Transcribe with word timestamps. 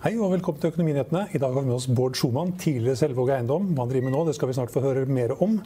Hei 0.00 0.14
og 0.16 0.30
velkommen 0.32 0.56
til 0.56 0.70
Økonominyhetene. 0.70 1.26
I 1.36 1.38
dag 1.42 1.52
har 1.52 1.60
vi 1.60 1.68
med 1.68 1.74
oss 1.76 1.84
Bård 1.92 2.14
Schumann, 2.16 2.54
tidligere 2.56 2.96
Selvåg 2.96 3.34
Eiendom. 3.34 3.66
Hva 3.74 3.84
han 3.84 3.90
driver 3.90 4.06
med 4.06 4.14
nå, 4.14 4.22
det 4.24 4.32
skal 4.32 4.48
vi 4.48 4.54
snart 4.56 4.72
få 4.72 4.80
høre 4.80 5.02
mer 5.04 5.34
om. 5.44 5.58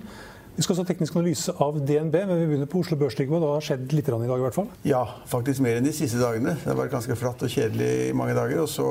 Vi 0.56 0.64
skal 0.64 0.74
også 0.74 0.82
ha 0.82 0.88
teknisk 0.88 1.14
analyse 1.14 1.54
av 1.62 1.78
DNB, 1.78 2.16
men 2.26 2.40
vi 2.40 2.48
begynner 2.48 2.66
på 2.72 2.80
Oslo 2.82 2.98
Børs. 2.98 3.14
Det 3.14 3.28
har 3.30 3.62
skjedd 3.62 3.94
litt 3.94 4.10
i 4.10 4.14
dag 4.16 4.24
i 4.26 4.42
hvert 4.42 4.58
fall? 4.58 4.66
Ja, 4.90 5.04
faktisk 5.30 5.62
mer 5.62 5.78
enn 5.78 5.86
de 5.86 5.94
siste 5.94 6.18
dagene. 6.18 6.56
Det 6.58 6.66
har 6.66 6.80
vært 6.80 6.96
ganske 6.96 7.14
flatt 7.20 7.46
og 7.46 7.54
kjedelig 7.54 7.92
i 8.08 8.16
mange 8.18 8.34
dager. 8.34 8.64
Og 8.64 8.72
så 8.74 8.88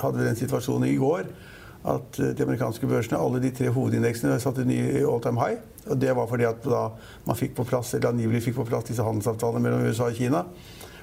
hadde 0.00 0.22
vi 0.22 0.30
den 0.30 0.40
situasjonen 0.40 0.88
i 0.88 0.96
går 1.04 1.28
at 1.92 2.22
eh, 2.24 2.32
de 2.32 2.48
amerikanske 2.48 2.88
børsene, 2.88 3.20
alle 3.20 3.44
de 3.44 3.52
tre 3.52 3.68
hovedindeksene, 3.76 4.40
satte 4.40 4.64
ny 4.64 4.80
all 5.02 5.20
time 5.20 5.36
high. 5.36 5.60
Og 5.84 6.00
det 6.00 6.16
var 6.16 6.32
fordi 6.32 6.48
at 6.48 6.64
man 7.28 7.36
fikk 7.36 7.58
på 7.60 7.68
plass, 7.68 7.92
eller 7.92 8.14
angivelig 8.14 8.46
fikk 8.48 8.62
på 8.62 8.70
plass 8.72 8.88
disse 8.88 9.04
handelsavtalene 9.04 9.68
mellom 9.68 9.84
USA 9.84 10.08
og 10.08 10.16
Kina. 10.16 10.46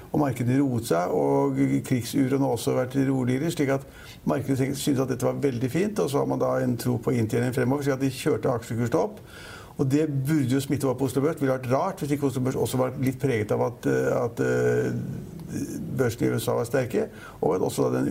Og 0.10 0.18
markedene 0.24 0.58
roet 0.58 0.90
seg, 0.90 1.12
og 1.14 1.60
krigsuroen 1.86 2.42
har 2.42 2.56
også 2.56 2.74
vært 2.78 2.98
roligere. 3.10 3.52
slik 3.54 3.70
at 3.70 3.86
markedet 4.26 4.58
syntes 4.78 5.00
at 5.00 5.10
dette 5.10 5.26
var 5.26 5.38
veldig 5.42 5.70
fint, 5.70 6.00
og 6.00 6.10
så 6.10 6.24
har 6.24 6.26
man 6.26 6.42
da 6.42 6.56
en 6.64 6.78
tro 6.78 6.98
på 6.98 7.14
inntjening 7.14 7.54
fremover. 7.54 7.84
slik 7.84 7.94
at 7.94 8.02
de 8.02 8.10
kjørte 8.10 8.50
aksjekursen 8.50 9.00
opp. 9.00 9.22
Og 9.80 9.88
det 9.88 10.10
burde 10.12 10.52
jo 10.52 10.60
smitte 10.60 10.88
over 10.88 10.98
på 11.00 11.06
Oslo 11.06 11.22
Børs. 11.22 11.38
Det 11.38 11.46
ville 11.46 11.56
vært 11.56 11.72
rart 11.72 12.02
hvis 12.02 12.12
ikke 12.12 12.28
Oslo 12.28 12.42
Børs 12.44 12.58
også 12.60 12.78
var 12.82 12.98
litt 13.00 13.20
preget 13.22 13.52
av 13.56 13.62
at, 13.70 13.88
at 13.88 14.42
børsene 16.00 16.28
i 16.28 16.36
USA 16.36 16.56
var 16.58 16.68
sterke, 16.68 17.08
og 17.40 17.56
at 17.56 17.66
også 17.70 17.88
den 17.94 18.10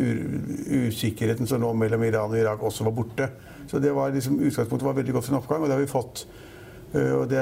usikkerheten 0.89 1.47
som 1.47 1.61
lå 1.61 1.73
mellom 1.77 2.05
Iran 2.09 2.33
og 2.33 2.41
Irak, 2.41 2.63
også 2.63 2.89
var 2.89 2.97
borte. 2.97 3.29
Så 3.69 3.83
det 3.85 3.93
var 3.95 4.15
liksom, 4.15 4.41
utgangspunktet 4.41 4.87
var 4.87 4.97
veldig 4.97 5.19
godt 5.19 5.29
for 5.29 5.35
en 5.35 5.41
oppgang, 5.43 5.63
og 5.63 5.69
det 5.69 5.77
har 5.77 5.85
vi 5.85 5.93
fått. 5.93 6.25
Eh, 6.94 7.12
og 7.12 7.27
det, 7.28 7.41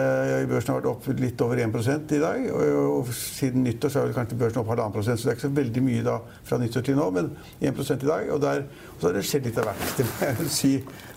børsen 0.51 0.73
har 0.73 0.81
vært 0.81 0.89
opp 0.91 1.07
litt 1.21 1.43
over 1.45 1.61
1% 1.63 2.15
i 2.17 2.21
dag. 2.23 2.47
Og, 2.51 3.11
siden 3.15 3.67
nyttår 3.67 3.93
så 3.93 4.03
er 4.03 4.15
kanskje 4.17 4.39
børsen 4.41 4.63
opp 4.63 4.73
halvannen 4.73 4.95
prosent. 4.95 5.21
Så 5.21 5.29
det 5.29 5.35
er 5.35 5.39
ikke 5.39 5.47
så 5.47 5.53
veldig 5.61 5.85
mye 5.87 6.07
da 6.07 6.17
fra 6.49 6.61
nyttår 6.63 6.87
til 6.87 6.99
nå, 6.99 7.11
men 7.15 7.31
1% 7.63 8.07
i 8.07 8.11
dag. 8.11 8.31
Og, 8.35 8.41
der, 8.43 8.65
og 8.95 9.03
så 9.03 9.11
har 9.11 9.19
det 9.19 9.27
skjedd 9.31 9.51
litt 9.51 9.61
av 9.63 9.71
hvert, 9.71 10.03
jeg 10.27 10.51
si. 10.53 10.73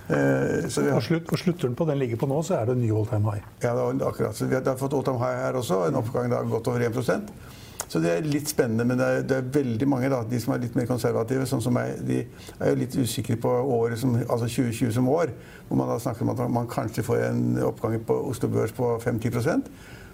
Eh, 0.10 0.70
så 0.70 0.86
har, 0.86 0.96
og, 0.98 1.06
slutt, 1.06 1.30
og 1.30 1.42
sluttturen 1.42 1.78
på 1.78 1.90
den 1.90 2.02
ligger 2.02 2.22
på 2.22 2.30
nå, 2.30 2.42
så 2.46 2.60
er 2.60 2.70
det 2.70 2.80
ny 2.80 2.92
all 2.94 3.10
time 3.10 3.34
high. 3.34 3.46
Ja, 3.66 3.74
akkurat. 3.74 4.38
Så 4.38 4.50
vi 4.50 4.58
har, 4.58 4.76
fått 4.78 4.98
all 4.98 5.06
time 5.06 5.22
high 5.22 5.46
her 5.48 5.58
også. 5.60 5.84
En 5.90 6.02
oppgang 6.02 6.30
da 6.32 6.44
godt 6.50 6.70
over 6.72 6.86
1 6.86 7.02
så 7.90 8.00
det 8.04 8.10
er 8.14 8.28
litt 8.28 8.50
spennende, 8.52 8.86
men 8.86 9.00
det 9.02 9.06
er, 9.06 9.24
det 9.26 9.38
er 9.40 9.48
veldig 9.54 9.88
mange, 9.90 10.10
da, 10.14 10.22
de 10.30 10.40
som 10.42 10.54
er 10.54 10.62
litt 10.62 10.76
mer 10.78 10.86
konservative, 10.86 11.48
sånn 11.50 11.64
som 11.66 11.74
meg, 11.74 11.96
de 12.06 12.20
er 12.22 12.70
jo 12.70 12.78
litt 12.78 12.98
usikre 13.00 13.38
på 13.42 13.50
året 13.50 13.98
som, 13.98 14.14
altså 14.28 14.46
2020 14.46 14.94
som 15.00 15.10
år. 15.10 15.34
Hvor 15.68 15.80
man 15.80 15.90
da 15.90 15.98
snakker 16.02 16.28
om 16.28 16.34
at 16.36 16.44
man 16.54 16.70
kanskje 16.70 17.06
får 17.08 17.24
en 17.32 17.58
oppgang 17.66 17.98
på 18.06 18.20
Oslo 18.30 18.52
Børs 18.54 18.76
på 18.78 18.92
5-10 19.02 19.66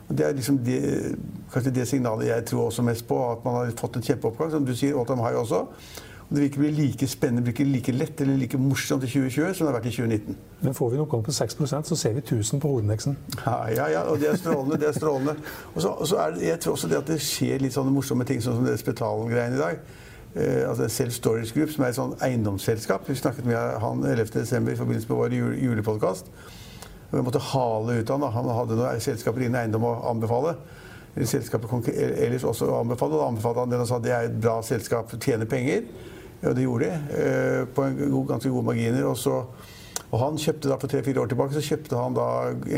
og 0.06 0.16
Det 0.16 0.26
er 0.26 0.36
liksom 0.38 0.58
det, 0.64 0.80
kanskje 1.52 1.72
det 1.74 1.88
signalet 1.90 2.28
jeg 2.28 2.46
tror 2.46 2.68
også 2.68 2.82
mest 2.86 3.08
på, 3.08 3.18
at 3.32 3.46
man 3.46 3.56
har 3.56 3.72
fått 3.78 3.96
en 3.98 4.04
kjempeoppgang. 4.06 4.52
Som 4.52 4.66
du 4.66 4.76
sier, 4.76 4.96
Autumn 4.96 5.24
High 5.24 5.40
også. 5.40 5.66
Og 6.26 6.36
det 6.36 6.42
vil 6.42 6.50
ikke 6.50 6.60
bli 6.60 6.72
like 6.74 7.08
spennende, 7.08 7.44
blir 7.46 7.54
ikke 7.54 7.68
like 7.70 7.94
lett 7.94 8.22
eller 8.22 8.38
like 8.42 8.58
morsomt 8.58 9.04
i 9.06 9.10
2020 9.12 9.54
som 9.54 9.68
det 9.68 9.72
har 9.72 9.76
vært 9.78 9.90
i 9.92 9.94
2019. 9.94 10.38
Men 10.62 10.78
får 10.78 10.90
vi 10.90 10.98
en 10.98 11.04
oppgang 11.04 11.26
på 11.26 11.34
6% 11.38 11.92
så 11.92 11.98
ser 12.02 12.16
vi 12.16 12.24
1000 12.24 12.62
på 12.64 12.72
hovedindeksen. 12.72 13.18
Ja, 13.44 13.58
ja, 13.70 13.86
ja, 13.94 14.02
og 14.10 14.18
det 14.20 14.32
er 14.32 14.40
strålende. 14.42 14.80
det 14.82 14.88
er 14.90 14.98
strålende. 14.98 15.36
Og 15.76 15.82
så, 15.82 15.90
og 15.90 16.08
så 16.08 16.18
er 16.24 16.34
det, 16.34 16.48
jeg 16.48 16.60
tror 16.60 16.74
også 16.74 16.90
det 16.90 16.98
at 16.98 17.12
det 17.14 17.20
skjer 17.22 17.62
litt 17.62 17.76
sånne 17.78 17.94
morsomme 17.94 18.26
ting, 18.26 18.42
sånn 18.42 18.58
som 18.58 18.66
det 18.66 18.80
Spetalen-greiene 18.82 19.60
i 19.60 19.62
dag. 19.62 19.84
Eh, 20.36 20.70
altså 20.70 20.88
Self 20.90 21.14
Storage 21.14 21.54
Group, 21.54 21.70
som 21.76 21.86
er 21.86 21.94
et 21.94 22.00
sånn 22.00 22.16
eiendomsselskap. 22.26 23.06
Vi 23.10 23.20
snakket 23.22 23.46
med 23.46 23.78
han 23.84 24.02
11.12. 24.02 24.72
i 24.74 24.80
forbindelse 24.82 25.12
med 25.12 25.20
vår 25.20 25.38
jule, 25.38 25.60
julepodkast. 25.62 26.34
Vi 27.12 27.22
måtte 27.22 27.44
hale 27.52 28.00
ut 28.02 28.10
han. 28.10 28.26
Da. 28.26 28.34
Han 28.34 28.50
hadde 28.50 28.80
noen 28.82 29.04
selskaper 29.04 29.46
innen 29.46 29.62
eiendom 29.62 29.86
å 29.86 29.94
anbefale 30.10 30.58
selskapet 31.24 31.88
ellers 31.96 32.44
også 32.44 32.68
anbefalte. 32.80 33.16
Da 33.16 33.30
anbefalte 33.30 33.60
han 33.64 33.72
den 33.72 33.84
og 33.86 33.88
sa 33.88 34.00
det 34.04 34.12
er 34.12 34.28
et 34.28 34.42
bra 34.42 34.58
selskap, 34.66 35.14
tjener 35.22 35.48
penger. 35.48 35.86
Ja, 36.42 36.54
det 36.54 36.66
gjorde 36.66 36.90
de. 36.90 37.22
Eh, 37.22 37.62
på 37.76 37.84
en 37.84 37.98
god, 38.12 38.28
ganske 38.28 38.50
gode 38.50 38.66
marginer. 38.66 39.06
Og, 39.10 39.18
så, 39.18 39.40
og 40.12 40.20
han 40.22 40.38
kjøpte 40.42 40.70
da 40.70 40.78
For 40.82 40.92
tre-fire 40.92 41.24
år 41.24 41.32
tilbake 41.32 41.58
så 41.58 41.64
kjøpte 41.66 42.02
han 42.02 42.18
da 42.18 42.28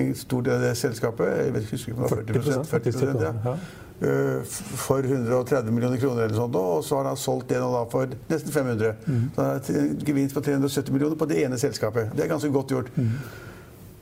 en 0.01 0.13
stor 0.15 0.45
del 0.45 0.59
av 0.59 0.69
det 0.69 0.77
selskapet. 0.79 1.33
Jeg 1.41 1.57
vet 1.57 1.67
ikke, 1.67 1.97
om 1.97 2.07
det 2.07 2.45
var 2.45 2.63
40 2.71 2.97
40, 3.01 3.27
ja. 3.47 3.57
Eh, 3.97 4.43
for 4.77 5.01
130 5.01 5.71
millioner 5.73 5.97
kroner 5.97 6.27
eller 6.27 6.35
sånt, 6.37 6.55
og 6.55 6.83
så 6.85 6.99
har 6.99 7.07
han 7.09 7.17
solgt 7.17 7.49
det 7.49 7.57
nå 7.57 7.71
da 7.73 7.81
for 7.89 8.11
nesten 8.29 8.53
500. 8.53 8.93
Mm. 9.07 9.23
Så 9.33 9.41
han 9.41 9.49
har 9.49 9.81
en 9.81 10.05
gevinst 10.05 10.37
på 10.37 10.43
370 10.45 10.93
millioner 10.93 11.17
på 11.17 11.25
det 11.25 11.41
ene 11.45 11.57
selskapet. 11.57 12.11
Det 12.13 12.25
er 12.25 12.29
ganske 12.29 12.51
godt 12.53 12.75
gjort. 12.75 12.91
Mm. 12.95 13.15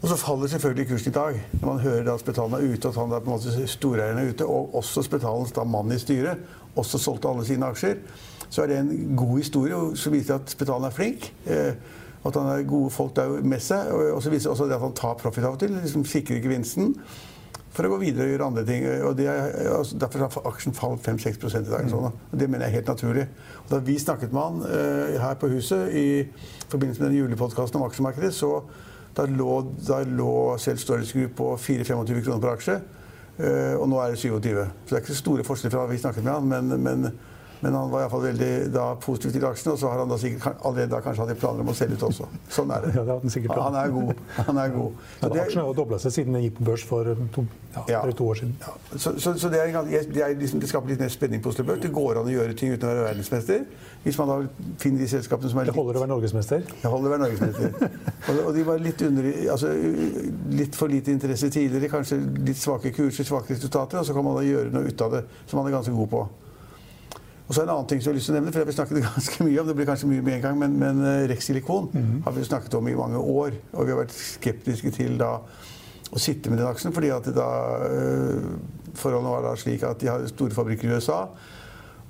Og 0.01 0.09
så 0.11 0.17
faller 0.19 0.51
selvfølgelig 0.51 0.87
kursen 0.89 1.09
i 1.09 1.16
dag. 1.16 1.39
Når 1.61 1.67
man 1.67 1.79
hører 1.79 2.13
at 2.13 2.19
Spetalen 2.19 2.53
er 2.53 2.73
ute, 2.73 2.87
og 2.87 2.91
at 2.91 2.99
han 2.99 3.11
er 3.11 3.23
på 3.23 3.31
en 3.31 3.37
måte 3.37 3.67
storeieren 3.67 4.19
er 4.19 4.29
ute, 4.29 4.45
og 4.45 4.75
også 4.75 5.01
Spetalens 5.01 5.55
mann 5.66 5.91
i 5.91 5.99
styret 5.99 6.43
også 6.75 6.99
solgte 6.99 7.31
alle 7.31 7.45
sine 7.47 7.66
aksjer 7.72 7.95
så 8.50 8.63
er 8.63 8.72
det 8.72 8.79
en 8.79 9.16
god 9.17 9.38
historie 9.38 9.78
som 10.00 10.16
viser 10.16 10.39
at 10.39 10.51
Spetalen 10.51 10.88
er 10.89 10.95
flink. 10.95 11.29
Eh, 11.45 11.73
at 12.25 12.35
han 12.39 12.50
har 12.50 12.66
gode 12.66 12.89
folk 12.89 13.16
der 13.16 13.41
med 13.45 13.61
seg. 13.61 13.91
Og 13.94 14.23
så 14.23 14.33
viser 14.33 14.53
det 14.57 14.78
at 14.78 14.81
han 14.81 14.97
tar 14.97 15.17
profit 15.22 15.45
av 15.45 15.57
og 15.57 15.61
til. 15.61 15.75
liksom 15.78 16.06
Sikrer 16.09 16.41
gevinsten 16.41 16.95
for 17.75 17.88
å 17.88 17.91
gå 17.91 18.00
videre 18.05 18.25
og 18.25 18.31
gjøre 18.31 18.47
andre 18.47 18.63
ting. 18.67 18.88
Og 19.05 19.22
er, 19.22 19.53
altså, 19.75 20.00
derfor 20.00 20.25
har 20.25 20.50
aksjen 20.50 20.75
falt 20.75 21.05
5-6% 21.05 21.67
i 21.67 21.73
dag. 21.73 21.89
Sånn, 21.91 22.07
og 22.09 22.39
det 22.39 22.47
mener 22.50 22.66
jeg 22.66 22.73
er 22.73 22.79
helt 22.79 22.91
naturlig. 22.94 23.28
Og 23.66 23.72
da 23.73 23.81
vi 23.84 23.97
snakket 24.01 24.34
med 24.35 24.41
han 24.41 24.66
eh, 24.69 25.22
her 25.22 25.38
på 25.41 25.51
huset 25.51 25.94
i 25.94 26.07
forbindelse 26.72 27.03
med 27.03 27.11
den 27.11 27.19
julepodkasten 27.19 27.81
om 27.81 27.88
aksjemarkedet, 27.89 28.31
så 28.35 28.63
da 29.16 29.28
lå, 29.29 29.51
da 29.88 30.01
lå 30.07 30.34
selv 30.59 30.81
Storage 30.81 31.13
Group 31.16 31.38
på 31.39 31.51
4-25 31.67 32.23
kroner 32.25 32.44
per 32.44 32.55
aksje. 32.55 32.79
Eh, 33.35 33.75
og 33.75 33.89
nå 33.91 34.00
er 34.01 34.16
det 34.16 34.23
27. 34.23 34.50
Så 34.55 34.89
det 34.89 34.97
er 34.97 35.03
ikke 35.03 35.13
så 35.13 35.22
store 35.22 35.47
forskjeller 35.47 35.75
fra 35.75 35.88
vi 35.91 36.01
snakket 36.01 36.25
med 36.25 36.34
han, 36.34 36.51
men, 36.51 36.81
men 36.84 37.09
men 37.65 37.73
han 37.73 37.89
var 37.89 38.03
iallfall 38.03 38.21
veldig 38.21 38.49
da, 38.69 38.83
positiv 39.01 39.31
til 39.33 39.45
aksjene, 39.47 39.71
og 39.73 39.79
så 39.81 39.89
har 39.89 40.03
han 40.03 40.11
da 40.11 40.19
sikkert 40.21 40.59
allerede 40.69 40.91
da 40.91 40.99
kanskje 41.01 41.25
hatt 41.25 41.39
planer 41.41 41.63
om 41.63 41.71
å 41.71 41.73
selge 41.73 41.97
ut 41.97 42.03
også. 42.05 42.27
Sånn 42.53 42.73
er 42.75 42.83
det. 42.83 42.91
Ja, 42.93 43.05
det 43.07 43.16
han, 43.16 43.55
han, 43.57 43.78
er 43.79 43.93
god. 43.95 44.19
Han 44.37 44.59
er 44.61 44.75
god. 44.75 44.99
Ja, 45.23 45.29
det, 45.34 45.40
aksjene 45.47 45.63
har 45.63 45.72
jo 45.72 45.78
dobla 45.79 45.97
seg 46.03 46.13
siden 46.13 46.37
den 46.37 46.45
gikk 46.45 46.59
på 46.59 46.67
børs 46.67 46.84
for 46.85 47.09
to, 47.34 47.45
ja, 47.90 48.03
to 48.05 48.28
år 48.29 48.37
siden. 48.43 48.53
Så, 48.91 49.16
så, 49.17 49.34
så, 49.34 49.49
det, 49.49 49.63
er, 49.63 49.73
det, 49.90 50.22
er 50.28 50.37
liksom, 50.37 50.61
det, 50.61 50.69
skaper 50.69 50.93
litt 50.93 51.01
mer 51.01 51.09
spenning 51.16 51.41
på 51.41 51.55
Oslo 51.55 51.66
Børs. 51.66 51.81
Det 51.81 51.91
går 51.97 52.22
an 52.22 52.29
å 52.29 52.35
gjøre 52.35 52.59
ting 52.61 52.75
uten 52.75 52.85
å 52.85 52.93
være 52.93 53.09
verdensmester. 53.09 53.66
Hvis 54.05 54.22
man 54.22 54.29
da 54.29 54.37
finner 54.85 55.01
de 55.01 55.09
selskapene 55.16 55.49
som 55.49 55.63
er 55.63 55.66
litt 55.66 55.73
Det 55.73 55.81
holder 55.81 55.97
å 55.97 56.05
være 56.05 56.13
norgesmester? 56.13 56.69
Det 56.69 56.93
holder 56.93 57.09
å 57.09 57.16
være 57.16 57.25
norgesmester. 57.25 57.91
og, 58.29 58.45
og, 58.45 58.53
de 58.53 58.69
var 58.69 58.85
litt, 58.85 59.05
under, 59.09 59.34
altså, 59.57 59.73
litt 60.61 60.78
for 60.78 60.93
lite 60.93 61.17
interesse 61.17 61.49
tidligere, 61.49 61.90
kanskje 61.97 62.22
litt 62.45 62.61
svake 62.61 62.93
kurser, 62.93 63.25
svake 63.25 63.57
resultater, 63.57 64.03
og 64.03 64.05
så 64.05 64.13
kan 64.13 64.29
man 64.29 64.37
da 64.37 64.45
gjøre 64.45 64.69
noe 64.78 64.93
ut 64.93 65.07
av 65.09 65.17
det 65.17 65.25
som 65.47 65.57
man 65.57 65.72
er 65.72 65.79
ganske 65.79 65.97
god 65.97 66.13
på. 66.13 66.28
Og 67.47 67.53
så 67.53 67.61
en 67.61 67.69
annen 67.69 67.87
ting 67.89 68.01
som 68.01 68.09
jeg 68.09 68.13
har 68.13 68.17
lyst 68.17 68.29
til 68.29 68.33
å 68.33 68.37
nevne, 68.39 68.51
for 68.51 68.59
det 68.59 68.65
har 68.65 68.71
vi 68.71 68.77
snakket 68.79 69.07
ganske 69.11 69.45
mye 69.45 69.61
om, 69.61 69.67
det 69.69 69.75
blir 69.77 69.89
kanskje 69.89 70.09
mye 70.09 70.25
med 70.25 70.37
en 70.37 70.43
gang, 70.47 70.59
men, 70.59 70.79
men 70.81 71.01
eh, 71.05 71.29
mm 71.29 71.85
-hmm. 71.93 72.23
har 72.23 72.31
vi 72.31 72.43
snakket 72.43 72.73
om 72.73 72.87
i 72.87 72.95
mange 72.95 73.17
år. 73.17 73.51
Og 73.73 73.85
vi 73.85 73.91
har 73.91 73.99
vært 73.99 74.13
skeptiske 74.13 74.91
til 74.91 75.17
da 75.19 75.37
å 76.11 76.19
sitte 76.19 76.49
med 76.49 76.59
den 76.59 76.67
aksjen, 76.67 76.93
fordi 76.93 77.09
at 77.09 77.25
da, 77.35 77.49
øh, 77.89 78.43
forholdene 78.93 79.29
var 79.29 79.41
da 79.41 79.55
slik 79.55 79.83
at 79.83 80.01
de 80.01 80.07
har 80.07 80.27
store 80.27 80.51
fabrikker 80.51 80.89
i 80.89 80.95
USA. 80.95 81.27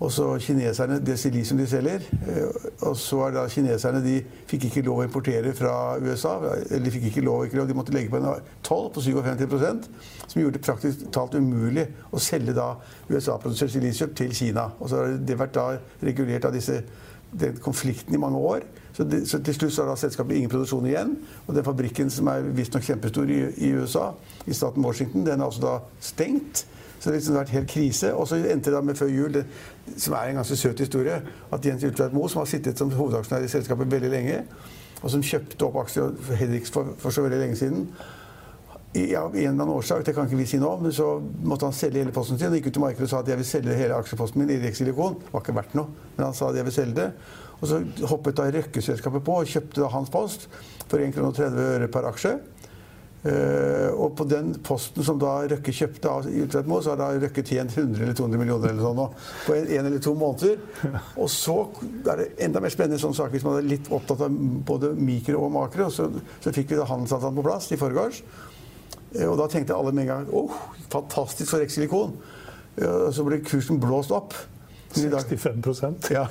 Og 0.04 0.12
så 0.12 0.26
kineserne, 0.44 1.00
det 1.06 1.16
silisium 1.20 1.60
de 1.60 1.68
selger. 1.68 2.04
Eh, 2.28 2.66
og 2.84 2.98
så 3.00 3.22
er 3.28 3.36
da 3.38 3.46
kineserne 3.48 4.02
de 4.04 4.18
fikk 4.50 4.68
ikke 4.68 4.84
lov 4.84 5.00
å 5.00 5.06
importere 5.08 5.54
fra 5.56 5.96
USA. 6.04 6.34
Eller 6.68 6.84
de 6.84 6.94
fikk 6.98 7.08
ikke 7.12 7.24
lov, 7.24 7.46
ikke 7.46 7.62
lov 7.62 7.70
de 7.70 7.78
måtte 7.78 7.96
legge 7.96 8.12
på 8.12 8.20
en 8.20 8.28
toll 8.66 8.90
på 8.92 9.04
57% 9.06 9.88
som 10.28 10.42
gjorde 10.42 10.58
det 10.58 10.66
praktisk 10.66 11.06
talt 11.16 11.38
umulig 11.40 11.86
å 12.12 12.20
selge 12.20 12.56
da 12.58 12.74
USA-produsert 13.08 13.72
silisium 13.72 14.12
til 14.18 14.36
Kina. 14.36 14.68
Og 14.80 14.92
så 14.92 15.00
har 15.00 15.16
det 15.16 15.40
vært 15.40 15.56
da 15.56 15.68
regulert 16.04 16.50
av 16.50 16.56
disse, 16.56 16.82
den 17.40 17.58
konflikten 17.62 18.16
i 18.16 18.22
mange 18.22 18.38
år. 18.38 18.66
Så, 18.96 19.04
de, 19.04 19.26
så 19.28 19.42
til 19.44 19.58
slutt 19.58 19.78
har 19.90 19.98
selskapet 20.00 20.38
ingen 20.38 20.52
produksjon 20.52 20.86
igjen. 20.88 21.18
Og 21.48 21.56
den 21.56 21.66
fabrikken 21.68 22.10
som 22.14 22.30
er 22.32 22.48
visstnok 22.56 22.86
kjempestor 22.88 23.32
i, 23.32 23.42
i 23.68 23.74
USA, 23.76 24.12
i 24.48 24.56
staten 24.56 24.86
Washington, 24.86 25.26
den 25.28 25.42
er 25.42 25.50
altså 25.50 25.66
da 25.66 25.76
stengt. 26.00 26.66
Så 27.00 27.10
det 27.10 27.14
har 27.14 27.20
liksom 27.20 27.36
vært 27.36 27.54
helt 27.54 27.70
krise. 27.70 28.14
Og 28.16 28.28
så 28.28 28.40
endte 28.40 28.72
det 28.72 28.78
da 28.78 28.82
med 28.82 28.98
før 28.98 29.12
jul, 29.12 29.34
det, 29.36 29.44
som 29.98 30.16
er 30.16 30.32
en 30.32 30.40
ganske 30.40 30.58
søt 30.58 30.80
historie, 30.80 31.20
at 31.52 31.66
Jens 31.66 31.84
Ulltveit 31.84 32.16
Moe, 32.16 32.32
som 32.32 32.42
har 32.42 32.50
sittet 32.50 32.80
som 32.80 32.94
hovedaksjonær 32.96 33.46
i 33.46 33.52
selskapet 33.52 33.92
veldig 33.92 34.10
lenge, 34.14 34.40
og 35.04 35.12
som 35.12 35.24
kjøpte 35.24 35.68
opp 35.68 35.82
aksjer 35.84 36.16
for 36.26 36.54
ikke 36.58 36.72
for, 36.72 36.96
for, 36.98 37.14
så 37.14 37.26
veldig 37.26 37.42
lenge 37.44 37.60
siden 37.60 37.90
ja, 38.96 39.26
en 39.28 39.36
eller 39.36 39.50
annen 39.50 39.76
årsak, 39.76 40.06
det 40.08 40.14
kan 40.16 40.28
ikke 40.30 40.40
vi 40.40 40.48
si 40.48 40.60
nå, 40.62 40.70
men 40.82 40.94
så 40.96 41.08
måtte 41.44 41.68
han 41.68 41.76
selge 41.76 42.00
hele 42.00 42.14
posten 42.16 42.40
sin. 42.40 42.48
Han 42.48 42.60
gikk 42.60 42.70
ut 42.70 42.78
til 42.78 42.86
markedet 42.86 43.08
og 43.08 43.12
sa 43.12 43.22
at 43.24 43.32
jeg 43.32 43.42
vil 43.42 43.50
selge 43.50 43.76
hele 43.76 43.98
aksjeposten 44.00 44.42
min 44.42 44.54
i 44.56 44.60
Rex 44.62 44.80
Silikon. 44.80 45.18
Det 45.20 45.34
var 45.34 45.44
ikke 45.44 45.58
verdt 45.58 45.76
noe, 45.80 46.06
men 46.16 46.28
han 46.30 46.38
sa 46.38 46.50
at 46.50 46.60
jeg 46.60 46.68
vil 46.70 46.78
selge 46.78 47.00
det. 47.02 47.10
Og 47.60 47.70
så 47.72 47.82
hoppet 48.12 48.40
da 48.40 48.50
Røkke-selskapet 48.56 49.24
på 49.26 49.40
og 49.42 49.52
kjøpte 49.52 49.82
da 49.84 49.92
hans 49.94 50.12
post 50.14 50.50
for 50.90 51.02
1,30 51.02 51.56
kr 51.56 51.88
per 51.92 52.10
aksje. 52.12 52.38
Uh, 53.26 53.90
og 53.98 54.12
på 54.20 54.28
den 54.30 54.52
posten 54.62 55.02
som 55.04 55.18
da 55.18 55.40
Røkke 55.50 55.74
kjøpte 55.74 56.12
av 56.12 56.28
Utveitmo, 56.30 56.78
så 56.78 56.92
har 56.94 57.00
da 57.00 57.08
Røkke 57.24 57.42
tjent 57.42 57.74
100 57.74 58.04
eller 58.04 58.14
200 58.14 58.38
millioner 58.38 58.70
eller 58.70 58.86
sånn 58.86 59.00
nå, 59.00 59.06
på 59.48 59.56
en, 59.56 59.66
en, 59.66 59.88
eller 59.90 60.04
to 60.06 60.14
måneder. 60.20 60.60
Og 61.24 61.32
så 61.34 61.56
er 62.06 62.22
det 62.22 62.28
enda 62.46 62.62
mer 62.62 62.74
spennende 62.74 63.02
sånn 63.02 63.18
sak 63.18 63.34
hvis 63.34 63.48
man 63.48 63.58
er 63.58 63.66
litt 63.66 63.90
opptatt 63.90 64.22
av 64.28 64.36
både 64.70 64.94
mikro 64.94 65.42
og 65.48 65.56
makro. 65.58 65.90
Så, 65.90 66.12
så 66.44 66.54
fikk 66.54 66.76
vi 66.76 66.78
da 66.78 66.86
handelsavtalen 66.92 67.42
på 67.42 67.48
plass 67.50 67.72
i 67.74 67.82
forgårs. 67.82 68.22
Uh, 69.16 69.30
og 69.32 69.38
da 69.42 69.48
tenkte 69.52 69.78
alle 69.78 69.94
med 69.96 70.06
en 70.06 70.12
gang 70.14 70.28
åh, 70.32 70.52
oh, 70.52 70.84
fantastisk 70.92 71.54
for 71.54 71.64
Rexilicon. 71.64 72.18
Uh, 72.76 73.08
så 73.16 73.26
ble 73.28 73.42
kursen 73.46 73.80
blåst 73.82 74.14
opp. 74.16 74.36
65% 74.96 76.12
Ja. 76.14 76.28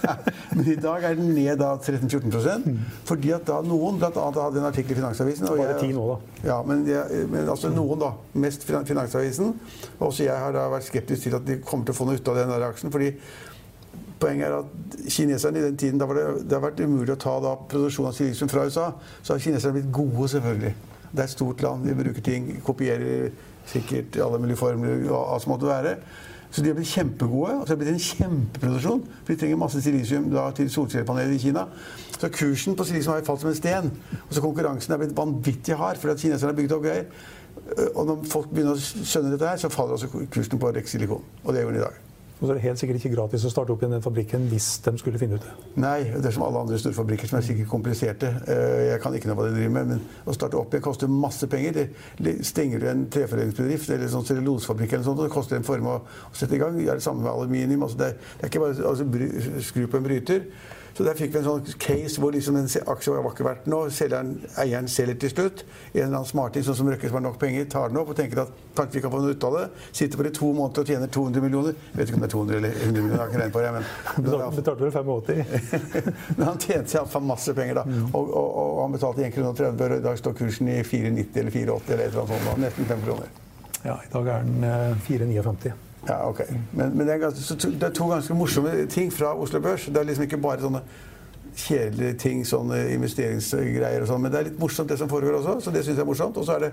Men 0.54 0.68
i 0.72 0.76
dag 0.76 1.04
er 1.04 1.14
den 1.18 1.32
ned 1.34 1.58
13-14 1.58 2.62
mm. 2.64 2.78
Fordi 3.04 3.32
at 3.34 3.46
da 3.48 3.60
noen, 3.64 3.98
annet 3.98 4.38
hadde 4.38 4.60
en 4.60 4.68
artikkel 4.68 4.94
i 4.94 4.98
Finansavisen 5.00 5.48
og 5.50 5.58
Bare 5.58 5.78
ti 5.80 5.90
nå, 5.94 6.04
da. 6.12 6.44
Ja, 6.46 6.60
men, 6.62 6.84
jeg, 6.88 7.24
men 7.32 7.48
altså 7.48 7.72
noen, 7.74 7.98
da. 7.98 8.12
Mest 8.38 8.66
Finansavisen. 8.68 9.54
Og 9.98 10.06
også 10.12 10.28
jeg 10.28 10.38
har 10.38 10.54
da 10.54 10.68
vært 10.72 10.86
skeptisk 10.86 11.26
til 11.26 11.36
at 11.40 11.48
de 11.48 11.58
kommer 11.64 11.88
til 11.88 11.96
å 11.96 11.98
få 11.98 12.08
noe 12.08 12.20
ut 12.20 12.30
av 12.30 12.38
den 12.38 12.54
der 12.54 12.68
aksjen. 12.68 12.94
fordi 12.94 13.12
Poenget 14.20 14.46
er 14.46 14.54
at 14.60 14.98
kineserne 15.10 15.58
i 15.58 15.64
den 15.66 15.76
tiden 15.76 15.98
da 16.00 16.06
var 16.08 16.16
det, 16.16 16.26
det 16.46 16.54
har 16.56 16.62
vært 16.62 16.80
umulig 16.80 17.12
å 17.16 17.20
ta 17.20 17.34
da, 17.42 17.56
produksjon 17.68 18.06
av 18.08 18.14
silisium 18.16 18.48
fra 18.48 18.62
USA. 18.64 18.86
Så 19.22 19.34
har 19.34 19.42
kineserne 19.42 19.74
blitt 19.80 19.90
gode, 19.92 20.28
selvfølgelig. 20.32 20.70
Det 21.14 21.22
er 21.22 21.28
et 21.28 21.34
stort 21.34 21.62
land, 21.62 21.86
de 21.86 21.94
bruker 21.94 22.24
ting, 22.26 22.48
kopierer 22.66 23.30
sikkert 23.70 24.16
alle 24.20 24.40
mulige 24.42 24.58
formler, 24.58 25.04
hva 25.06 25.38
som 25.40 25.54
måtte 25.54 25.70
være. 25.70 25.96
Så 26.54 26.62
de 26.62 26.70
har 26.70 26.76
blitt 26.78 26.90
kjempegode. 26.90 27.54
og 27.54 27.66
så 27.66 27.72
har 27.72 27.78
det 27.78 27.82
blitt 27.82 27.94
en 27.94 28.04
kjempeproduksjon. 28.06 29.00
For 29.24 29.32
de 29.32 29.38
trenger 29.40 29.58
masse 29.58 29.82
silisium 29.82 30.28
da, 30.30 30.44
til 30.54 30.70
solcellepaneler 30.70 31.34
i 31.34 31.40
Kina. 31.42 31.64
Så 32.14 32.30
kursen 32.30 32.76
på 32.78 32.86
silisium 32.86 33.14
har 33.14 33.26
falt 33.26 33.42
som 33.42 33.50
en 33.50 33.58
sten. 33.58 33.90
Og 34.28 34.34
så 34.34 34.44
konkurransen 34.44 34.94
er 34.94 35.02
blitt 35.02 35.16
vanvittig 35.18 35.74
hard 35.80 35.98
fordi 35.98 36.14
at 36.14 36.22
kineserne 36.22 36.52
har 36.52 36.60
bygd 36.60 36.76
opp 36.76 36.86
greier. 36.86 37.10
Og 37.94 38.06
når 38.06 38.24
folk 38.30 38.54
begynner 38.54 38.78
å 38.78 38.86
skjønne 38.86 39.34
dette 39.34 39.50
her, 39.50 39.58
så 39.58 39.72
faller 39.72 39.98
også 39.98 40.26
kursen 40.30 40.62
på 40.62 40.70
Rex 40.74 40.94
Silikon. 40.94 41.26
Og 41.42 41.54
det 41.54 41.64
gjør 41.64 41.74
den 41.74 41.82
i 41.82 41.86
dag. 41.88 42.03
Og 42.40 42.48
så 42.48 42.50
er 42.50 42.58
det 42.58 42.64
helt 42.64 42.80
sikkert 42.80 42.98
ikke 42.98 43.14
gratis 43.14 43.44
å 43.46 43.50
starte 43.52 43.72
opp 43.72 43.82
igjen 43.82 43.94
den 43.94 44.02
fabrikken 44.04 44.48
hvis 44.50 44.66
de 44.84 44.92
skulle 44.98 45.20
finne 45.20 45.38
ut 45.38 45.44
det. 45.46 45.52
Nei, 45.80 46.00
det 46.10 46.26
er 46.28 46.34
som 46.34 46.42
alle 46.46 46.64
andre 46.64 46.78
store 46.82 46.96
fabrikker 46.96 47.30
som 47.30 47.38
er 47.38 47.46
sikkert 47.46 47.70
kompliserte. 47.70 48.30
Eh, 48.50 48.80
jeg 48.90 49.00
kan 49.04 49.14
ikke 49.14 49.30
noe 49.30 49.38
hva 49.38 49.46
de 49.46 49.54
driver 49.54 49.74
med, 49.76 49.92
men 49.92 50.26
å 50.26 50.34
starte 50.34 50.58
opp 50.58 50.74
igjen 50.74 50.84
koster 50.84 51.12
masse 51.12 51.46
penger. 51.50 51.92
Det 52.18 52.34
stenger 52.44 52.82
du 52.82 52.88
en 52.90 53.06
treforedlingsbedrift 53.14 53.94
eller 53.94 54.10
sånn 54.12 54.26
cellulosefabrikk 54.28 54.96
eller 54.96 55.06
sånt, 55.06 55.22
og 55.22 55.28
det 55.28 55.36
koster 55.36 55.60
en 55.60 55.66
form 55.66 55.90
å, 55.94 55.98
sette 56.34 56.58
i 56.58 56.62
gang. 56.62 56.74
Det 56.76 56.88
er 56.90 56.98
det 56.98 57.06
samme 57.06 57.22
med 57.22 57.30
aluminium. 57.30 57.86
Altså 57.86 58.02
det, 58.02 58.10
er, 58.10 58.32
det, 58.40 58.50
ikke 58.50 58.64
bare 58.64 58.88
altså, 58.90 59.62
skru 59.70 59.86
på 59.86 60.00
en 60.00 60.08
bryter. 60.08 60.48
Så 60.94 61.02
der 61.02 61.16
fikk 61.18 61.32
vi 61.34 61.40
en 61.40 61.46
sånn 61.48 61.78
case 61.82 62.22
hvor 62.22 62.30
liksom 62.30 62.54
en 62.60 62.68
aksje 62.70 63.14
var 63.14 63.24
ikke 63.32 63.46
verdt 63.46 63.64
noe. 63.70 63.90
Selgeren, 63.90 64.36
eieren 64.62 64.86
selger 64.90 65.16
til 65.18 65.32
slutt. 65.32 65.64
En 65.90 66.04
eller 66.04 66.20
annen 66.20 66.28
smarting 66.28 66.62
sånn 66.66 66.76
som 66.78 66.90
Røkke 66.90 67.10
som 67.10 67.18
har 67.18 67.24
nok 67.24 67.38
penger, 67.40 67.66
tar 67.72 67.90
den 67.90 67.98
opp 67.98 68.12
og 68.12 68.18
tenker 68.18 68.44
at 68.44 68.52
kanskje 68.78 69.00
vi 69.00 69.02
kan 69.02 69.12
få 69.14 69.22
noe 69.24 69.34
ut 69.34 69.46
av 69.48 69.56
det. 69.58 69.64
Sitter 69.90 70.20
på 70.20 70.26
det 70.26 70.30
i 70.30 70.36
to 70.38 70.50
måneder 70.54 70.84
og 70.84 70.92
tjener 70.92 71.10
200 71.16 71.42
millioner. 71.42 71.78
Jeg 71.90 71.98
vet 71.98 72.12
ikke 72.12 72.20
om 72.20 72.22
det 72.22 72.28
er 72.28 72.34
200 72.36 72.58
eller 72.60 72.76
100 72.78 72.92
millioner, 72.94 73.16
jeg 73.16 73.22
har 73.24 73.48
ikke 73.48 73.56
på 73.56 73.64
det. 73.64 73.72
Men 73.74 74.54
betalte 74.60 74.86
vel 74.86 74.94
85? 74.94 75.80
men 76.36 76.46
han 76.46 76.62
tjente 76.62 76.92
seg 76.92 77.00
iallfall 77.00 77.26
masse 77.26 77.56
penger, 77.58 77.80
da. 77.80 77.84
Mm. 77.90 78.04
Og, 78.12 78.28
og, 78.28 78.52
og, 78.62 78.76
han 78.84 78.94
betalte 78.94 79.26
1 79.26 79.34
krone 79.34 79.56
30 79.64 79.88
øre. 79.88 79.98
I 79.98 80.06
dag 80.06 80.20
står 80.20 80.36
kursen 80.44 80.70
i 80.70 80.78
4,90 80.82 81.42
eller 81.42 81.56
4,80 81.58 81.96
eller 81.96 82.04
et 82.04 82.14
eller 82.14 82.22
annet 82.22 82.46
sånt. 82.46 82.62
Nesten 82.68 82.92
5 82.92 83.02
kroner. 83.08 83.34
Ja, 83.82 83.98
i 83.98 84.14
dag 84.14 84.30
er 84.36 84.46
den 84.46 85.02
4,59. 85.10 85.74
Ja, 86.08 86.28
ok. 86.28 86.44
Men, 86.72 86.92
men 86.96 87.06
det, 87.06 87.14
er 87.14 87.18
ganske, 87.18 87.56
det, 87.70 87.82
er 87.82 87.96
to 87.96 88.08
ganske 88.10 88.36
morsomme 88.36 88.86
ting 88.92 89.12
fra 89.12 89.32
Oslo 89.40 89.60
Børs. 89.60 89.86
Det 89.88 89.96
er 89.96 90.08
liksom 90.08 90.26
ikke 90.28 90.40
bare 90.42 90.60
sånne 90.60 90.82
kjedelige 91.56 92.18
ting, 92.20 92.44
sånne 92.46 92.80
investeringsgreier 92.96 94.04
og 94.04 94.10
sånn. 94.10 94.22
Men 94.24 94.34
det 94.34 94.40
er 94.40 94.48
litt 94.50 94.60
morsomt, 94.60 94.90
det 94.90 94.98
som 95.00 95.10
foregår 95.10 95.38
også. 95.40 95.58
Så 95.64 95.74
det 95.74 95.84
syns 95.86 95.96
jeg 95.96 96.04
er 96.04 96.10
morsomt. 96.10 96.40
Og 96.40 96.48
så 96.48 96.58
er 96.58 96.66
det 96.66 96.72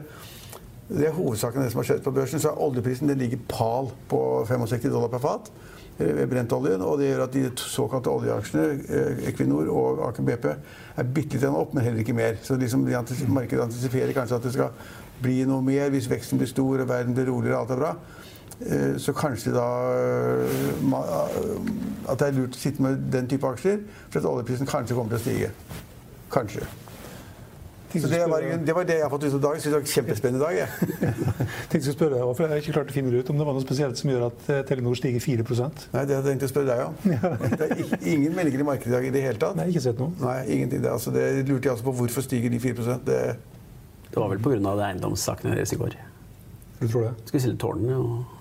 det 0.92 1.08
er 1.08 1.14
hovedsaken 1.16 1.64
det 1.64 1.70
som 1.72 1.80
har 1.80 1.88
skjedd 1.88 2.02
på 2.04 2.12
børsen. 2.12 2.42
Så 2.44 2.52
er 2.52 2.64
oljeprisen 2.66 3.08
den 3.08 3.22
ligger 3.22 3.40
pal 3.48 3.92
på 4.12 4.22
65 4.50 4.90
dollar 4.92 5.12
per 5.14 5.22
fat 5.24 5.52
eh, 6.00 6.10
ved 6.18 6.28
brentoljen. 6.34 6.84
Og 6.84 6.98
det 7.00 7.12
gjør 7.12 7.24
at 7.24 7.38
de 7.38 7.46
såkalte 7.64 8.12
oljeaksjene, 8.12 8.66
eh, 8.90 9.22
Equinor 9.32 9.72
og 9.72 10.02
Aker 10.10 10.28
BP, 10.28 10.50
er 10.52 11.14
bitte 11.16 11.40
litt 11.40 11.48
opp, 11.48 11.72
men 11.74 11.88
heller 11.88 12.04
ikke 12.04 12.18
mer. 12.18 12.42
Så 12.44 12.60
liksom 12.60 12.84
markedet 13.32 13.64
antisiperer 13.64 14.12
kanskje 14.18 14.42
at 14.42 14.50
det 14.50 14.56
skal 14.58 14.76
bli 15.22 15.44
noe 15.48 15.64
mer 15.64 15.94
hvis 15.94 16.10
veksten 16.12 16.42
blir 16.42 16.50
stor 16.50 16.84
og 16.84 16.90
verden 16.90 17.16
blir 17.16 17.30
roligere 17.30 17.56
og 17.56 17.62
alt 17.62 17.76
er 17.78 17.82
bra. 17.86 17.94
Eh, 18.62 18.98
så 19.02 19.14
kanskje 19.18 19.54
da 19.56 19.66
At 22.12 22.20
det 22.20 22.28
er 22.28 22.38
lurt 22.38 22.58
å 22.58 22.62
sitte 22.62 22.84
med 22.84 23.08
den 23.14 23.30
type 23.32 23.48
aksjer, 23.48 23.82
for 24.10 24.22
at 24.22 24.30
oljeprisen 24.30 24.70
kanskje 24.70 24.98
kommer 24.98 25.16
til 25.16 25.22
å 25.22 25.26
stige. 25.26 25.52
Kanskje. 26.32 26.68
Så 27.92 28.08
det 28.08 28.22
var, 28.30 28.40
det 28.66 28.74
var, 28.76 28.86
det 28.88 28.96
jeg 28.96 29.04
har 29.04 29.10
fått 29.12 29.24
ut 29.24 29.34
av 29.36 29.42
dagen. 29.44 29.62
Synes 29.62 29.66
det 29.66 29.74
var 29.74 29.82
en 29.84 29.94
kjempespennende 29.94 30.46
dag. 30.46 30.54
Jeg. 30.56 30.70
tenkte 31.72 31.92
å 31.92 31.96
spørre 31.96 32.14
deg, 32.16 32.30
for 32.38 32.46
jeg 32.46 32.52
har 32.54 32.62
ikke 32.64 32.76
klart 32.78 32.92
å 32.94 32.96
finne 32.96 33.12
ut 33.12 33.32
om 33.34 33.42
det 33.42 33.48
var 33.48 33.58
noe 33.58 33.66
spesielt 33.66 34.00
som 34.00 34.12
gjør 34.14 34.28
at 34.30 34.46
eh, 34.48 34.62
Telenor 34.70 34.96
stiger 34.96 35.24
4% 35.26 35.88
Nei, 35.92 36.06
det 36.08 36.16
hadde 36.16 36.16
jeg 36.16 36.28
tenkt 36.30 36.46
å 36.48 36.52
spørre 36.54 36.70
deg 36.72 36.84
om. 36.88 37.00
Ja. 37.12 37.34
det 37.60 37.68
er 37.68 38.06
ingen 38.14 38.36
meldinger 38.38 38.64
i 38.64 38.68
markedet 38.70 38.92
i 38.92 38.96
dag 38.96 39.08
i 39.10 39.14
det 39.14 39.24
hele 39.26 39.42
tatt. 39.42 39.58
Nei, 39.60 39.68
ikke 39.74 39.84
sett 39.84 40.00
noe. 40.00 40.16
Nei, 40.24 40.38
ingenting. 40.56 40.84
Det, 40.86 40.94
altså, 40.94 41.12
det 41.16 41.26
lurte 41.50 41.68
jeg 41.68 41.74
også 41.76 41.88
på 41.90 41.96
hvorfor 42.00 42.26
stiger 42.26 42.54
de 42.54 42.62
4 42.64 43.00
det, 43.10 43.20
det 44.08 44.20
var 44.20 44.32
vel 44.32 44.44
pga. 44.44 44.76
eiendomssakene 44.88 45.58
deres 45.58 45.76
i 45.76 45.80
går. 45.82 45.98
Du 46.80 46.88
tror 46.88 47.10
det? 47.10 47.16
Skulle 47.28 47.44
selge 47.44 47.60
tårnene 47.62 48.00
og 48.00 48.41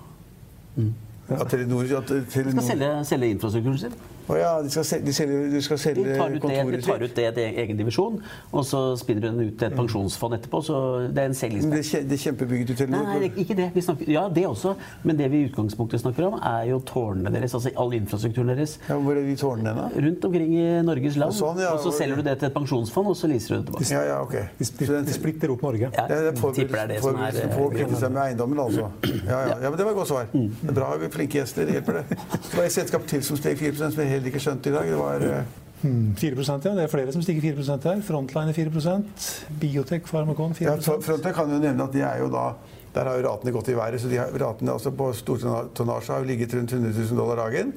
Mm. 0.80 0.94
Ja, 1.30 1.44
Telenor, 1.44 1.82
at 1.99 2.08
Telenor. 2.30 2.50
skal 2.50 2.62
selge, 2.62 3.04
selge 3.04 3.30
infrastrukturen 3.30 3.78
sin. 3.78 3.92
Å 4.31 4.37
ja, 4.39 4.50
de 4.62 4.71
skal, 4.73 4.87
selge, 4.87 5.07
de 5.07 5.15
selger, 5.17 5.47
de 5.53 5.62
skal 5.65 5.81
selge 5.81 6.05
de 6.07 6.17
tar 6.19 6.35
ut 6.35 6.43
kontoret 6.43 6.77
sitt? 6.77 6.85
De 6.85 6.91
tar 6.91 7.05
ut 7.05 7.17
det 7.17 7.27
til 7.37 7.61
egen 7.65 7.81
divisjon, 7.81 8.19
og 8.50 8.67
så 8.67 8.81
spinner 9.00 9.25
du 9.25 9.29
den 9.29 9.41
ut 9.49 9.57
til 9.59 9.69
et 9.69 9.75
mm. 9.75 9.81
pensjonsfond 9.81 10.37
etterpå. 10.37 10.61
Så 10.67 10.77
det 11.11 11.25
er 11.25 11.31
en 11.31 11.37
selgingspenn. 11.39 12.07
Det, 12.11 12.17
er 12.17 12.23
kjempebygget 12.25 12.73
til 12.73 12.79
Telenor? 12.83 13.09
Nei, 13.09 13.31
ikke 13.43 13.57
det. 13.59 13.71
Snakker, 13.81 14.11
ja, 14.12 14.27
det 14.35 14.47
også. 14.47 14.75
Men 15.07 15.19
det 15.19 15.31
vi 15.33 15.43
i 15.45 15.49
utgangspunktet 15.49 16.03
snakker 16.03 16.29
om, 16.29 16.39
er 16.53 16.69
jo 16.71 16.81
tårnene 16.87 17.33
deres. 17.35 17.57
Altså 17.59 17.73
all 17.81 17.95
infrastrukturen 17.97 18.53
deres. 18.53 18.77
Ja, 18.89 18.99
hvor 19.00 19.19
er 19.19 19.27
de 19.27 19.37
tårnene 19.41 19.75
da? 19.77 19.89
Rundt 20.07 20.29
omkring 20.29 20.55
i 20.59 20.67
Norges 20.87 21.19
land. 21.21 21.35
Og, 21.35 21.39
sånn, 21.41 21.62
ja, 21.65 21.73
og 21.75 21.83
så 21.85 21.95
selger 21.97 22.21
du 22.21 22.27
det 22.27 22.37
til 22.41 22.50
et 22.50 22.57
pensjonsfond, 22.57 23.12
og 23.12 23.19
så 23.19 23.31
leaser 23.31 23.57
du 23.57 23.59
det 23.59 23.71
tilbake. 23.71 23.89
Ja, 23.95 24.05
ja, 24.12 24.21
ok. 24.25 24.37
De, 24.59 24.69
splitter, 24.69 25.03
de 25.07 25.17
splitter 25.17 25.55
opp 25.55 25.65
Norge. 25.67 25.91
Ja, 25.97 26.07
jeg 26.11 26.37
tipper 26.39 26.77
det 26.77 26.85
er 26.85 26.93
det 26.95 27.00
som 27.05 27.21
er 27.25 27.39
Få 27.50 27.69
kvitte 27.73 27.99
seg 27.99 28.15
med 28.15 28.23
eiendommen, 28.29 28.61
altså. 28.62 28.89
Ja, 29.27 29.41
ja. 29.49 29.57
ja, 29.65 29.71
men 29.71 29.79
det 29.79 29.87
var 29.87 29.93
et 29.95 29.99
godt 29.99 30.11
svar. 30.12 30.31
Mm. 30.33 30.75
Bra, 30.77 30.93
flinke 31.11 31.41
gjester. 31.41 31.67
Det 31.67 31.79
hjelper, 31.79 32.00
det. 32.00 32.19
Det 32.21 32.57
var 32.57 32.67
et 32.67 32.75
selskap 32.75 33.07
til 33.11 33.25
som 33.27 33.39
steg 33.41 33.59
4 33.61 33.91
som 33.91 34.03
jeg 34.03 34.12
heller 34.21 34.33
ikke 34.33 34.45
skjønt 34.45 34.69
i 34.69 34.77
dag. 34.77 34.93
Det 34.93 35.00
var 35.00 35.27
uh... 35.27 35.57
4 35.81 36.45
ja. 36.45 36.57
Det 36.61 36.83
er 36.83 36.91
flere 36.93 37.12
som 37.12 37.23
stikker 37.25 37.41
4 37.57 37.79
her. 37.87 38.03
Frontline 38.05 38.53
4% 38.53 39.29
Biotech, 39.61 40.05
Pharmacon 40.05 40.53
4 40.55 40.69
ja, 40.69 40.77
Frontline 40.77 41.33
kan 41.33 41.55
jo 41.55 41.61
nevne 41.62 41.87
at 41.87 41.97
de 41.97 42.05
er 42.05 42.21
jo 42.21 42.29
da 42.33 42.50
der 42.95 43.07
har 43.07 43.21
jo 43.21 43.27
ratene 43.29 43.53
gått 43.55 43.69
i 43.71 43.77
været. 43.77 44.00
så 44.03 44.09
de 44.11 44.19
har, 44.19 44.33
Ratene 44.35 44.73
altså 44.73 44.91
på 44.91 45.12
stortonnasje 45.15 46.12
har 46.12 46.25
jo 46.25 46.27
ligget 46.27 46.55
rundt 46.55 46.73
100 46.73 46.91
000 46.99 47.19
dollar 47.19 47.45
dagen. 47.45 47.73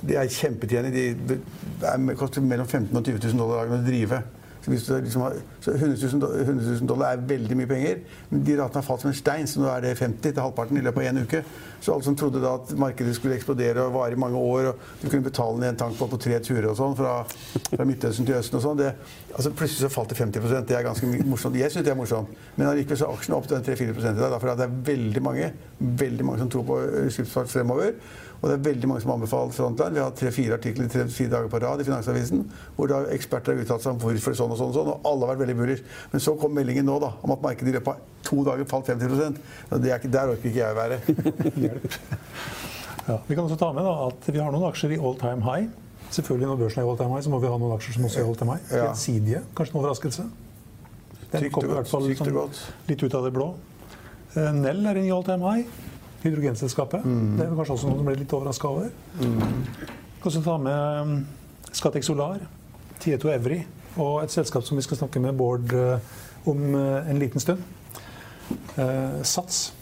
De 0.00 0.16
er 0.16 0.28
kjempetjenlige. 0.28 1.14
De 1.28 1.38
er, 1.82 2.14
koster 2.16 2.44
mellom 2.44 2.66
15 2.68 2.92
000 2.92 3.00
og 3.00 3.04
20 3.06 3.32
000 3.32 3.38
dollar 3.40 3.64
dagen 3.64 3.80
å 3.80 3.86
drive. 3.86 4.20
Så, 4.60 4.98
liksom 5.00 5.22
har, 5.22 5.36
så 5.60 5.72
100, 5.72 5.96
000, 6.12 6.40
100 6.42 6.66
000 6.66 6.88
dollar 6.88 7.14
er 7.14 7.22
veldig 7.26 7.56
mye 7.56 7.68
penger, 7.70 8.00
men 8.30 8.42
de 8.44 8.56
ratene 8.58 8.82
har 8.82 8.84
falt 8.84 9.00
som 9.00 9.10
en 9.10 9.16
stein, 9.16 9.48
så 9.48 9.62
nå 9.62 9.70
er 9.72 9.86
det 9.86 9.94
50 9.98 10.20
til 10.26 10.42
halvparten 10.42 10.76
i 10.76 10.82
løpet 10.84 11.00
av 11.00 11.08
én 11.08 11.22
uke. 11.24 11.40
Så 11.80 11.94
alle 11.94 12.04
som 12.04 12.16
trodde 12.16 12.42
da 12.42 12.52
at 12.58 12.74
markedet 12.76 13.14
skulle 13.16 13.38
eksplodere 13.38 13.86
og 13.86 13.94
vare 13.94 14.12
i 14.12 14.20
mange 14.20 14.36
år, 14.36 14.70
og 14.72 15.00
du 15.00 15.08
kunne 15.08 15.24
betale 15.24 15.56
ned 15.62 15.72
en 15.72 15.80
tank 15.84 15.96
på, 15.96 16.10
på 16.12 16.20
tre 16.20 16.40
turer 16.44 16.68
og 16.68 16.76
sånn 16.76 16.96
fra, 16.98 17.14
fra, 17.70 17.86
Midtøsten 17.88 18.28
til 18.28 18.36
Østen 18.36 18.60
og 18.60 18.66
sånn 18.66 18.82
altså 18.84 19.52
Plutselig 19.56 19.86
så 19.86 19.90
falt 19.92 20.12
det 20.12 20.18
50% 20.18 20.68
Det 20.68 20.76
er 20.76 20.84
ganske 20.84 21.08
morsomt. 21.24 21.56
Jeg 21.56 21.72
syns 21.72 21.86
det 21.86 21.92
er 21.94 21.98
morsomt. 21.98 22.32
Men 22.56 22.68
allikevel 22.70 23.00
så 23.00 23.08
er 23.08 23.16
aksjene 23.16 23.38
opp 23.38 23.48
til 23.48 23.64
3-4 23.64 24.12
i 24.12 24.16
dag, 24.20 24.36
for 24.36 24.50
det 24.50 24.66
er 24.66 24.80
veldig 24.90 25.22
mange, 25.24 25.52
veldig 26.04 26.26
mange 26.26 26.42
som 26.44 26.52
tror 26.52 26.66
på 26.68 26.80
skipsfart 27.14 27.52
fremover. 27.52 27.94
Og 28.40 28.48
det 28.48 28.54
er 28.56 28.62
veldig 28.70 28.88
mange 28.88 29.02
som 29.04 29.12
anbefaler 29.12 29.52
Frontline. 29.52 29.94
Vi 29.98 30.00
har 30.00 30.14
tre-fire 30.16 30.56
artikler 30.56 30.88
tre-fire 30.88 31.32
dager 31.34 31.50
på 31.52 31.60
rad 31.60 31.82
i 31.82 31.84
Finansavisen 31.84 32.46
hvor 32.76 32.88
da 32.88 33.02
eksperter 33.12 33.52
har 33.52 33.66
uttalt 33.66 33.84
seg 33.84 33.92
om 33.92 34.00
hvorfor 34.00 34.36
sånn 34.38 34.54
og 34.54 34.60
sånn, 34.60 34.72
og 34.72 34.78
sånn, 34.78 34.92
og 34.94 35.10
alle 35.10 35.28
har 35.28 35.34
vært 35.34 35.42
veldig 35.44 35.58
bullish. 35.58 35.84
Men 36.14 36.24
så 36.24 36.34
kom 36.40 36.56
meldingen 36.56 36.88
nå 36.88 36.96
da, 37.04 37.12
om 37.20 37.34
at 37.36 37.44
markedet 37.44 37.74
i 37.74 37.76
løpet 37.76 37.92
av 37.92 38.24
to 38.30 38.40
dager 38.48 38.68
falt 38.70 38.88
50 38.88 39.38
og 39.70 39.82
det 39.84 39.92
er 39.92 40.00
ikke, 40.00 40.12
Der 40.16 40.32
orker 40.32 40.48
ikke 40.48 40.62
jeg 40.62 40.72
å 40.72 40.80
være. 40.80 41.00
Ja, 43.10 43.16
vi 43.26 43.34
kan 43.34 43.46
også 43.46 43.56
ta 43.58 43.72
med 43.74 43.82
da, 43.82 43.92
at 44.06 44.26
vi 44.28 44.38
har 44.38 44.52
noen 44.54 44.68
aksjer 44.68 44.92
i 44.94 44.98
all 45.00 45.16
time 45.18 45.42
high. 45.42 45.66
Selvfølgelig 46.14 46.46
Når 46.50 46.58
børsen 46.60 46.82
er 46.82 46.84
i 46.86 46.90
all 46.90 46.98
time 47.00 47.14
high, 47.14 47.24
så 47.24 47.32
må 47.32 47.40
vi 47.42 47.48
ha 47.50 47.56
noen 47.58 47.74
aksjer 47.74 47.96
som 47.96 48.06
også 48.06 48.20
er 48.20 48.26
i 48.26 48.28
all 48.28 48.38
time 48.38 48.54
high. 48.54 48.74
Ja. 48.76 49.42
Kanskje 49.56 49.74
en 49.74 49.80
overraskelse. 49.80 50.26
Den 51.32 51.46
kommer 51.54 51.72
i 51.72 51.78
hvert 51.78 51.90
fall 51.90 52.06
litt, 52.06 52.20
sånn 52.20 52.90
litt 52.90 53.02
ut 53.02 53.16
av 53.16 53.26
det 53.26 53.32
blå. 53.34 53.48
Eh, 54.34 54.52
Nell 54.54 54.86
er 54.90 55.00
i 55.00 55.08
all 55.14 55.26
time 55.26 55.46
high. 55.46 55.90
Hydrogenselskapet. 56.22 57.04
Mm. 57.04 57.36
Det 57.38 57.46
er 57.46 57.52
kanskje 57.56 57.74
også 57.76 57.90
noen 57.90 58.00
som 58.02 58.08
ble 58.10 58.16
litt 58.20 58.32
overraska 58.36 58.68
over. 58.68 58.90
Kan 59.20 60.30
også 60.30 60.42
ta 60.44 60.56
med 60.60 61.02
um, 61.02 61.14
Scatec 61.72 62.04
Solar, 62.04 62.42
Tieto 63.00 63.30
Evry 63.32 63.62
og 63.96 64.20
et 64.22 64.30
selskap 64.32 64.64
som 64.66 64.78
vi 64.78 64.84
skal 64.86 65.00
snakke 65.00 65.20
med 65.22 65.34
Bård 65.38 65.72
eh, 65.74 65.98
om 66.48 66.60
eh, 66.78 67.10
en 67.10 67.18
liten 67.18 67.42
stund. 67.42 67.62
Eh, 68.76 69.22
Sats. 69.26 69.72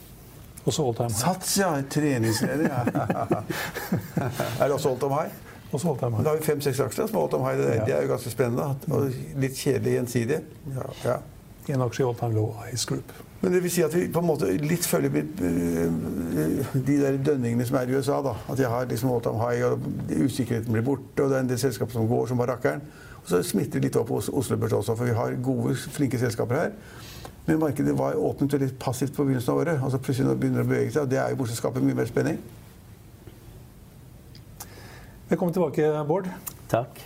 Også 0.65 0.85
all 0.85 0.95
time 0.97 1.09
high. 1.13 1.21
Sats, 1.21 1.57
ja. 1.59 1.69
Treningsleder, 1.91 2.69
ja. 2.69 2.81
er 4.61 4.65
det 4.65 4.73
også 4.75 4.91
all 4.95 4.99
time 5.01 5.21
high? 5.21 5.33
Også 5.73 5.89
all 5.91 5.99
time 6.01 6.11
Da 6.11 6.17
high. 6.23 6.29
har 6.31 6.37
vi 6.41 6.45
fem-seks 6.49 6.81
aksjer 6.81 7.09
som 7.11 7.17
er 7.21 7.37
all 7.37 7.45
high. 7.47 7.61
Det, 7.61 7.87
det 7.87 7.95
er 7.97 8.03
jo 8.07 8.13
ganske 8.15 8.33
spennende. 8.33 8.69
Og 8.93 9.41
litt 9.45 9.57
kjedelig 9.61 9.99
gjensidig. 9.99 10.41
Ja, 10.75 10.89
ja. 11.05 11.17
En 11.75 11.85
aksje 11.85 12.05
i 12.05 12.09
all 12.09 12.17
time 12.17 12.37
low 12.37 12.55
Ice 12.73 12.89
Group. 12.89 13.13
Men 13.41 13.53
det 13.55 13.61
vil 13.63 13.71
si 13.71 13.83
at 13.87 13.95
vi 13.95 14.09
på 14.11 14.19
en 14.19 14.27
måte 14.27 14.49
litt 14.59 14.87
følger 14.87 15.13
øh, 15.15 16.73
de 16.75 16.97
der 16.99 17.19
dønningene 17.23 17.67
som 17.69 17.77
er 17.79 17.87
i 17.87 17.95
USA. 17.95 18.17
da. 18.25 18.33
At 18.51 18.59
jeg 18.59 18.69
har 18.73 18.89
liksom 18.91 19.13
all 19.15 19.23
time 19.23 19.39
high, 19.39 19.63
og 19.65 20.25
usikkerheten 20.25 20.73
blir 20.75 20.83
borte, 20.83 21.23
og 21.23 21.31
det 21.31 21.37
er 21.39 21.45
en 21.47 21.51
del 21.53 21.59
selskaper 21.63 21.93
som 21.95 22.09
går 22.11 22.27
som 22.33 22.41
bare 22.41 22.57
rakkeren. 22.57 22.83
Og 23.23 23.29
så 23.31 23.43
smitter 23.47 23.79
det 23.79 23.85
litt 23.89 23.97
opp 24.01 24.09
på 24.11 24.19
Os- 24.19 24.29
Oslo 24.33 24.57
Børs 24.59 24.73
også, 24.73 24.97
for 24.97 25.05
vi 25.07 25.15
har 25.15 25.37
gode, 25.43 25.77
flinke 25.95 26.19
selskaper 26.19 26.55
her. 26.65 26.73
Men 27.47 27.61
markedet 27.63 27.95
var 27.99 28.19
åpnet 28.19 28.59
litt 28.61 28.75
passivt 28.83 29.15
på 29.17 29.25
begynnelsen 29.25 29.53
av 29.55 29.61
året. 29.63 29.81
altså 29.85 29.99
Plutselig 30.03 30.35
begynner 30.41 30.63
det 30.63 30.67
å 30.67 30.73
bevege 30.73 30.93
seg, 30.93 31.03
og 31.07 31.11
det 31.15 31.19
er 31.23 31.31
jo 31.31 31.37
bortsett 31.41 31.61
skaper 31.63 31.81
mye 31.87 31.95
mer 31.97 32.11
spenning. 32.11 32.41
Velkommen 35.31 35.55
tilbake, 35.55 35.93
Bård. 36.09 36.29
Takk. 36.69 37.01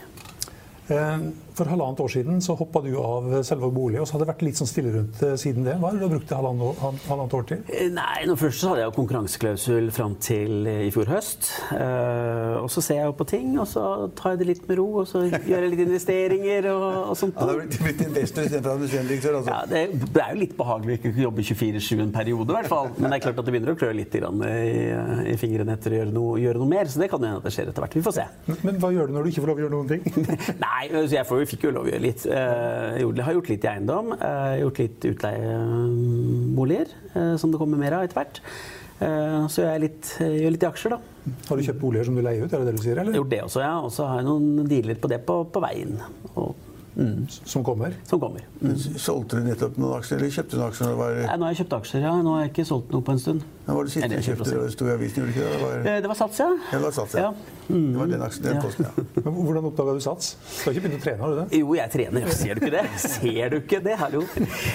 Eh, 0.89 1.19
For 1.59 1.69
halvannet 1.69 2.01
år 2.01 2.11
siden 2.15 2.39
så 2.45 2.55
hoppa 2.57 2.81
du 2.85 2.91
av 3.01 3.27
selve 3.45 3.69
bolig, 3.75 3.99
og 4.01 4.07
så 4.09 4.17
har 4.17 4.23
det 4.25 4.29
vært 4.33 4.43
litt 4.47 4.57
sånn 4.61 4.69
stille 4.71 4.93
rundt 4.95 5.23
eh, 5.27 5.35
siden 5.41 5.67
det. 5.67 5.75
Hva 5.83 5.91
har 5.93 5.99
du 6.01 6.07
brukt 6.09 6.29
det 6.31 6.39
halvannet 6.39 6.65
år, 6.71 6.77
halv- 6.81 7.07
halvannet 7.11 7.37
år 7.39 7.47
til? 7.51 7.63
Eh, 7.69 7.91
Nei, 7.93 8.23
nå 8.29 8.37
Først 8.41 8.63
så 8.63 8.71
hadde 8.73 8.83
jeg 8.85 8.89
jo 8.91 8.95
konkurranseklausul 8.97 9.91
fram 9.95 10.15
til 10.25 10.67
eh, 10.71 10.85
i 10.87 10.91
fjor 10.95 11.11
høst. 11.13 11.51
Eh, 11.77 12.57
og 12.63 12.71
så 12.73 12.83
ser 12.85 13.01
jeg 13.03 13.11
jo 13.11 13.17
på 13.19 13.27
ting, 13.33 13.53
og 13.61 13.69
så 13.71 13.85
tar 14.19 14.35
jeg 14.35 14.43
det 14.43 14.49
litt 14.53 14.65
med 14.71 14.81
ro, 14.81 14.87
og 15.03 15.09
så 15.11 15.25
gjør 15.29 15.67
jeg 15.67 15.73
litt 15.75 15.85
investeringer 15.85 16.69
og, 16.73 16.87
og 17.13 17.17
sånt. 17.21 17.37
Han 17.43 17.53
har 17.53 17.61
blitt, 17.61 17.79
blitt 17.85 18.03
investor 18.07 18.47
istedenfor 18.49 18.77
administrerende 18.79 19.43
altså. 19.43 19.53
Ja, 19.53 19.61
det, 19.69 19.83
det 20.17 20.25
er 20.25 20.33
jo 20.37 20.41
litt 20.43 20.57
behagelig 20.59 20.97
å 20.97 20.99
ikke 21.01 21.15
jobbe 21.27 21.45
24-7 21.51 22.03
en 22.07 22.15
periode, 22.15 22.49
i 22.49 22.57
hvert 22.59 22.71
fall. 22.73 22.91
Men 22.99 23.11
det 23.13 23.19
er 23.21 23.25
klart 23.27 23.41
at 23.43 23.49
det 23.49 23.55
begynner 23.57 23.75
å 23.75 23.79
klø 23.81 23.93
litt 23.97 24.17
i, 24.17 24.23
i 24.23 25.37
fingrene 25.41 25.77
etter 25.77 25.95
å 25.95 26.01
gjøre 26.01 26.15
noe, 26.17 26.41
gjøre 26.43 26.63
noe 26.63 26.71
mer. 26.73 26.91
Så 26.93 27.01
det 27.03 27.11
kan 27.13 27.21
jo 27.23 27.29
hende 27.29 27.43
at 27.43 27.47
det 27.49 27.55
skjer 27.55 27.71
etter 27.73 27.85
hvert. 27.85 27.97
Vi 27.99 28.05
får 28.09 28.17
se. 28.19 28.27
Men 28.67 28.81
hva 28.83 28.93
gjør 28.95 29.11
du 29.13 29.17
når 29.17 29.27
du 29.29 29.33
ikke 29.33 29.45
får 29.45 29.53
lov 29.53 29.61
å 29.61 29.65
gjøre 29.65 29.75
noen 29.77 29.93
ting? 29.93 30.29
Nei, 30.65 30.83
altså 30.91 31.17
jeg 31.19 31.29
får, 31.29 31.42
jo- 31.42 31.42
fikk 31.49 31.65
jo 31.69 31.71
lov 31.75 31.87
å 31.87 31.91
gjøre 31.93 32.03
litt. 32.05 32.27
Eh, 32.27 32.99
Jeg 33.03 33.25
har 33.27 33.35
gjort 33.35 33.49
litt 33.53 33.65
i 33.65 33.69
eiendom. 33.73 34.13
eh, 34.19 34.61
Gjort 34.63 34.79
litt 34.79 35.01
utleieboliger, 35.13 36.89
eh, 37.15 37.37
som 37.37 37.51
det 37.53 37.59
kommer 37.61 37.79
mer 37.79 37.93
av 37.99 38.05
etter 38.07 38.19
hvert. 38.21 38.41
Eh, 39.01 39.47
Så 39.49 39.63
gjør 39.63 39.73
jeg 39.73 39.81
litt, 39.81 40.11
gjør 40.21 40.51
litt 40.55 40.63
i 40.63 40.67
aksjer, 40.71 40.91
da. 40.91 40.99
Har 41.49 41.57
du 41.57 41.63
kjøpt 41.63 41.81
boliger 41.81 42.05
som 42.05 42.15
du 42.15 42.23
leier 42.23 42.45
ut, 42.45 42.53
er 42.53 42.59
det 42.59 42.67
det 42.67 42.77
du 42.77 42.83
sier? 42.83 42.99
Eller? 42.99 43.13
gjort 43.15 43.31
det 43.31 43.43
også, 43.43 43.61
ja. 43.63 43.79
Og 43.81 43.91
så 43.91 44.07
har 44.07 44.17
jeg 44.21 44.27
noen 44.27 44.69
dealer 44.69 44.95
på 44.97 45.09
det 45.09 45.25
på, 45.27 45.45
på 45.51 45.61
veien. 45.63 45.99
Og, 46.37 46.55
mm, 46.97 47.29
Som 47.47 47.65
kommer? 47.65 47.93
som 48.05 48.21
kommer. 48.21 48.41
Mm. 48.63 48.77
Solgte 48.99 49.39
du 49.39 49.43
nettopp 49.49 49.77
noen 49.79 49.99
aksjer, 50.01 50.19
eller 50.19 50.31
kjøpte 50.31 50.51
du 50.51 50.59
noen 50.59 50.71
aksjer? 50.71 50.97
Var, 50.97 51.15
Nei, 51.27 51.37
nå 51.37 51.43
har 51.47 51.55
jeg 51.55 51.67
kjøpt 51.67 51.77
aksjer, 51.81 52.01
ja. 52.03 52.15
Nå 52.23 52.35
har 52.37 52.45
jeg 52.47 52.53
ikke 52.55 52.67
solgt 52.67 52.91
noe 52.93 53.03
på 53.03 53.13
en 53.13 53.19
stund. 53.19 53.43
Hva 53.63 53.75
var 53.77 53.85
det 53.87 53.93
siste 53.95 54.09
jeg 54.11 54.25
kjøpte? 54.27 54.53
Det 54.59 54.73
sto 54.75 54.87
i 54.89 54.93
avisen, 54.93 55.23
gjorde 55.23 55.33
det 55.33 55.37
ikke 55.37 55.45
det? 55.47 55.53
det? 55.53 55.63
Var, 55.63 55.91
Eh, 55.93 56.01
Det 56.03 56.09
var 56.11 56.17
Sats, 56.19 56.39
ja. 56.43 56.49
Ja, 56.73 56.79
det 56.79 56.83
var 56.83 56.95
Sats, 56.97 57.13
ja. 57.15 57.21
ja. 57.21 57.33
det 57.69 57.97
var 58.01 58.07
den 58.11 58.23
aksjen, 58.27 58.43
den 58.43 58.57
Ja. 58.57 58.61
posten, 58.63 58.87
ja. 58.89 59.05
Men 59.25 59.35
Hvordan 59.47 59.65
oppdaga 59.71 59.95
du 59.95 60.01
Sats? 60.03 60.31
Du 60.35 60.65
har 60.67 60.73
ikke 60.75 60.83
begynt 60.89 60.99
å 60.99 61.05
trene, 61.05 61.21
har 61.23 61.31
du 61.31 61.37
det? 61.39 61.61
Jo, 61.61 61.75
jeg 61.79 61.91
trener. 61.95 62.27
Ser 62.35 62.55
du 62.59 62.61
ikke 62.67 62.73
det? 62.75 62.83
Ser 62.99 63.49
du 63.53 63.57
ikke 63.61 63.81
det? 63.85 63.95
Hallo. 64.03 64.23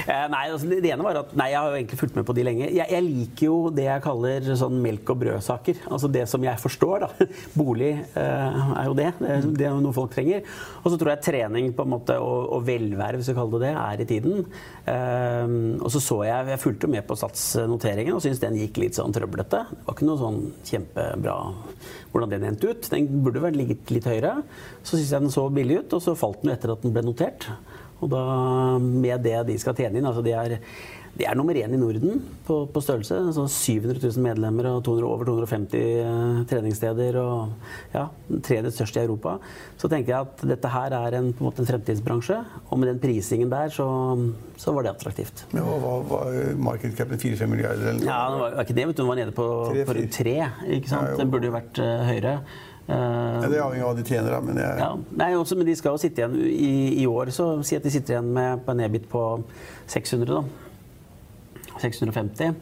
Eh, 0.07 0.23
nei, 0.31 0.43
altså, 0.53 0.69
det 0.71 0.91
ene 0.93 1.03
var 1.03 1.19
at 1.19 1.35
Nei, 1.37 1.49
jeg 1.51 1.59
har 1.59 1.67
jo 1.73 1.75
egentlig 1.81 1.99
fulgt 1.99 2.15
med 2.15 2.25
på 2.29 2.35
de 2.37 2.45
lenge. 2.47 2.69
Jeg, 2.71 2.87
jeg 2.95 3.03
liker 3.09 3.45
jo 3.49 3.57
det 3.75 3.87
jeg 3.89 4.03
kaller 4.07 4.47
sånn 4.63 4.79
melk 4.87 5.11
og 5.13 5.19
brød-saker. 5.25 5.83
Altså 5.91 6.07
det 6.15 6.23
som 6.31 6.47
jeg 6.47 6.63
forstår, 6.63 7.05
da. 7.05 7.27
Bolig 7.59 7.91
eh, 7.91 8.61
er 8.79 8.87
jo 8.87 8.95
det. 8.97 9.09
Det 9.19 9.29
er- 9.35 9.51
Det 9.57 9.65
er 9.67 9.71
jo 9.75 9.81
noe 9.83 9.93
folk 9.93 10.15
trenger. 10.15 10.47
Og 10.83 10.91
så 10.93 10.97
tror 11.01 11.11
jeg 11.15 11.25
trening 11.27 11.73
på 11.75 11.83
en 11.83 11.91
måte, 11.91 12.15
og, 12.21 12.47
og 12.55 12.63
velvære, 12.67 13.19
hvis 13.19 13.33
vi 13.33 13.37
kaller 13.37 13.59
det 13.59 13.67
det, 13.67 13.75
er 13.75 13.99
i 13.99 14.07
tiden. 14.07 14.45
Eh, 14.87 15.83
og 15.83 15.91
så 15.91 15.99
så 16.01 16.21
jeg 16.23 16.47
Jeg 16.53 16.59
fulgte 16.63 16.87
jo 16.87 16.91
med 16.93 17.03
på 17.07 17.15
Sats-noteringen 17.19 18.13
og 18.15 18.21
syntes 18.23 18.39
den 18.39 18.55
gikk 18.61 18.76
litt 18.81 18.97
sånn 18.97 19.13
trøblete. 19.15 19.63
Det 19.71 19.85
var 19.87 19.97
ikke 19.97 20.07
noe 20.07 20.21
sånn 20.21 20.39
kjempebra 20.67 21.35
hvordan 22.11 22.33
den 22.33 22.47
endte 22.51 22.71
ut. 22.71 22.89
Den 22.93 23.09
burde 23.25 23.43
vært 23.43 23.59
ligget 23.59 23.93
litt 23.93 24.07
høyere. 24.09 24.35
Så 24.81 24.95
syns 24.95 25.11
jeg 25.13 25.25
den 25.25 25.33
så 25.33 25.47
billig 25.53 25.81
ut, 25.83 25.97
og 25.97 26.03
så 26.03 26.15
falt 26.19 26.43
den 26.43 26.53
etter 26.53 26.73
at 26.73 26.85
den 26.85 26.95
ble 26.95 27.05
notert. 27.05 27.49
Og 27.97 28.11
da, 28.13 28.23
med 28.81 29.25
det 29.25 29.39
de 29.47 29.57
skal 29.61 29.77
tjene 29.77 29.99
inn 29.99 30.07
altså 30.07 30.23
de 30.25 30.35
er, 30.37 30.59
de 31.17 31.25
er 31.25 31.37
nummer 31.37 31.57
én 31.57 31.73
i 31.73 31.79
Norden 31.79 32.21
på, 32.45 32.59
på 32.73 32.81
størrelse. 32.83 33.17
Altså 33.29 33.47
700 33.49 33.99
000 34.03 34.23
medlemmer 34.23 34.69
og 34.69 34.83
200, 34.85 35.07
over 35.07 35.25
250 35.25 35.77
eh, 35.81 36.43
treningssteder. 36.51 37.17
Og 37.21 37.95
ja, 37.95 38.05
tredje 38.45 38.73
største 38.75 39.01
i 39.01 39.07
Europa. 39.07 39.37
Så 39.81 39.89
tenker 39.91 40.13
jeg 40.13 40.27
at 40.29 40.45
dette 40.53 40.71
her 40.73 40.95
er 40.99 41.17
en, 41.19 41.31
på 41.33 41.43
en, 41.43 41.49
måte 41.49 41.63
en 41.63 41.69
fremtidsbransje. 41.69 42.39
Og 42.69 42.79
med 42.79 42.91
den 42.91 43.01
prisingen 43.01 43.51
der, 43.53 43.73
så, 43.73 43.87
så 44.61 44.75
var 44.75 44.85
det 44.85 44.93
attraktivt. 44.93 45.47
Men 45.55 45.65
hva 45.65 45.81
var, 45.83 46.07
var 46.11 46.39
markedcapen 46.69 47.21
4-5 47.23 47.53
milliarder 47.53 47.91
eller 47.91 48.01
noe? 48.03 48.09
Ja, 48.09 48.21
det 48.31 48.41
var 48.43 48.63
ikke 48.65 48.79
det, 48.79 48.87
vet 48.91 48.97
du. 48.97 49.03
Den 49.03 49.11
var 49.11 49.21
nede 49.23 49.37
på, 49.41 49.51
rundt 49.73 49.93
fire. 49.93 50.09
tre. 50.21 50.39
Ikke 50.77 50.93
sant? 50.93 51.13
Ja. 51.13 51.21
Den 51.21 51.33
burde 51.33 51.49
jo 51.49 51.57
vært 51.57 51.81
uh, 51.81 51.93
høyere. 52.11 52.37
Uh, 52.37 52.67
Ja, 52.87 53.47
det 53.49 53.57
er 53.57 53.65
avhengig 53.65 53.83
av 53.83 53.89
hva 53.89 53.97
de 53.97 54.05
tjener, 54.07 54.29
da. 54.31 54.37
Men 54.43 54.61
jeg, 54.61 54.77
ja, 54.79 54.91
nei, 55.19 55.33
også, 55.35 55.57
men 55.59 55.67
de 55.67 55.75
skal 55.75 55.95
jo 55.95 55.99
sitte 56.01 56.23
igjen 56.23 56.37
i, 56.47 57.01
i 57.01 57.09
år, 57.09 57.33
så 57.35 57.49
si 57.67 57.75
at 57.75 57.83
de 57.83 57.91
sitter 57.91 58.15
igjen 58.15 58.29
med 58.37 58.63
på 58.63 58.73
en 58.73 58.83
EBIT 58.85 59.09
på 59.11 59.23
600, 59.91 60.29
da. 60.31 60.66
650. 61.81 62.55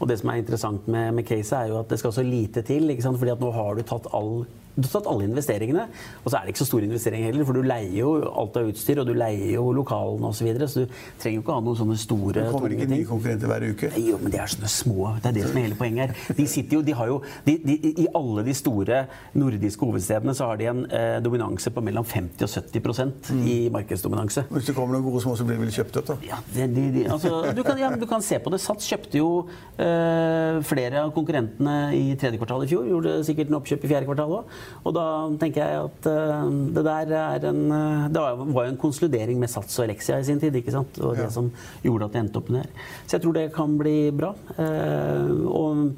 Og 0.00 0.08
det 0.10 0.18
som 0.20 0.32
er 0.32 0.40
interessant 0.42 0.88
med, 0.90 1.12
med 1.18 1.26
caset, 1.28 1.54
er 1.58 1.70
jo 1.72 1.78
at 1.80 1.90
det 1.92 2.00
skal 2.00 2.14
så 2.16 2.24
lite 2.26 2.64
til. 2.66 2.90
Ikke 2.90 3.04
sant? 3.04 3.20
Fordi 3.20 3.34
at 3.34 3.42
nå 3.42 3.52
har 3.54 3.76
du 3.76 3.84
tatt 3.86 4.10
all 4.16 4.44
du 4.74 4.86
har 4.86 4.92
tatt 4.94 5.08
alle 5.10 5.26
investeringene, 5.28 5.84
og 6.22 6.30
så 6.30 6.38
er 6.38 6.46
det 6.46 6.54
ikke 6.54 6.62
så 6.62 6.68
store 6.70 6.86
investeringer 6.88 7.28
heller, 7.28 7.44
for 7.48 7.58
du 7.58 7.66
leier 7.66 7.92
jo 7.98 8.12
alt 8.24 8.56
av 8.56 8.70
utstyr, 8.70 9.02
og 9.02 9.08
du 9.08 9.12
leier 9.16 9.52
jo 9.56 9.66
lokalene 9.76 10.30
osv., 10.30 10.42
så, 10.42 10.46
videre, 10.48 10.66
så 10.66 10.82
du 10.82 10.94
trenger 11.22 11.36
jo 11.38 11.42
ikke 11.44 11.54
ha 11.54 11.62
noen 11.62 11.78
sånne 11.78 11.96
store, 12.00 12.32
det 12.40 12.46
kommer 12.50 12.72
ikke 12.74 12.88
nye 12.90 13.06
konkurrenter 13.06 13.50
hver 13.52 13.66
uke. 13.68 13.90
Jo, 14.00 14.16
men 14.22 14.32
de 14.34 14.40
er 14.42 14.50
sånne 14.50 14.70
små. 14.72 15.12
Det 15.22 15.30
er 15.30 15.36
det 15.36 15.44
som 15.46 15.58
er 15.60 15.66
hele 15.68 15.78
poenget 15.78 16.02
her. 16.10 16.38
De 16.38 16.46
sitter 16.50 16.78
jo, 16.78 16.82
de 16.86 16.96
har 16.98 17.10
jo, 17.12 17.18
de, 17.46 17.56
de, 17.62 17.76
I 17.92 18.08
alle 18.18 18.46
de 18.48 18.56
store 18.56 19.02
nordiske 19.38 19.86
hovedstedene 19.86 20.34
så 20.34 20.48
har 20.50 20.58
de 20.58 20.68
en 20.72 20.82
eh, 20.88 21.18
dominanse 21.24 21.70
på 21.74 21.84
mellom 21.84 22.06
50 22.08 22.46
og 22.48 22.52
70% 22.56 23.30
i 23.52 23.56
markedsdominanse. 23.76 24.46
Hvis 24.50 24.70
det 24.70 24.76
kommer 24.78 24.96
noen 24.96 25.06
gode 25.06 25.22
små, 25.24 25.36
så 25.38 25.46
blir 25.46 25.60
de 25.60 25.66
vel 25.66 25.74
kjøpt 25.76 26.00
opp, 26.00 26.10
da. 26.10 26.18
Ja, 26.32 26.40
de, 26.56 27.06
altså, 27.06 27.44
du, 27.54 27.62
kan, 27.66 27.78
ja, 27.80 27.92
du 27.98 28.08
kan 28.10 28.24
se 28.24 28.40
på 28.42 28.52
det. 28.52 28.62
Sats 28.64 28.88
kjøpte 28.90 29.20
jo 29.20 29.30
eh, 29.76 30.58
flere 30.66 31.04
av 31.06 31.14
konkurrentene 31.14 31.76
i 31.96 32.16
tredje 32.18 32.40
kvartal 32.40 32.66
i 32.66 32.72
fjor. 32.72 32.88
Gjorde 32.88 33.18
sikkert 33.28 33.52
en 33.52 33.60
oppkjøp 33.60 33.86
i 33.86 33.92
fjerde 33.94 34.10
kvartal 34.10 34.36
òg. 34.40 34.58
Og 34.84 34.94
da 34.96 35.04
tenker 35.38 35.62
jeg 35.62 35.84
at 35.84 36.06
eh, 36.10 36.48
det 36.76 36.84
der 36.84 37.12
er 37.18 37.46
en 37.50 37.60
eh, 37.72 38.08
Det 38.12 38.20
var 38.24 38.36
var 38.42 38.64
jo 38.66 38.72
en 38.72 38.80
konsolidering 38.82 39.38
med 39.38 39.50
Sats 39.50 39.78
og 39.78 39.84
Elexia 39.86 40.18
i 40.18 40.24
sin 40.26 40.40
tid. 40.40 40.54
ikke 40.54 40.72
sant? 40.74 40.98
Og 41.00 41.14
det 41.16 41.24
Ja. 41.28 41.30
som 41.30 41.52
gjorde 41.84 42.04
at 42.04 42.12
det 42.12 42.20
endte 42.24 42.36
opp 42.42 42.50
med 42.50 42.62
det. 42.64 42.70
Så 43.06 43.16
jeg 43.18 43.22
tror 43.22 43.32
det 43.38 43.52
kan 43.54 43.78
bli 43.78 44.10
bra. 44.10 44.34
Eh, 44.58 45.30
og 45.46 45.94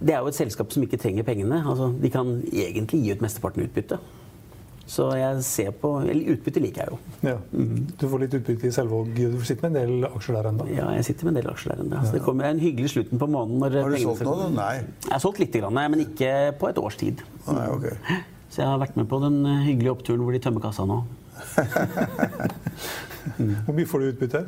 det 0.00 0.12
er 0.14 0.20
jo 0.20 0.28
et 0.28 0.34
selskap 0.36 0.72
som 0.72 0.82
ikke 0.84 0.98
trenger 1.00 1.24
pengene. 1.24 1.62
Altså, 1.64 1.88
de 2.02 2.10
kan 2.10 2.42
egentlig 2.52 3.02
gi 3.02 3.12
ut 3.12 3.20
mesteparten 3.24 3.64
utbytte. 3.64 3.98
Så 4.86 5.08
jeg 5.18 5.42
ser 5.42 5.70
på 5.74 5.88
Eller 6.06 6.36
utbytte 6.36 6.60
liker 6.62 6.84
jeg 6.84 6.92
jo. 6.92 6.98
Ja. 7.26 7.36
Du 7.98 8.04
får 8.06 8.20
litt 8.22 8.34
utbytte 8.38 8.68
i 8.68 8.70
Selvåg. 8.70 9.08
Du 9.16 9.40
sitter 9.42 9.66
med 9.68 9.74
en 9.74 9.88
del 9.88 10.06
aksjer 10.12 10.36
der 10.38 10.50
ennå. 10.52 10.66
Ja, 10.70 10.92
jeg 10.94 11.04
sitter 11.08 11.26
med 11.26 11.34
en 11.34 11.40
del 11.42 11.50
aksjer 11.50 11.72
der 11.74 11.82
ennå. 11.82 12.02
Så 12.06 12.12
det 12.14 12.22
kommer 12.22 12.44
en 12.46 12.60
hyggelig 12.62 12.92
slutten 12.94 13.18
på 13.18 13.26
måneden. 13.26 13.58
Når 13.64 13.80
Har 13.82 13.90
du 13.90 13.96
solgt 14.04 14.22
noe? 14.28 14.46
Nei. 14.54 14.76
Jeg 15.08 15.10
har 15.16 15.18
solgt 15.24 15.40
litt, 15.42 15.52
grann, 15.58 15.74
men 15.74 16.04
ikke 16.06 16.30
på 16.60 16.68
et 16.70 16.78
års 16.78 16.94
tid. 17.02 17.24
Nei, 17.52 17.66
okay. 17.70 17.94
Så 18.52 18.62
jeg 18.62 18.70
har 18.70 18.78
vært 18.80 18.96
med 18.96 19.06
på 19.10 19.18
den 19.22 19.36
hyggelige 19.66 19.92
oppturen 19.92 20.22
hvor 20.24 20.32
de 20.34 20.40
tømmer 20.42 20.62
kassa 20.64 20.82
nå. 20.88 20.98
Hvor 23.66 23.74
mye 23.74 23.88
får 23.90 23.98
du 24.00 24.04
utbytte? 24.12 24.40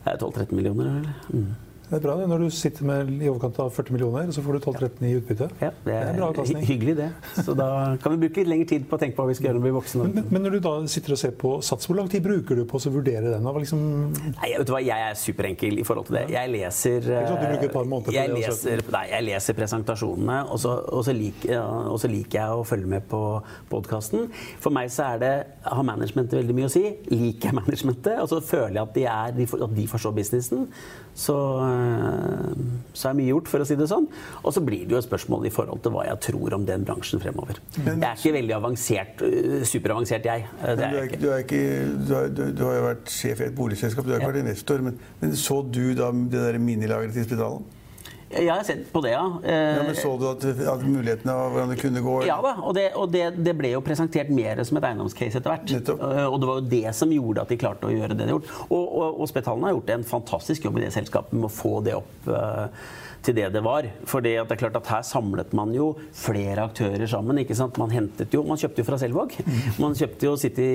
Det 0.00 0.08
er 0.14 0.16
12-13 0.16 0.54
millioner, 0.56 0.84
eller? 0.88 1.12
Mm. 1.28 1.50
Det 1.90 1.98
er 1.98 2.02
bra 2.04 2.12
det, 2.20 2.26
når 2.30 2.44
du 2.44 2.50
sitter 2.54 2.86
med 2.86 3.08
i 3.18 3.26
overkant 3.26 3.56
av 3.64 3.72
40 3.74 3.94
millioner, 3.96 4.28
så 4.30 4.44
får 4.44 4.56
du 4.56 4.58
12-13 4.62 5.06
i 5.08 5.14
utbytte. 5.18 5.48
Ja, 5.58 5.70
det 5.82 5.94
er, 5.94 6.04
Det 6.04 6.12
er 6.12 6.18
bra 6.20 6.28
avkastning. 6.30 6.66
hyggelig, 6.68 6.94
det. 7.00 7.08
Så 7.42 7.54
da 7.58 7.96
kan 8.02 8.14
vi 8.14 8.20
bruke 8.22 8.44
litt 8.44 8.50
lengre 8.52 8.68
tid 8.70 8.84
på 8.86 8.94
å 8.94 9.00
tenke 9.02 9.16
på 9.16 9.24
hva 9.24 9.32
vi 9.32 9.34
skal 9.34 9.48
gjøre 9.48 9.58
når 9.58 9.64
vi 9.64 9.66
blir 9.66 9.76
voksne. 9.80 10.06
Men, 10.14 10.28
men 10.30 10.46
når 10.46 10.54
du 10.54 10.58
da 10.68 10.74
sitter 10.94 11.16
og 11.16 11.20
ser 11.20 11.34
på 11.40 11.50
Sats, 11.66 11.88
hvor 11.90 11.98
lang 11.98 12.10
tid 12.12 12.22
bruker 12.22 12.60
du 12.60 12.62
på 12.70 12.78
å 12.78 12.92
vurdere 12.94 13.32
den? 13.34 13.48
Liksom, 13.64 13.82
Nei, 14.36 14.52
vet 14.54 14.68
du 14.68 14.74
hva, 14.76 14.82
Jeg 14.86 15.08
er 15.08 15.18
superenkel 15.18 15.82
i 15.82 15.86
forhold 15.88 16.06
til 16.12 16.20
det. 16.20 16.24
Jeg 16.36 16.52
leser 16.54 17.10
sånn 17.10 17.40
du 17.40 17.46
bruker 17.48 17.66
et 17.66 17.74
par 17.74 17.90
måneder 17.90 18.10
på 18.12 18.16
jeg 18.16 18.30
det 18.30 18.38
leser, 18.38 18.84
nei, 18.94 19.04
jeg 19.10 19.26
leser 19.26 19.58
presentasjonene, 19.58 20.38
og 20.46 20.62
så, 20.62 20.76
og, 20.86 21.02
så 21.06 21.16
ja, 21.50 21.64
og 21.90 21.98
så 22.02 22.10
liker 22.12 22.38
jeg 22.38 22.60
å 22.60 22.64
følge 22.70 22.94
med 22.94 23.10
på 23.10 23.20
podkasten. 23.72 24.30
For 24.62 24.74
meg 24.74 24.94
så 24.94 25.10
er 25.16 25.22
det 25.24 25.34
har 25.66 25.84
managementet 25.86 26.38
veldig 26.38 26.56
mye 26.56 26.70
å 26.70 26.72
si. 26.72 26.86
Liker 27.10 27.50
jeg 27.50 27.58
managementet, 27.58 28.16
og 28.22 28.30
så 28.30 28.40
føler 28.44 28.78
jeg 28.78 28.86
at 28.86 28.96
de, 28.96 29.06
er, 29.10 29.62
at 29.66 29.76
de 29.76 29.86
forstår 29.90 30.14
businessen, 30.16 30.68
så, 31.20 31.36
så 32.96 33.10
er 33.10 33.16
mye 33.18 33.30
gjort, 33.30 33.48
for 33.50 33.62
å 33.62 33.66
si 33.68 33.76
det 33.78 33.88
sånn. 33.90 34.06
Og 34.42 34.54
så 34.54 34.62
blir 34.64 34.84
det 34.86 34.96
jo 34.96 35.00
et 35.00 35.06
spørsmål 35.06 35.48
i 35.48 35.52
forhold 35.54 35.82
til 35.84 35.94
hva 35.94 36.06
jeg 36.08 36.20
tror 36.26 36.56
om 36.56 36.66
den 36.68 36.86
bransjen 36.88 37.22
fremover. 37.22 37.60
Jeg 37.78 37.96
er 37.96 38.14
ikke 38.18 38.34
veldig 38.36 38.56
avansert, 38.56 39.24
øh, 39.26 39.58
superavansert, 39.68 40.30
jeg. 40.30 40.46
Det 40.60 40.70
er 40.70 40.76
du, 40.76 40.84
jeg 40.84 41.02
er, 41.02 41.10
ikke. 41.10 41.20
du, 41.22 41.28
er 41.30 41.44
ikke, 41.44 41.64
du, 41.96 42.14
har, 42.16 42.32
du, 42.34 42.42
du 42.56 42.64
har 42.66 42.78
jo 42.78 42.86
vært 42.88 43.12
sjef 43.14 43.42
i 43.42 43.48
et 43.48 43.58
boligselskap, 43.58 44.06
du 44.06 44.14
har 44.14 44.22
ikke 44.22 44.32
vært 44.32 44.42
investor. 44.44 44.86
Men, 44.86 44.98
men 45.22 45.36
så 45.38 45.60
du 45.66 45.84
da 45.98 46.10
det 46.10 46.46
der 46.48 46.60
minilageret 46.62 47.16
til 47.16 47.28
Spitalen? 47.28 47.68
Jeg 48.30 48.46
har 48.50 48.62
sett 48.62 48.84
på 48.92 49.00
det, 49.02 49.10
ja. 49.16 49.24
Eh, 49.42 49.76
Ja, 49.76 49.82
men 49.88 49.96
Så 49.98 50.12
du 50.20 50.26
at, 50.30 50.44
at 50.44 50.84
mulighetene 50.86 51.34
av 51.34 51.50
hvordan 51.50 51.72
det 51.74 51.80
kunne 51.82 52.02
gå? 52.04 52.14
Ja 52.28 52.36
da, 52.44 52.52
og, 52.62 52.74
det, 52.78 52.86
og 52.94 53.10
det, 53.10 53.24
det 53.42 53.56
ble 53.58 53.72
jo 53.74 53.82
presentert 53.82 54.30
mer 54.30 54.62
som 54.64 54.78
et 54.78 54.86
eiendomscase 54.86 55.40
etter 55.42 55.50
hvert. 55.56 55.74
Eh, 55.74 56.24
Og 56.30 56.38
det 56.38 56.50
var 56.52 56.60
jo 56.62 56.68
det 56.76 56.94
som 56.94 57.10
gjorde 57.10 57.42
at 57.42 57.50
de 57.50 57.58
klarte 57.58 57.90
å 57.90 57.94
gjøre 57.94 58.14
det 58.14 58.22
de 58.22 58.30
har 58.30 58.36
gjort. 58.38 58.50
Og, 58.70 58.80
og, 58.86 59.20
og 59.24 59.30
Spetalen 59.32 59.66
har 59.66 59.74
gjort 59.74 59.94
en 59.98 60.06
fantastisk 60.14 60.64
jobb 60.70 60.78
i 60.78 60.86
det 60.86 60.94
selskapet 60.94 61.34
med 61.34 61.50
å 61.50 61.54
få 61.58 61.80
det 61.82 61.98
opp 61.98 62.30
eh, 62.30 62.66
til 63.20 63.34
det 63.36 63.50
det 63.52 63.60
var. 63.60 63.84
For 64.08 64.22
det 64.24 64.30
er 64.40 64.46
klart 64.56 64.78
at 64.78 64.86
her 64.88 65.02
samlet 65.04 65.50
man 65.52 65.74
jo 65.76 65.90
flere 66.16 66.62
aktører 66.70 67.04
sammen. 67.10 67.36
ikke 67.42 67.52
sant? 67.58 67.76
Man 67.82 67.90
hentet 67.92 68.32
jo, 68.32 68.40
man 68.48 68.56
kjøpte 68.56 68.80
jo 68.80 68.86
fra 68.88 68.96
Selvåg. 69.02 69.34
Man 69.82 69.92
kjøpte 69.98 70.24
jo 70.30 70.38
City 70.40 70.68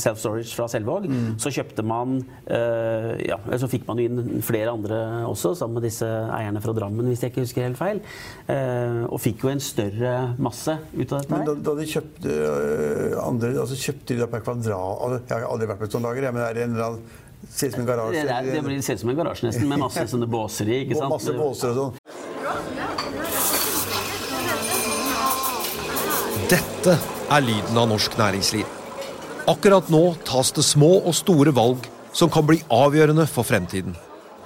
Self 0.00 0.22
Storage 0.22 0.48
fra 0.56 0.64
Selvåg. 0.72 1.10
Så 1.42 1.52
kjøpte 1.52 1.84
man 1.84 2.22
ja, 2.48 3.36
så 3.60 3.68
fikk 3.68 3.84
man 3.90 4.00
jo 4.00 4.06
inn 4.08 4.40
flere 4.46 4.72
andre 4.72 5.02
også, 5.28 5.52
sammen 5.58 5.76
med 5.76 5.84
disse 5.90 6.08
eierne 6.08 6.62
fra 6.64 6.72
Drammen, 6.72 6.83
hvis 6.92 7.22
jeg 7.24 7.32
ikke 7.32 7.44
husker 7.44 7.66
helt 7.66 7.80
feil. 7.80 7.98
Eh, 8.50 9.02
og 9.08 9.18
fikk 9.22 9.44
jo 9.46 9.52
en 9.52 9.62
større 9.62 10.14
masse 10.42 10.74
ut 10.94 11.12
av 11.12 11.22
dette 11.22 11.32
Men 11.32 11.46
da, 11.48 11.54
da 11.68 11.72
de 11.78 11.86
kjøpte 11.88 12.28
øh, 12.34 13.12
andre, 13.24 13.52
altså 13.64 13.76
kjøpte 13.80 14.10
de 14.12 14.20
da 14.20 14.28
per 14.30 14.42
kvadrat 14.44 14.72
altså, 14.74 15.20
Jeg 15.22 15.34
har 15.36 15.46
aldri 15.48 15.66
vært 15.70 15.80
på 15.80 15.88
et 15.88 15.94
sånt 15.96 16.06
lager, 16.06 16.22
jeg, 16.28 16.34
men 16.36 16.42
er 16.44 16.52
det 16.56 16.62
en 16.66 16.74
eller 16.76 16.86
annen 16.90 17.02
Ser 17.44 17.68
ut 17.68 17.74
som 17.74 17.82
en 17.82 17.88
garasje. 17.90 18.22
Det, 18.24 18.30
er, 18.32 18.46
det 18.54 18.62
blir, 18.64 18.80
ser 18.82 18.96
ut 18.96 19.02
som 19.02 19.10
en 19.12 19.18
garasje 19.18 19.44
nesten, 19.44 19.68
med 19.68 19.78
masse 19.82 20.04
sånne 20.14 20.28
båser 20.32 20.64
i. 20.70 20.78
ikke 20.86 20.96
og 20.96 21.00
sant? 21.02 21.12
masse 21.12 21.32
båser 21.36 21.68
og 21.68 21.76
sånn. 21.80 21.92
Dette 26.54 26.92
er 27.34 27.44
lyden 27.44 27.78
av 27.80 27.86
norsk 27.92 28.16
næringsliv. 28.20 28.66
Akkurat 29.50 29.90
nå 29.92 30.02
tas 30.24 30.52
det 30.56 30.64
små 30.64 31.02
og 31.02 31.14
store 31.16 31.52
valg 31.56 31.84
som 32.16 32.30
kan 32.32 32.46
bli 32.48 32.62
avgjørende 32.72 33.26
for 33.28 33.44
fremtiden. 33.44 33.96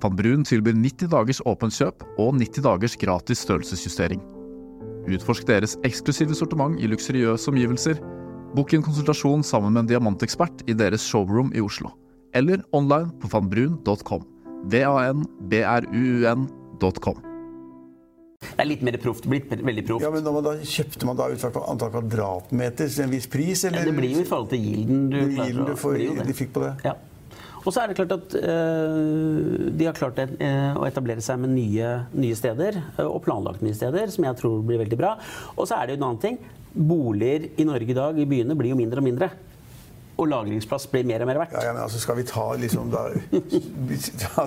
Van 0.00 0.16
Brun 0.16 0.44
tilbyr 0.48 0.72
90 0.80 1.10
dagers 1.12 1.42
åpent 1.44 1.74
kjøp 1.76 2.04
og 2.16 2.34
90 2.40 2.62
dagers 2.64 2.96
gratis 3.00 3.38
størrelsesjustering. 3.44 4.20
Utforsk 5.10 5.44
deres 5.48 5.76
eksklusive 5.84 6.34
sortiment 6.36 6.80
i 6.80 6.88
luksuriøse 6.88 7.50
omgivelser. 7.52 7.96
Bok 8.56 8.72
en 8.74 8.82
konsultasjon 8.86 9.42
sammen 9.46 9.72
med 9.74 9.80
en 9.84 9.90
diamantekspert 9.92 10.64
i 10.70 10.74
deres 10.76 11.04
showroom 11.04 11.52
i 11.52 11.60
Oslo. 11.64 11.90
Eller 12.34 12.58
online 12.72 13.10
på 13.20 13.28
vanbrun.com. 13.32 14.22
V-a-n-b-r-u-u-n.com. 14.70 15.20
Det 18.40 18.56
er 18.64 18.68
litt 18.70 18.82
mer 18.84 18.96
proft. 19.00 19.28
Blitt 19.28 19.52
veldig 19.52 19.84
proft. 19.84 20.04
Ja, 20.04 20.10
men 20.14 20.24
da, 20.24 20.32
da 20.44 20.52
kjøpte 20.64 21.06
man 21.08 21.16
da 21.18 21.28
ut 21.28 21.40
fra 21.42 21.50
antall 21.68 21.92
kvadratmeter 21.92 22.88
til 22.88 23.04
en 23.04 23.12
viss 23.12 23.28
pris? 23.30 23.64
Ja, 23.68 23.70
det 23.84 23.92
blir 23.96 24.16
jo 24.16 24.20
i 24.24 24.28
forhold 24.28 24.48
til 24.54 24.60
gilden 24.64 25.08
du 25.12 25.18
du 25.20 25.74
får, 25.76 25.92
blir 25.98 26.06
jo 26.08 26.14
det. 26.22 26.26
de 26.30 26.34
fikk 26.40 26.52
på 26.56 26.64
det? 26.64 26.72
Ja. 26.88 26.94
Og 27.60 27.74
så 27.74 27.82
er 27.82 27.90
det 27.90 27.98
klart 27.98 28.14
at 28.14 28.36
øh, 28.40 29.68
de 29.76 29.84
har 29.84 29.96
klart 29.96 30.16
det, 30.16 30.30
øh, 30.40 30.78
å 30.80 30.86
etablere 30.88 31.24
seg 31.24 31.42
med 31.42 31.52
nye, 31.52 31.90
nye 32.16 32.38
steder, 32.38 32.80
øh, 32.96 33.06
og 33.06 33.20
planlagt 33.26 33.64
nye 33.64 33.76
steder, 33.76 34.08
som 34.14 34.24
jeg 34.24 34.38
tror 34.40 34.62
blir 34.64 34.80
veldig 34.80 34.98
bra. 35.00 35.16
Og 35.56 35.68
så 35.68 35.76
er 35.76 35.86
det 35.86 35.96
jo 35.96 36.00
en 36.00 36.08
annen 36.08 36.24
ting. 36.24 36.40
Boliger 36.70 37.50
i 37.58 37.66
Norge 37.66 37.92
i 37.92 37.96
dag, 37.98 38.18
i 38.18 38.28
byene, 38.30 38.56
blir 38.56 38.72
jo 38.72 38.80
mindre 38.80 39.02
og 39.02 39.08
mindre. 39.10 39.30
Og 40.20 40.28
lagringsplass 40.28 40.84
blir 40.92 41.06
mer 41.08 41.22
og 41.24 41.30
mer 41.30 41.38
verdt. 41.40 41.54
Ja, 41.56 41.62
ja, 41.70 41.72
men 41.76 41.82
altså 41.86 42.00
skal 42.02 42.18
vi 42.18 42.24
ta 42.28 42.46
liksom 42.60 42.90
da, 42.92 43.06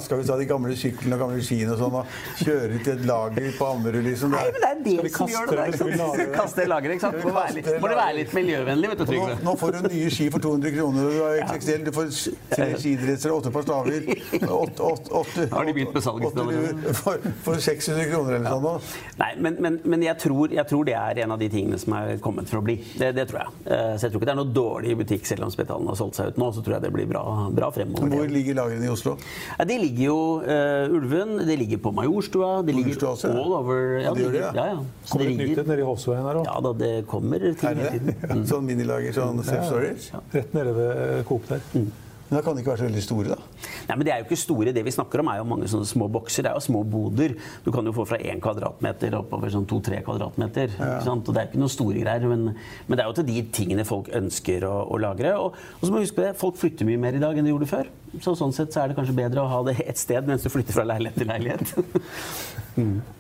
Skal 0.03 0.19
vi 0.19 0.25
ta 0.27 0.37
de 0.37 0.45
gamle 0.49 0.75
syklene 0.77 1.17
og 1.17 1.23
gamle 1.23 1.41
skiene 1.45 1.73
og 1.73 1.79
sånn 1.81 1.95
og 1.97 2.17
kjøre 2.43 2.79
til 2.83 2.91
et 2.93 3.05
lager 3.09 3.47
på 3.57 3.69
Ammerud, 3.71 3.99
liksom? 4.05 4.33
Nei, 4.35 4.43
men 4.53 4.61
det 4.61 4.69
er 4.69 5.07
det 5.07 5.13
som 5.15 5.31
gjør 5.31 5.49
det. 5.49 5.53
ikke 5.53 5.63
eller 5.63 5.77
skal 5.79 5.89
vi 5.89 5.97
sant? 6.01 6.33
Kaste 6.35 6.67
lageret, 6.69 6.95
ikke 6.97 7.05
sant? 7.07 7.19
Må 7.23 7.33
være 7.35 7.79
må 7.83 7.89
det 7.91 7.97
være 7.99 8.15
litt 8.19 8.35
miljøvennlig, 8.37 8.91
vet 8.93 9.01
du, 9.01 9.03
Nå, 9.03 9.09
Trygve. 9.13 9.37
nå 9.47 9.55
får 9.63 9.75
du 9.77 9.87
nye 9.87 10.11
ski 10.13 10.27
for 10.33 10.45
200 10.45 10.75
kroner, 10.77 11.09
du 11.09 11.21
har 11.23 11.39
XXL, 11.47 11.85
du 11.87 11.91
får 11.95 12.11
tre 12.53 12.69
skidresser 12.83 13.33
og 13.33 13.41
åtte 13.41 13.53
par 13.55 13.65
staver. 13.67 14.09
Åtte, 14.63 14.83
åtte, 14.83 15.11
åtte, 15.17 15.47
Har 15.51 15.65
de 15.67 15.73
begynt 15.75 15.93
med 15.95 16.03
salget 16.05 16.35
luer 16.37 16.93
for, 16.97 17.23
for 17.45 17.59
600 17.63 18.09
kroner 18.11 18.37
eller 18.37 18.53
sånn. 18.53 18.67
Ja. 18.67 19.13
Nei, 19.23 19.29
men, 19.45 19.57
men, 19.63 19.79
men 19.89 20.03
jeg, 20.05 20.17
tror, 20.21 20.51
jeg 20.53 20.65
tror 20.69 20.85
det 20.87 20.95
er 20.99 21.23
en 21.25 21.33
av 21.35 21.41
de 21.41 21.49
tingene 21.53 21.79
som 21.81 21.95
er 21.97 22.17
kommet 22.23 22.49
for 22.49 22.59
å 22.61 22.63
bli. 22.65 22.75
Det, 22.99 23.11
det 23.17 23.27
tror 23.31 23.43
jeg. 23.43 23.55
Eh, 23.65 23.93
Så 23.97 24.07
jeg 24.07 24.13
tror 24.13 24.21
ikke 24.21 24.29
det 24.29 24.35
er 24.35 24.39
noe 24.41 24.53
dårlig 24.55 24.95
butikk, 24.99 25.25
selv 25.29 25.47
om 25.47 25.53
Spetalen 25.63 25.87
har 25.87 25.97
solgt 25.99 26.19
seg 26.19 26.33
ut 26.33 26.39
nå. 26.41 26.49
Så 26.55 26.63
tror 26.65 26.77
jeg 26.77 26.85
det 26.85 26.91
blir 26.93 27.07
bra, 27.09 27.23
bra 27.55 27.69
fremover. 27.73 28.11
Hvor 28.13 28.31
ligger 28.31 28.59
lagrene 28.59 28.87
i 28.87 28.91
Oslo? 28.91 29.15
Ja, 29.55 29.67
de 29.69 29.79
ligger 29.79 30.03
jo 30.09 30.19
uh, 30.43 30.97
Ulven, 30.97 31.35
det 31.47 31.57
ligger 31.61 31.81
på 31.87 31.93
Majorstua, 31.95 32.51
det 32.67 32.75
ligger 32.77 33.07
også, 33.13 33.31
ja. 33.31 33.39
all 33.39 33.57
over. 33.59 33.81
Ja, 34.03 34.13
de, 34.13 34.25
gjør 34.25 34.35
det, 34.35 34.43
ja. 34.43 34.53
ja, 34.59 34.67
ja. 34.73 34.85
Så 35.03 35.17
Kommer 35.17 35.29
det 35.29 35.33
et 35.33 35.53
nytt 35.53 35.63
et 35.63 35.71
nede 35.71 35.85
i 35.85 35.87
Hovsveien 35.87 36.27
her 36.27 36.41
òg. 36.41 36.47
Ja 36.49 36.59
da, 36.67 36.73
det 36.83 36.93
kommer 37.09 37.47
ting 37.47 37.81
hele 37.81 37.91
tiden. 37.95 38.21
Mm. 38.33 38.45
Sånn 38.49 38.67
minilager, 38.67 39.15
sånn 39.15 39.43
self-storage? 39.47 40.23
Rett 40.33 40.57
nede 40.57 40.75
ved 40.77 41.23
Coop 41.29 41.47
der. 41.49 41.63
Men 41.73 42.39
da 42.39 42.41
kan 42.45 42.55
de 42.55 42.63
ikke 42.63 42.73
være 42.73 42.81
så 42.81 42.87
veldig 42.87 43.03
store, 43.05 43.35
da. 43.35 43.72
Nei, 43.89 43.97
men 43.97 44.05
Det 44.07 44.13
er 44.13 44.21
jo 44.21 44.27
ikke 44.27 44.39
store. 44.39 44.73
Det 44.75 44.83
vi 44.85 44.93
snakker 44.95 45.23
om, 45.23 45.31
er 45.31 45.41
jo 45.41 45.47
mange 45.49 45.69
sånne 45.71 45.87
små 45.89 46.07
bokser. 46.11 46.45
Det 46.45 46.51
er 46.51 46.59
jo 46.59 46.65
små 46.67 46.83
boder. 46.87 47.35
Du 47.65 47.71
kan 47.75 47.85
jo 47.85 47.95
få 47.95 48.05
fra 48.09 48.19
én 48.19 48.41
kvadratmeter 48.43 49.17
oppover 49.19 49.53
sånn 49.53 49.67
to-tre 49.69 50.01
kvadratmeter. 50.05 50.77
Sant? 51.05 51.27
Og 51.27 51.33
Det 51.33 51.41
er 51.41 51.49
ikke 51.51 51.61
noen 51.63 51.73
store 51.73 52.03
greier, 52.03 52.27
men, 52.31 52.53
men 52.87 52.99
det 52.99 53.05
er 53.05 53.11
jo 53.11 53.17
til 53.19 53.29
de 53.29 53.43
tingene 53.55 53.87
folk 53.87 54.11
ønsker 54.15 54.67
å, 54.69 54.75
å 54.93 55.01
lagre. 55.01 55.35
Og, 55.39 55.57
og 55.79 55.83
så 55.83 55.91
må 55.91 55.99
vi 55.99 56.07
huske 56.07 56.19
på 56.19 56.27
det, 56.27 56.35
folk 56.39 56.59
flytter 56.61 56.89
mye 56.89 57.01
mer 57.01 57.17
i 57.17 57.23
dag 57.23 57.37
enn 57.37 57.47
de 57.47 57.53
gjorde 57.53 57.71
før. 57.71 57.91
Så 58.21 58.35
sånn 58.37 58.53
sett 58.53 58.73
så 58.75 58.83
er 58.83 58.91
det 58.91 58.99
kanskje 58.99 59.17
bedre 59.17 59.43
å 59.43 59.49
ha 59.49 59.63
det 59.67 59.79
ett 59.89 59.99
sted 60.01 60.29
mens 60.29 60.45
du 60.45 60.51
flytter 60.53 60.75
fra 60.75 60.87
leilighet 60.87 61.19
til 61.21 61.31
leilighet. 61.33 61.75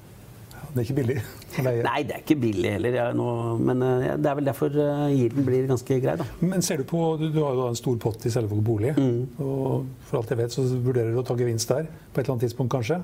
Det 0.73 0.81
er 0.81 0.85
ikke 0.87 0.95
billig. 0.97 1.19
Nei, 1.87 2.03
det 2.07 2.17
er 2.17 2.23
ikke 2.23 2.39
billig 2.41 2.75
heller. 2.75 2.99
Nå, 3.17 3.27
men 3.61 3.83
eh, 3.85 4.07
det 4.17 4.29
er 4.29 4.39
vel 4.39 4.47
derfor 4.49 4.77
uh, 4.77 5.07
gilden 5.13 5.47
blir 5.47 5.67
ganske 5.69 5.99
grei, 6.03 6.15
da. 6.19 6.27
Men 6.41 6.65
ser 6.65 6.81
du 6.81 6.87
på 6.89 7.01
Du, 7.21 7.27
du 7.33 7.41
har 7.43 7.53
jo 7.55 7.63
da 7.63 7.71
en 7.73 7.79
stor 7.79 7.99
pott 8.01 8.25
i 8.27 8.33
Selvåg 8.33 8.63
bolig. 8.65 8.95
Mm. 8.97 9.43
Og 9.43 9.91
for 10.07 10.21
alt 10.21 10.33
jeg 10.33 10.41
vet, 10.43 10.55
så 10.55 10.65
vurderer 10.73 11.13
du 11.13 11.21
å 11.21 11.27
ta 11.27 11.37
gevinst 11.39 11.71
der 11.71 11.89
på 12.13 12.21
et 12.21 12.27
eller 12.27 12.35
annet 12.35 12.45
tidspunkt, 12.45 12.71
kanskje? 12.73 12.99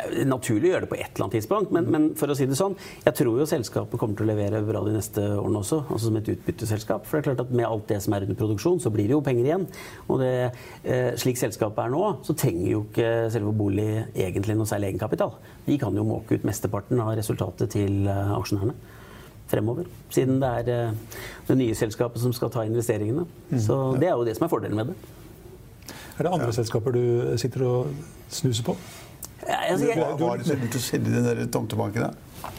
Eh, 0.00 0.22
Naturlig 0.28 0.70
å 0.70 0.74
gjøre 0.74 0.86
det 0.86 0.90
på 0.92 0.98
et 0.98 1.08
eller 1.10 1.26
annet 1.26 1.36
tidspunkt, 1.38 1.72
men, 1.74 1.88
men 1.92 2.06
for 2.18 2.32
å 2.32 2.36
si 2.38 2.46
det 2.48 2.58
sånn, 2.58 2.76
jeg 3.04 3.18
tror 3.20 3.40
jo 3.40 3.48
selskapet 3.48 4.00
kommer 4.00 4.18
til 4.18 4.26
å 4.26 4.30
levere 4.32 4.62
bra 4.64 4.82
de 4.86 4.94
neste 4.96 5.24
årene 5.36 5.60
også, 5.60 5.82
altså 5.88 6.08
som 6.08 6.20
et 6.20 6.30
utbytteselskap. 6.34 7.08
For 7.08 7.18
det 7.18 7.24
er 7.24 7.28
klart 7.30 7.44
at 7.44 7.54
med 7.54 7.68
alt 7.68 7.88
det 7.92 8.00
som 8.04 8.16
er 8.16 8.26
under 8.26 8.38
produksjon, 8.40 8.80
så 8.82 8.92
blir 8.94 9.10
det 9.10 9.16
jo 9.16 9.22
penger 9.24 9.50
igjen. 9.50 9.66
Og 10.08 10.22
det, 10.22 10.32
eh, 10.84 11.10
slik 11.20 11.40
selskapet 11.40 11.84
er 11.84 11.92
nå, 11.94 12.04
så 12.26 12.36
trenger 12.38 12.70
jo 12.70 12.84
ikke 12.88 13.10
selve 13.34 13.52
bolig 13.56 13.88
egentlig 14.14 14.56
noe 14.58 14.68
særlig 14.68 14.92
egenkapital. 14.92 15.36
De 15.68 15.78
kan 15.80 15.96
jo 15.96 16.06
måke 16.08 16.38
ut 16.38 16.48
mesteparten 16.48 17.00
av 17.04 17.14
resultatet 17.18 17.72
til 17.76 17.93
eh, 18.10 18.32
aksjonærene 18.38 18.74
fremover. 19.50 19.86
Siden 20.14 20.38
det 20.42 20.50
er 20.60 20.72
eh, 20.88 21.18
det 21.50 21.56
nye 21.60 21.74
selskapet 21.78 22.22
som 22.22 22.32
skal 22.36 22.50
ta 22.54 22.64
investeringene. 22.66 23.26
Så 23.60 23.78
det 24.00 24.08
er 24.10 24.16
jo 24.18 24.24
det 24.26 24.36
som 24.38 24.46
er 24.48 24.52
fordelen 24.52 24.78
med 24.80 24.92
det. 24.92 24.98
Er 26.18 26.28
det 26.28 26.32
andre 26.36 26.52
selskaper 26.54 26.94
du 26.94 27.02
sitter 27.42 27.64
og 27.66 27.94
snuser 28.30 28.66
på? 28.66 28.76
Ja, 29.44 29.58
altså, 29.72 29.88
jeg, 29.90 29.98
Hva 29.98 30.14
var 30.20 30.38
det 30.40 30.46
så 30.48 30.54
lurt 30.56 30.76
å 30.78 30.80
selge 30.80 31.10
den 31.12 31.26
der 31.26 31.42
tomtebanken, 31.52 32.06
da? 32.06 32.52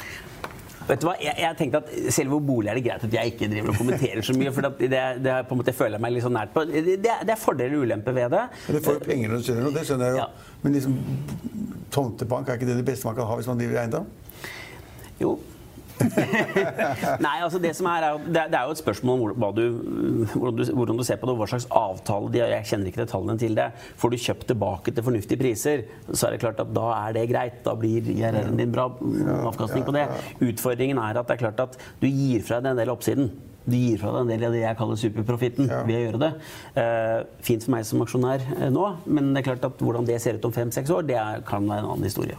Vet 0.85 1.01
du 1.01 1.07
hva, 1.07 1.15
jeg, 1.17 1.33
jeg 1.41 1.57
tenkte 1.57 1.79
at 1.81 1.87
Selve 2.13 2.37
bolig 2.45 2.69
er 2.69 2.77
det 2.77 2.83
greit 2.85 3.05
at 3.07 3.15
jeg 3.17 3.31
ikke 3.31 3.47
driver 3.49 3.71
og 3.71 3.77
kommenterer 3.79 4.21
så 4.27 4.35
mye. 4.37 4.51
for 4.53 4.67
det, 4.67 4.89
det 4.91 5.31
er 5.33 5.47
på 5.49 5.55
en 5.55 5.61
måte 5.63 5.71
jeg 5.73 5.77
føler 5.79 6.03
meg 6.03 6.13
litt 6.13 6.25
sånn 6.27 6.35
nært 6.37 6.51
på. 6.53 6.61
Det, 6.69 6.83
det 7.01 7.09
er- 7.09 7.23
er 7.33 7.39
fordeler 7.41 7.73
og 7.79 7.87
ulemper 7.87 8.13
ved 8.13 8.35
det. 8.35 8.43
Du 8.67 8.77
får 8.85 8.99
jo 8.99 9.01
penger 9.07 9.31
når 9.33 9.41
du 9.41 9.47
selger 9.47 9.65
noe, 9.65 9.73
det 9.73 9.85
skjønner 9.89 10.11
jeg 10.11 10.13
jo. 10.13 10.19
Ja. 10.21 10.51
Men 10.61 10.77
liksom, 10.77 10.99
tomtebank, 11.95 12.51
er 12.53 12.59
ikke 12.59 12.69
det 12.69 12.77
det 12.83 12.85
beste 12.91 13.09
man 13.09 13.17
kan 13.17 13.31
ha 13.31 13.39
hvis 13.39 13.49
man 13.49 13.57
driver 13.63 13.81
eiendom? 13.81 14.05
Jo. 15.21 15.37
Nei, 17.23 17.37
altså 17.39 17.59
det 17.63 17.69
som 17.77 17.87
er, 17.87 18.03
det, 18.27 18.41
er- 18.51 18.65
jo 18.67 18.73
et 18.75 18.79
spørsmål 18.81 19.21
om 19.31 19.37
hvor- 19.39 19.53
du, 19.55 19.61
hvordan, 20.35 20.57
du, 20.59 20.63
hvordan 20.75 20.97
du 20.99 21.03
ser 21.07 21.15
på 21.21 21.29
det, 21.29 21.35
og 21.35 21.39
hva 21.39 21.47
slags 21.53 21.67
avtale 21.71 22.31
de 22.33 22.41
har. 22.43 22.51
Jeg 22.57 22.67
kjenner 22.71 22.89
ikke 22.91 23.03
detaljene 23.05 23.37
til 23.39 23.55
det. 23.55 23.69
Får 24.01 24.11
du 24.11 24.17
kjøpt 24.25 24.45
tilbake 24.51 24.91
til 24.91 25.05
fornuftige 25.07 25.39
priser, 25.39 25.85
så 26.11 26.27
er 26.27 26.35
det 26.35 26.41
klart 26.43 26.59
at 26.59 26.73
da 26.75 26.89
er 26.97 27.15
det 27.15 27.25
greit. 27.31 27.61
Da 27.63 27.77
blir 27.79 28.11
IRR-en 28.11 28.59
din 28.59 28.75
bra 28.75 28.89
avkastning 29.47 29.87
på 29.87 29.95
det. 29.95 30.05
Utfordringen 30.43 30.99
er 30.99 31.21
at 31.23 31.27
det 31.31 31.37
er 31.39 31.43
klart 31.47 31.63
at 31.69 31.79
du 32.03 32.07
gir 32.11 32.43
fra 32.43 32.59
deg 32.59 32.75
en 32.75 32.83
del 32.83 32.91
oppsiden. 32.91 33.31
Du 33.65 33.73
gir 33.79 33.97
fra 33.97 34.11
deg 34.13 34.21
en 34.27 34.29
del 34.35 34.43
av 34.45 34.53
det 34.53 34.61
jeg 34.61 34.77
kaller 34.77 34.99
superprofitten 35.01 35.71
Ja. 35.71 35.79
ved 35.87 35.95
å 35.97 36.03
gjøre 36.03 36.19
det. 36.21 36.31
Uh, 36.75 37.23
fint 37.47 37.63
for 37.65 37.71
meg 37.73 37.87
som 37.87 38.03
aksjonær 38.03 38.43
eh, 38.59 38.67
nå, 38.69 38.83
men 39.09 39.31
det 39.33 39.41
er 39.41 39.47
klart 39.53 39.65
at 39.71 39.79
hvordan 39.81 40.05
det 40.05 40.19
ser 40.21 40.37
ut 40.37 40.45
om 40.45 40.53
fem-seks 40.53 40.91
år, 40.93 41.07
det 41.07 41.15
er, 41.17 41.39
kan 41.47 41.65
være 41.65 41.81
en 41.87 41.93
annen 41.95 42.05
historie. 42.05 42.35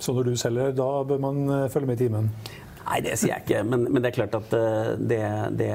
Så 0.00 0.16
når 0.16 0.30
du 0.30 0.34
selger, 0.40 0.74
da 0.76 0.90
bør 1.06 1.22
man 1.22 1.46
eh, 1.48 1.68
følge 1.72 1.90
med 1.90 2.00
i 2.00 2.04
timen? 2.06 2.30
Nei, 2.90 2.98
det 3.04 3.12
sier 3.20 3.34
jeg 3.34 3.44
ikke. 3.44 3.58
Men, 3.68 3.84
men 3.92 4.02
det 4.02 4.08
er 4.10 4.14
klart 4.16 4.32
at 4.34 4.54
eh, 4.56 4.92
det, 4.98 5.20
det, 5.58 5.68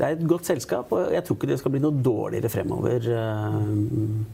det 0.00 0.06
er 0.06 0.16
et 0.16 0.24
godt 0.26 0.48
selskap. 0.48 0.90
Og 0.96 1.12
jeg 1.14 1.22
tror 1.26 1.36
ikke 1.38 1.50
det 1.50 1.58
skal 1.60 1.74
bli 1.74 1.82
noe 1.84 2.02
dårligere 2.02 2.50
fremover 2.50 3.08
eh, 3.14 3.58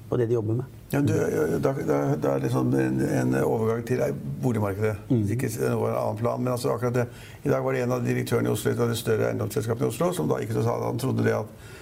på 0.08 0.20
det 0.20 0.28
de 0.30 0.38
jobber 0.38 0.60
med. 0.62 0.78
Ja, 0.94 1.02
du, 1.04 1.12
da, 1.58 1.74
da, 1.74 1.98
da 2.14 2.36
er 2.36 2.44
det 2.44 2.52
sånn 2.54 2.70
en, 2.78 3.02
en 3.04 3.38
overgang 3.42 3.82
til 3.88 4.04
boligmarkedet. 4.44 4.94
Ikke 5.34 5.50
noe 5.66 5.90
en 5.90 5.98
annen 5.98 6.20
plan, 6.22 6.44
men 6.44 6.54
altså 6.54 6.72
akkurat 6.72 7.00
det. 7.02 7.08
I 7.42 7.52
dag 7.52 7.66
var 7.66 7.76
det 7.76 7.82
en 7.84 7.96
av 7.98 8.06
direktørene 8.06 8.48
i 8.48 8.54
Oslo, 8.54 8.72
et 8.72 8.84
av 8.86 8.92
de 8.92 9.00
større 9.00 9.32
eiendomsselskapene 9.32 9.90
i 9.90 9.92
Oslo, 9.92 10.12
som 10.16 10.30
da 10.30 10.38
ikke 10.44 10.62
sa 10.62 10.78
at 10.78 10.86
han 10.86 11.02
trodde 11.02 11.26
det 11.26 11.34
at 11.36 11.72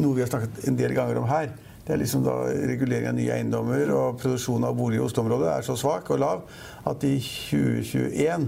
noe 0.00 0.16
vi 0.16 0.24
har 0.24 0.32
snakket 0.32 0.66
en 0.68 0.80
del 0.80 0.96
ganger 0.96 1.20
om 1.20 1.28
her, 1.30 1.52
det 1.86 1.94
er 1.94 1.98
liksom 1.98 2.22
da 2.22 2.36
regulering 2.46 3.08
av 3.10 3.16
nye 3.16 3.32
eiendommer 3.34 3.90
og 3.96 4.20
produksjon 4.22 4.64
av 4.68 4.76
bolig 4.78 5.00
i 5.00 5.02
Oslo-området 5.02 5.48
er 5.50 5.66
så 5.66 5.74
svak 5.78 6.12
og 6.14 6.20
lav 6.22 6.44
at 6.86 7.06
i 7.08 7.16
2021 7.18 8.46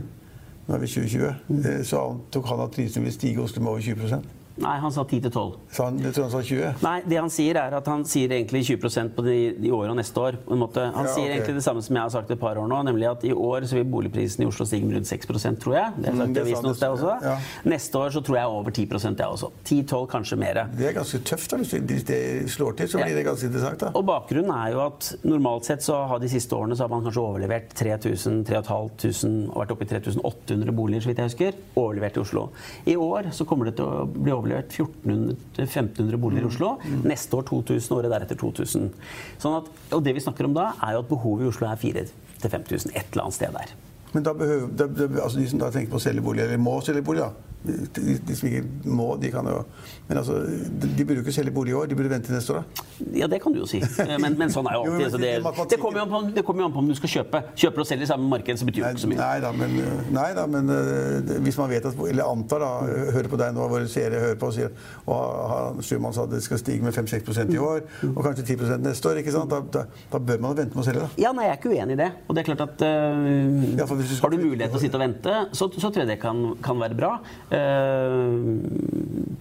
nå 0.64 0.74
er 0.74 0.80
vi 0.80 0.88
2020, 0.88 1.34
eh, 1.60 1.82
så 1.84 2.00
antok 2.08 2.46
han 2.48 2.62
at 2.64 2.72
prisene 2.72 3.04
vil 3.04 3.12
stige 3.12 3.36
i 3.36 3.44
Oslo 3.44 3.60
med 3.60 3.74
over 3.74 3.84
20 3.84 4.22
Nei, 4.56 4.76
han 4.78 4.92
sa 4.94 5.02
10-12. 5.02 5.54
Så 5.74 5.82
han, 5.88 5.96
jeg 5.98 6.14
tror 6.14 6.28
han 6.28 6.30
sa 6.30 6.40
20. 6.46 6.82
Nei, 6.84 7.00
det 7.10 7.16
han 7.18 7.30
sier 7.34 7.56
er 7.58 7.74
at 7.74 7.88
han 7.90 8.04
sier 8.06 8.30
egentlig 8.36 8.60
20% 8.68 9.10
på 9.16 9.24
de, 9.26 9.36
de 9.58 9.72
året 9.74 9.90
og 9.90 9.96
neste 9.98 10.20
år. 10.22 10.36
Han 10.46 10.60
Ja, 10.62 10.68
sier 11.10 11.24
okay. 11.26 11.32
egentlig 11.40 11.54
det 11.56 11.64
samme 11.66 11.82
som 11.82 11.96
jeg 11.98 12.02
har 12.04 12.12
sagt 12.14 12.30
et 12.30 12.38
par 12.38 12.56
år 12.62 12.68
nå, 12.70 12.78
nemlig 12.86 13.08
at 13.10 13.24
i 13.26 13.32
år 13.34 13.66
så 13.66 13.74
vil 13.80 13.88
boligprisen 13.90 14.44
i 14.44 14.46
Oslo 14.46 14.62
stige 14.64 14.86
med 14.86 14.94
rundt 15.00 15.10
6 15.10 15.26
tror 15.58 15.74
jeg. 15.74 15.90
Det 15.98 16.06
har 16.06 16.14
jeg 16.14 16.14
Mm, 16.14 16.20
sagt 16.22 16.34
det 16.34 16.44
sa 16.46 16.60
hos 16.62 16.78
det, 16.78 16.80
deg 16.84 16.94
også. 16.94 17.16
ja. 17.26 17.34
Neste 17.74 17.98
år 17.98 18.10
så 18.14 18.22
tror 18.28 18.36
jeg 18.38 18.46
over 18.46 18.70
10% 18.70 19.18
jeg 19.18 19.26
også. 19.26 19.50
10-12, 19.64 20.06
kanskje 20.14 20.38
mer. 20.38 20.62
Det 20.78 20.86
er 20.86 20.92
ganske 21.00 21.18
tøft. 21.24 21.50
da. 21.50 21.56
Hvis 21.58 22.04
det 22.06 22.20
slår 22.54 22.76
til, 22.78 22.88
så 22.88 22.98
blir 23.02 23.10
Ja. 23.10 23.14
det 23.18 23.26
ganske 23.26 23.46
interessant. 23.50 23.78
da. 23.80 23.90
Og 23.94 24.06
bakgrunnen 24.06 24.54
er 24.54 24.70
jo 24.72 24.80
at 24.86 25.16
normalt 25.24 25.64
sett 25.64 25.82
så 25.82 26.06
har 26.06 26.18
de 26.22 26.28
siste 26.28 26.54
årene 26.54 26.76
så 26.78 26.86
har 26.86 26.94
man 26.94 27.02
kanskje 27.02 27.26
overlevert 27.26 27.74
3000, 27.74 28.44
3500 28.46 29.50
og 29.50 29.58
vært 29.66 29.72
oppe 29.74 29.82
i 29.82 29.90
3800 29.90 30.72
boliger, 30.72 31.00
så 31.02 31.10
vidt 31.10 31.18
jeg 31.18 31.26
husker, 31.32 31.52
overlevert 31.76 32.16
i 32.16 32.20
Oslo. 32.22 32.48
I 32.86 32.94
år 32.96 33.32
så 33.34 33.44
kommer 33.44 33.64
det 33.66 33.76
til 33.76 33.84
å 33.90 34.06
bli 34.06 34.30
overlevert 34.30 34.42
1400-1500 34.52 36.20
boliger 36.20 36.44
i 36.44 36.50
Oslo. 36.50 36.74
Neste 37.06 37.38
år 37.38 37.46
2000, 37.48 37.96
året 37.96 38.12
deretter 38.12 38.38
2000. 38.40 38.90
Sånn 39.42 39.56
at, 39.60 39.70
og 39.94 40.04
det 40.04 40.14
vi 40.16 40.24
snakker 40.24 40.48
om 40.48 40.56
da, 40.56 40.70
er 40.84 40.96
jo 40.96 41.04
at 41.04 41.10
behovet 41.10 41.46
i 41.46 41.50
Oslo 41.52 41.70
er 41.70 41.80
4000-5000, 41.80 42.94
et 42.94 43.08
eller 43.14 43.24
annet 43.24 43.38
sted 43.38 43.56
der. 43.56 43.74
Men 44.14 44.26
da 44.26 44.34
behøver, 44.38 44.68
da, 44.78 44.86
da, 44.86 45.08
altså 45.24 45.40
de 45.40 45.48
som 45.50 45.62
da 45.62 45.72
tenker 45.74 45.90
på 45.94 45.98
å 45.98 46.04
selge 46.04 46.22
bolig, 46.22 46.44
eller 46.44 46.60
må 46.62 46.76
selge 46.86 47.02
bolig, 47.06 47.24
da. 47.24 47.53
De, 47.64 48.34
som 48.36 48.48
ikke 48.50 48.60
må, 48.92 49.06
de 49.16 49.30
kan 49.32 49.46
jo 49.48 49.62
Men 50.08 50.18
altså, 50.20 50.34
de, 50.44 50.88
de 50.98 51.04
burde 51.08 51.22
jo 51.22 51.24
ikke 51.24 51.32
selge 51.32 51.52
bolig 51.54 51.72
i 51.72 51.76
år, 51.78 51.86
de 51.88 51.96
burde 51.96 52.10
vente 52.12 52.28
til 52.28 52.36
neste 52.36 52.52
år. 52.52 52.58
da. 52.60 52.82
Ja, 53.16 53.26
det 53.30 53.38
kan 53.40 53.54
du 53.54 53.62
jo 53.62 53.66
si. 53.66 53.78
Men, 54.22 54.34
men 54.38 54.50
sånn 54.52 54.68
er 54.68 54.76
jo 54.76 54.82
Jo, 54.84 54.92
alltid. 54.98 55.14
så 55.14 55.18
det- 55.22 55.70
det, 55.72 55.78
kommer 55.80 55.98
jo 55.98 56.04
an 56.04 56.10
på, 56.12 56.20
det 56.36 56.44
kommer 56.44 56.66
an 56.66 56.74
på 56.74 56.82
om 56.82 56.88
du 56.90 56.94
skal 56.98 57.08
kjøpe. 57.14 57.40
Kjøper 57.56 57.80
og 57.80 57.88
selger 57.88 58.04
i 58.04 58.10
samme 58.10 58.28
marked, 58.28 58.58
så 58.60 58.68
betyr 58.68 58.82
jo 58.84 58.90
ikke 58.92 59.04
så 59.06 59.08
mye. 59.10 59.18
nei 59.22 59.40
da, 59.40 59.52
men, 59.56 59.78
nei 60.12 60.26
da, 60.36 60.44
men 60.46 60.68
uh, 60.68 61.32
hvis 61.46 61.56
man 61.58 61.70
vet 61.72 61.88
at 61.88 61.96
Eller 62.08 62.28
antar, 62.28 62.60
da. 62.60 62.70
Hører 63.16 63.30
på 63.32 63.40
deg 63.40 63.56
nå, 63.56 63.66
våre 63.72 63.88
seere 63.90 64.20
hører 64.20 64.36
på 64.40 64.50
og 64.52 64.54
sier 64.58 64.70
og 65.08 65.80
Schumann 65.84 66.14
sa 66.14 66.24
at 66.28 66.32
det 66.34 66.42
skal 66.44 66.60
stige 66.60 66.84
med 66.84 66.94
5-6% 66.94 67.52
i 67.54 67.58
år, 67.60 67.80
og 68.12 68.20
kanskje 68.24 68.44
10% 68.54 68.84
neste 68.84 69.08
år. 69.10 69.20
ikke 69.22 69.32
sant? 69.34 69.50
Da, 69.50 69.60
da, 69.78 69.86
da 70.12 70.20
bør 70.20 70.40
man 70.44 70.56
vente 70.58 70.76
med 70.76 70.84
å 70.84 70.86
selge, 70.86 71.06
da. 71.06 71.10
Ja, 71.24 71.32
nei, 71.36 71.48
Jeg 71.48 71.56
er 71.56 71.60
ikke 71.62 71.72
uenig 71.74 71.96
i 71.96 72.00
det. 72.04 72.10
Og 72.28 72.36
det 72.36 72.44
er 72.44 72.48
klart 72.52 72.64
at 72.68 72.84
uh, 72.84 73.78
Ja, 73.80 73.88
hvis 73.88 74.12
du 74.12 74.16
skal 74.18 74.28
Har 74.28 74.36
du 74.36 74.44
mulighet 74.44 74.70
til 74.74 74.80
å 74.80 74.84
sitte 74.84 75.00
og 75.00 75.04
vente, 75.06 75.34
så, 75.56 75.68
så 75.72 75.88
tror 75.90 76.04
jeg 76.04 76.12
det 76.14 76.20
kan, 76.22 76.44
kan 76.64 76.80
være 76.80 76.96
bra. 76.98 77.12
Eh, 77.54 79.33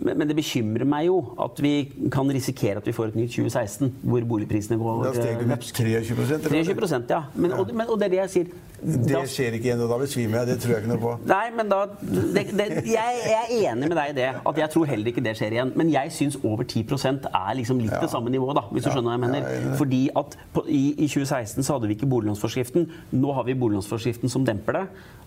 men, 0.00 0.16
men 0.18 0.28
det 0.30 0.36
bekymrer 0.38 0.86
meg 0.88 1.06
jo 1.10 1.18
at 1.44 1.60
vi 1.60 1.72
kan 2.12 2.28
risikere 2.32 2.80
at 2.80 2.86
vi 2.88 2.94
får 2.96 3.10
et 3.12 3.18
nytt 3.20 3.34
2016 3.36 3.90
hvor 4.08 4.24
boligprisene 4.32 4.78
går 4.80 5.04
Da 5.04 5.12
steg 5.16 5.38
det 5.42 5.46
med 5.50 5.60
23 5.66 5.94
eller? 6.00 6.64
23 6.64 7.00
ja. 7.10 7.22
Men, 7.34 7.52
og, 7.58 7.72
men, 7.74 7.86
og 7.88 8.00
det 8.00 8.08
er 8.08 8.14
det 8.14 8.20
jeg 8.22 8.32
sier. 8.34 8.52
Det 8.80 9.10
Da- 9.12 9.20
skjer 9.28 9.52
ikke 9.58 9.68
igjen, 9.68 9.80
og 9.84 9.90
da 9.92 9.98
besvimer 10.00 10.38
jeg. 10.40 10.46
Det 10.48 10.56
tror 10.62 10.72
jeg 10.72 10.82
ikke 10.84 10.92
noe 10.94 11.02
på. 11.02 11.12
Nei, 11.28 11.42
men 11.56 11.68
da 11.68 11.80
det, 12.00 12.44
det, 12.56 12.66
jeg, 12.88 13.18
jeg 13.28 13.42
er 13.42 13.72
enig 13.74 13.90
med 13.90 13.96
deg 13.98 14.12
i 14.14 14.16
det. 14.16 14.28
At 14.48 14.60
jeg 14.62 14.72
tror 14.72 14.88
heller 14.88 15.10
ikke 15.12 15.24
det 15.26 15.34
skjer 15.36 15.56
igjen. 15.58 15.72
Men 15.76 15.92
jeg 15.92 16.14
syns 16.16 16.38
over 16.40 16.64
10 16.64 16.86
er 17.28 17.52
liksom 17.60 17.82
litt 17.82 17.92
Ja. 17.92 18.00
det 18.00 18.10
samme 18.14 18.32
nivået, 18.32 18.56
da, 18.56 18.64
hvis 18.72 18.86
du 18.86 18.90
skjønner 18.94 19.10
hva 19.12 19.18
jeg 19.18 19.24
mener. 19.26 19.50
ja. 19.52 19.74
Fordi 19.76 20.00
at 20.16 20.38
på, 20.54 20.64
i, 20.68 20.82
I 20.96 21.10
2016 21.12 21.62
så 21.66 21.76
hadde 21.76 21.90
vi 21.92 21.98
ikke 21.98 22.08
boliglånsforskriften. 22.08 22.88
Nå 23.12 23.36
har 23.36 23.44
vi 23.44 23.58
boliglånsforskriften 23.60 24.32
som 24.32 24.48
demper 24.48 24.80
det. 24.80 24.86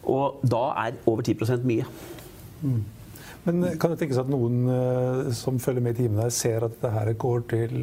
Og 0.10 0.42
da 0.50 0.66
er 0.88 0.98
over 1.06 1.22
10% 1.22 1.62
mye. 1.70 1.86
Men 3.44 3.64
kan 3.76 3.92
det 3.92 3.98
tenkes 4.00 4.20
at 4.22 4.30
noen 4.32 4.62
eh, 4.72 5.32
som 5.36 5.58
følger 5.60 5.84
med 5.84 5.98
i 5.98 6.04
timen 6.06 6.22
her, 6.24 6.30
ser 6.32 6.64
at 6.64 6.78
dette 6.78 6.92
her 6.94 7.10
går, 7.20 7.42
til, 7.52 7.74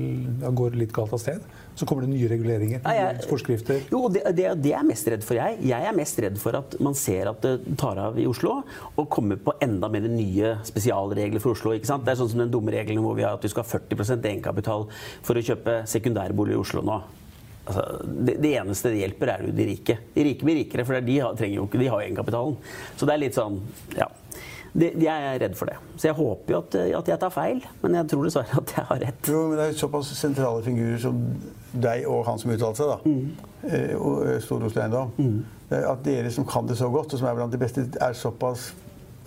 ja, 0.40 0.48
går 0.56 0.78
litt 0.80 0.94
galt 0.96 1.12
av 1.12 1.20
sted? 1.20 1.42
Så 1.76 1.84
kommer 1.88 2.06
det 2.06 2.14
nye 2.14 2.28
reguleringer, 2.32 2.80
Ja, 2.84 2.94
jeg- 3.12 3.26
forskrifter. 3.28 3.82
Jo, 3.92 4.06
det, 4.12 4.22
det, 4.36 4.46
det 4.64 4.72
er 4.72 4.78
jeg 4.78 4.88
mest 4.88 5.10
redd 5.12 5.24
for, 5.24 5.36
jeg. 5.36 5.58
Jeg 5.68 5.86
er 5.90 5.96
mest 5.96 6.18
redd 6.24 6.38
for 6.40 6.56
at 6.58 6.76
man 6.80 6.96
ser 6.96 7.28
at 7.30 7.44
det 7.44 7.76
tar 7.80 8.00
av 8.00 8.16
i 8.20 8.24
Oslo, 8.28 8.62
og 8.96 9.08
kommer 9.12 9.36
på 9.40 9.52
enda 9.64 9.88
mer 9.92 10.08
nye 10.08 10.54
spesialregler 10.66 11.40
for 11.44 11.52
Oslo. 11.56 11.72
ikke 11.76 11.88
sant? 11.92 12.04
Det 12.08 12.14
er 12.14 12.20
sånn 12.22 12.32
som 12.32 12.40
den 12.44 12.52
dumme 12.52 12.72
regelen 12.74 13.04
hvor 13.04 13.16
vi 13.20 13.24
har 13.28 13.36
at 13.36 13.44
du 13.44 13.48
skal 13.52 13.64
ha 13.66 13.72
40% 13.76 14.28
egenkapital 14.32 14.88
for 15.22 15.36
å 15.40 15.44
kjøpe 15.44 15.82
sekundærbolig 15.92 16.56
i 16.56 16.60
Oslo 16.64 16.82
nå. 16.88 17.02
Altså, 17.70 17.84
det, 18.08 18.38
det 18.42 18.54
eneste 18.58 18.90
det 18.90 19.02
hjelper, 19.04 19.30
er 19.36 19.44
jo 19.46 19.52
de 19.54 19.66
rike. 19.68 19.98
De 20.16 20.24
rike 20.26 20.46
blir 20.48 20.56
rikere, 20.64 20.88
for 20.88 21.04
de 21.04 21.18
har, 21.20 21.36
trenger 21.38 21.60
jo 21.60 21.68
ikke, 21.68 21.78
de 21.84 21.90
har 21.92 22.00
egenkapitalen. 22.02 22.56
Så 22.96 23.06
det 23.06 23.14
er 23.14 23.22
litt 23.28 23.36
sånn, 23.36 23.60
ja. 23.94 24.08
Det, 24.72 24.90
jeg 25.02 25.26
er 25.26 25.38
redd 25.42 25.56
for 25.58 25.70
det. 25.70 25.78
Så 25.96 26.08
jeg 26.10 26.14
håper 26.14 26.54
jo 26.54 26.58
at, 26.62 26.76
at 27.00 27.08
jeg 27.10 27.20
tar 27.22 27.32
feil, 27.34 27.62
men 27.82 27.96
jeg 27.98 28.10
tror 28.12 28.26
dessverre 28.26 28.60
at 28.60 28.74
jeg 28.76 28.84
har 28.90 29.00
rett. 29.02 29.30
Jo, 29.32 29.40
men 29.48 29.58
det 29.58 29.64
er 29.64 29.72
jo 29.72 29.78
såpass 29.80 30.12
sentrale 30.18 30.62
figurer 30.66 31.00
som 31.02 31.24
deg 31.72 32.06
og 32.10 32.22
han 32.28 32.38
som 32.38 32.52
uttalte 32.54 32.82
seg, 32.82 32.92
da. 32.92 33.16
Eh, 33.70 33.96
og 33.98 34.22
eh, 34.26 34.38
Stor 34.44 34.62
Oslo 34.66 34.82
Eiendom. 34.84 35.10
Mm. 35.18 35.40
At 35.80 36.04
dere 36.06 36.30
som 36.34 36.46
kan 36.46 36.70
det 36.70 36.78
så 36.78 36.88
godt, 36.90 37.14
og 37.14 37.20
som 37.20 37.28
er 37.30 37.36
blant 37.38 37.52
de 37.54 37.60
beste, 37.62 37.88
er 38.00 38.16
såpass 38.18 38.72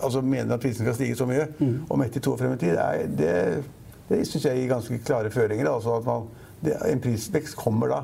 Altså 0.04 0.20
mener 0.26 0.56
at 0.56 0.60
prisen 0.60 0.82
skal 0.82 0.96
stige 0.96 1.14
så 1.16 1.24
mye 1.24 1.44
om 1.88 2.02
ett 2.02 2.12
til 2.12 2.22
to 2.26 2.32
år 2.34 2.40
frem 2.40 2.56
i 2.56 2.58
tid, 2.58 2.74
er, 2.74 3.04
det, 3.06 3.62
det 4.08 4.18
syns 4.26 4.44
jeg 4.44 4.58
gir 4.58 4.72
ganske 4.72 4.98
klare 5.06 5.30
føringer. 5.30 5.68
Altså 5.70 5.94
at 6.00 6.04
man, 6.04 6.26
det, 6.66 6.74
en 6.90 7.00
prisvekst 7.00 7.56
kommer 7.56 7.92
da. 7.92 8.00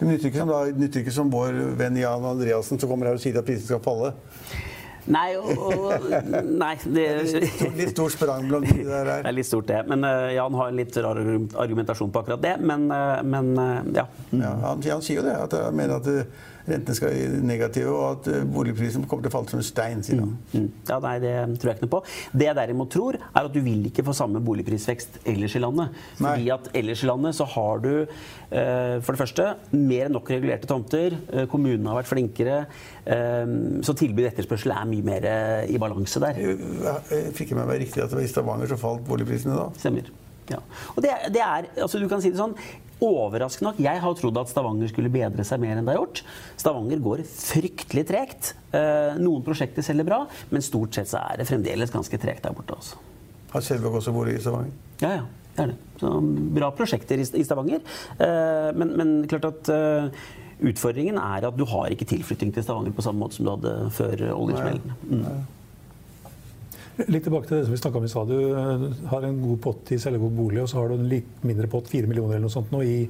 Det 0.00 0.08
nytter 0.08 0.30
ikke 0.30 0.40
som, 0.40 0.50
da, 0.50 0.62
nytter 0.80 1.04
ikke 1.04 1.14
som 1.14 1.30
vår 1.30 1.60
venn 1.78 2.00
Jan 2.00 2.24
Andreassen 2.24 2.80
som 2.80 2.90
kommer 2.90 3.10
her 3.10 3.20
og 3.20 3.22
sier 3.22 3.36
at 3.38 3.46
prisen 3.46 3.68
skal 3.68 3.84
falle. 3.84 4.14
Nei, 5.06 5.36
og, 5.38 5.50
og 5.54 6.06
Nei, 6.46 6.72
det 6.90 7.06
Litt 7.78 7.92
stort 7.92 8.16
sprang 8.16 8.48
blant 8.50 8.66
de 8.66 8.82
der 8.86 9.10
Det 9.10 9.30
er 9.30 9.36
litt 9.36 9.48
stort, 9.48 9.68
det. 9.70 9.84
Men 9.90 10.04
eh, 10.06 10.34
Jan 10.36 10.56
har 10.58 10.72
en 10.72 10.80
litt 10.80 10.98
rar 11.04 11.20
argumentasjon 11.62 12.12
på 12.14 12.24
akkurat 12.24 12.42
det. 12.42 12.56
Men, 12.66 12.88
eh, 12.90 13.22
men 13.22 13.52
eh, 13.62 13.78
ja. 14.00 14.06
Ja, 14.32 14.52
han, 14.66 14.82
han 14.82 15.04
sier 15.06 15.20
jo 15.22 15.26
det. 15.28 15.36
At 15.46 15.56
jeg 15.56 15.78
mener 15.78 16.00
at 16.00 16.10
eh, 16.10 16.44
rentene 16.66 16.96
skal 16.98 17.12
være 17.12 17.40
negative, 17.46 17.92
og 17.92 18.06
at 18.10 18.28
eh, 18.32 18.46
boligprisen 18.56 19.06
kommer 19.06 19.26
til 19.26 19.32
å 19.32 19.34
falle 19.36 19.52
som 19.52 19.60
en 19.62 19.66
stein. 19.66 20.02
sier 20.06 20.22
han. 20.22 20.34
Mm. 20.52 20.66
Ja, 20.88 20.98
nei, 21.04 21.14
Det 21.22 21.34
tror 21.60 21.70
jeg 21.70 21.78
ikke 21.78 21.86
noe 21.86 21.94
på. 21.96 22.02
Det 22.32 22.48
jeg 22.48 22.58
derimot 22.60 22.92
tror, 22.92 23.18
er 23.22 23.48
at 23.50 23.54
du 23.54 23.60
vil 23.64 23.86
ikke 23.90 24.04
få 24.06 24.16
samme 24.16 24.42
boligprisvekst 24.44 25.20
ellers 25.24 25.56
i 25.56 25.62
landet. 25.62 26.02
Fordi 26.18 26.50
at 26.56 26.70
ellers 26.76 27.04
i 27.04 27.10
landet 27.10 27.38
så 27.38 27.48
har 27.56 27.82
du 27.84 27.92
eh, 28.02 28.98
for 29.00 29.12
det 29.12 29.22
første 29.22 29.48
mer 29.76 30.08
enn 30.08 30.16
nok 30.16 30.30
regulerte 30.34 30.70
tomter. 30.70 31.16
Eh, 31.32 31.48
kommunene 31.50 31.92
har 31.92 32.02
vært 32.02 32.12
flinkere. 32.12 32.60
Så 33.06 33.92
tilbud 33.94 34.24
og 34.24 34.32
etterspørsel 34.32 34.72
er 34.74 34.86
mye 34.90 35.04
mer 35.06 35.26
i 35.70 35.78
balanse 35.78 36.18
der. 36.24 36.40
Jeg 36.42 37.34
fikk 37.38 37.52
jeg 37.52 37.58
med 37.60 37.68
meg 37.70 37.84
riktig 37.84 38.02
at 38.02 38.10
det 38.10 38.18
var 38.18 38.26
i 38.26 38.30
Stavanger 38.32 38.72
så 38.72 38.78
falt 38.80 39.04
boligprisene 39.06 39.54
da? 39.54 39.68
Stemmer. 39.78 40.10
Ja. 40.50 40.58
Og 40.94 41.02
det, 41.02 41.12
det 41.34 41.42
er, 41.42 41.68
altså 41.82 42.00
du 42.02 42.08
kan 42.10 42.22
si 42.22 42.30
det 42.32 42.40
sånn, 42.40 42.54
Overraskende 43.04 43.70
nok, 43.70 43.80
jeg 43.84 44.00
har 44.00 44.14
trodd 44.16 44.38
at 44.40 44.48
Stavanger 44.48 44.88
skulle 44.88 45.10
bedre 45.12 45.44
seg 45.44 45.60
mer 45.60 45.76
enn 45.76 45.84
det 45.84 45.92
har 45.92 46.00
gjort. 46.00 46.22
Stavanger 46.56 47.02
går 47.04 47.24
fryktelig 47.28 48.06
tregt. 48.08 48.54
Eh, 48.72 49.18
noen 49.20 49.44
prosjekter 49.44 49.84
selger 49.84 50.06
bra, 50.08 50.22
men 50.48 50.64
stort 50.64 50.96
sett 50.96 51.10
så 51.10 51.20
er 51.20 51.42
det 51.42 51.48
fremdeles 51.50 51.92
ganske 51.92 52.20
tregt 52.22 52.46
der 52.46 52.56
borte. 52.56 52.78
Også. 52.78 53.02
Har 53.52 53.66
Selvåg 53.66 53.98
også 54.00 54.14
vært 54.16 54.32
i 54.32 54.40
Stavanger? 54.40 54.72
Ja, 55.04 55.12
ja. 55.18 55.26
Det 55.56 55.64
er 55.64 55.70
det. 55.72 55.76
Så, 56.00 56.08
bra 56.56 56.68
prosjekter 56.76 57.20
i, 57.20 57.24
i 57.40 57.44
Stavanger. 57.44 57.84
Eh, 58.20 58.70
men, 58.76 58.96
men, 58.96 59.12
klart 59.28 59.46
at 59.48 59.70
eh, 59.72 60.24
utfordringen 60.68 61.20
er 61.20 61.48
at 61.48 61.56
du 61.56 61.64
har 61.68 61.92
ikke 61.92 62.08
tilflytting 62.08 62.52
til 62.52 62.64
Stavanger 62.64 62.96
på 62.96 63.04
samme 63.04 63.24
måte 63.24 63.38
som 63.38 63.48
du 63.48 63.52
hadde 63.54 63.76
før 63.96 64.24
oljesmellen. 64.36 64.96
Mm. 65.04 65.44
Litt 66.96 67.26
tilbake 67.26 67.44
til 67.44 67.58
det 67.58 67.66
som 67.66 67.74
vi 67.74 67.78
snakka 67.80 68.00
om 68.00 68.06
i 68.06 68.08
stad. 68.08 68.30
Du 68.30 68.52
eh, 68.56 68.84
har 69.10 69.24
en 69.26 69.40
god 69.42 69.58
pott 69.66 69.90
i 69.92 69.98
Sellegod 70.00 70.32
bolig, 70.32 70.62
og 70.62 70.70
så 70.70 70.80
har 70.80 70.88
du 70.88 70.96
en 70.96 71.10
litt 71.10 71.42
mindre 71.44 71.68
pott, 71.68 71.90
fire 71.92 72.08
millioner 72.08 72.38
eller 72.38 72.46
noe 72.46 72.54
sånt, 72.54 72.72
nå 72.72 72.80
i 72.86 73.02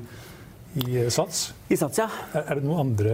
i 0.77 0.97
eh, 1.01 1.09
Sats. 1.09 1.55
I 1.69 1.77
Sats, 1.77 1.99
ja. 1.99 2.07
Er, 2.37 2.59
det 2.59 2.67
noen 2.67 2.83
andre 2.85 3.12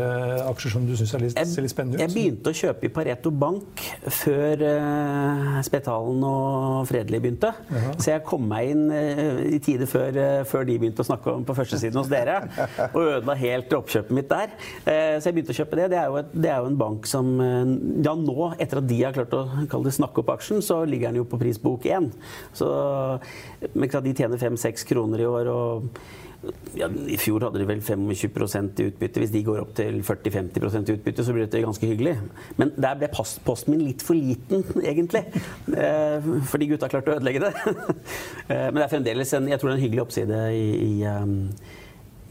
aksjer 0.49 0.75
som 0.75 0.87
du 0.87 0.93
syns 0.99 1.13
ser 1.15 1.23
litt 1.23 1.73
spennende 1.73 1.97
ut? 1.97 2.03
Jeg 2.03 2.13
begynte 2.13 2.51
å 2.51 2.57
kjøpe 2.57 2.89
i 2.89 2.91
Pareto 2.93 3.31
Bank 3.33 3.81
før 4.13 4.65
uh, 4.67 5.61
Spetalen 5.65 6.25
og 6.27 6.83
Fredelig 6.91 7.21
begynte. 7.23 7.53
Jaha. 7.71 7.93
Så 7.97 8.11
jeg 8.13 8.25
kom 8.29 8.45
meg 8.51 8.73
inn 8.75 8.83
uh, 8.91 9.41
i 9.47 9.61
tide 9.63 9.87
før, 9.89 10.19
uh, 10.19 10.43
før, 10.49 10.67
de 10.69 10.77
begynte 10.83 11.05
å 11.05 11.09
snakke 11.09 11.33
om 11.33 11.47
på 11.49 11.57
førstesiden 11.57 12.01
hos 12.01 12.11
dere. 12.13 12.41
Og 12.91 12.99
ødela 13.05 13.37
helt 13.41 13.73
oppkjøpet 13.79 14.17
mitt 14.17 14.29
der. 14.33 14.53
så 14.85 15.29
jeg 15.29 15.37
begynte 15.37 15.55
å 15.55 15.59
kjøpe 15.61 15.79
det. 15.79 15.89
Det 15.95 16.01
er 16.01 16.11
jo, 16.11 16.19
et, 16.21 16.35
det 16.35 16.51
er 16.53 16.65
jo 16.65 16.73
en 16.73 16.81
bank 16.81 17.09
som 17.09 17.31
Ja, 18.03 18.17
nå, 18.19 18.51
etter 18.61 18.83
at 18.83 18.89
de 18.91 18.99
har 19.01 19.15
klart 19.17 19.37
å 19.39 19.45
det, 19.87 19.95
snakke 19.95 20.23
opp 20.23 20.35
aksjen, 20.35 20.61
så 20.65 20.83
ligger 20.89 21.11
den 21.13 21.23
jo 21.23 21.29
på 21.29 21.41
prisbok 21.41 21.87
1. 21.89 22.11
Så 22.59 22.69
de 23.63 24.17
tjener 24.19 24.41
5-6 24.41 24.85
kroner 24.89 25.23
i 25.23 25.31
år. 25.31 25.53
og 25.53 25.89
ja, 26.75 26.89
I 26.89 27.19
fjor 27.21 27.45
hadde 27.47 27.61
de 27.61 27.67
vel 27.69 27.83
25% 27.85 28.81
i 28.83 28.87
utbytte. 28.91 29.23
Hvis 29.23 29.33
de 29.35 29.45
går 29.47 29.61
opp 29.63 29.75
til 29.79 30.01
40-50 30.03 30.91
i 30.91 30.97
utbytte, 30.97 31.25
så 31.27 31.35
blir 31.35 31.47
dette 31.47 31.63
ganske 31.63 31.87
hyggelig. 31.87 32.17
Men 32.59 32.73
der 32.75 32.99
ble 32.99 33.11
posten 33.13 33.75
min 33.75 33.85
litt 33.87 34.03
for 34.05 34.19
liten, 34.19 34.65
egentlig. 34.91 35.25
Eh, 35.77 36.33
fordi 36.51 36.71
gutta 36.73 36.91
klarte 36.93 37.15
å 37.15 37.21
ødelegge 37.21 37.47
det. 37.47 37.55
Eh, 38.53 38.69
men 38.73 38.81
det 38.81 38.83
er 38.85 38.91
fremdeles 38.91 39.31
en, 39.37 39.47
jeg 39.49 39.61
tror 39.61 39.71
det 39.71 39.73
er 39.73 39.79
en 39.79 39.85
hyggelig 39.85 40.03
oppside 40.03 40.39
i, 40.53 40.65
i 40.83 41.05
um, 41.07 41.37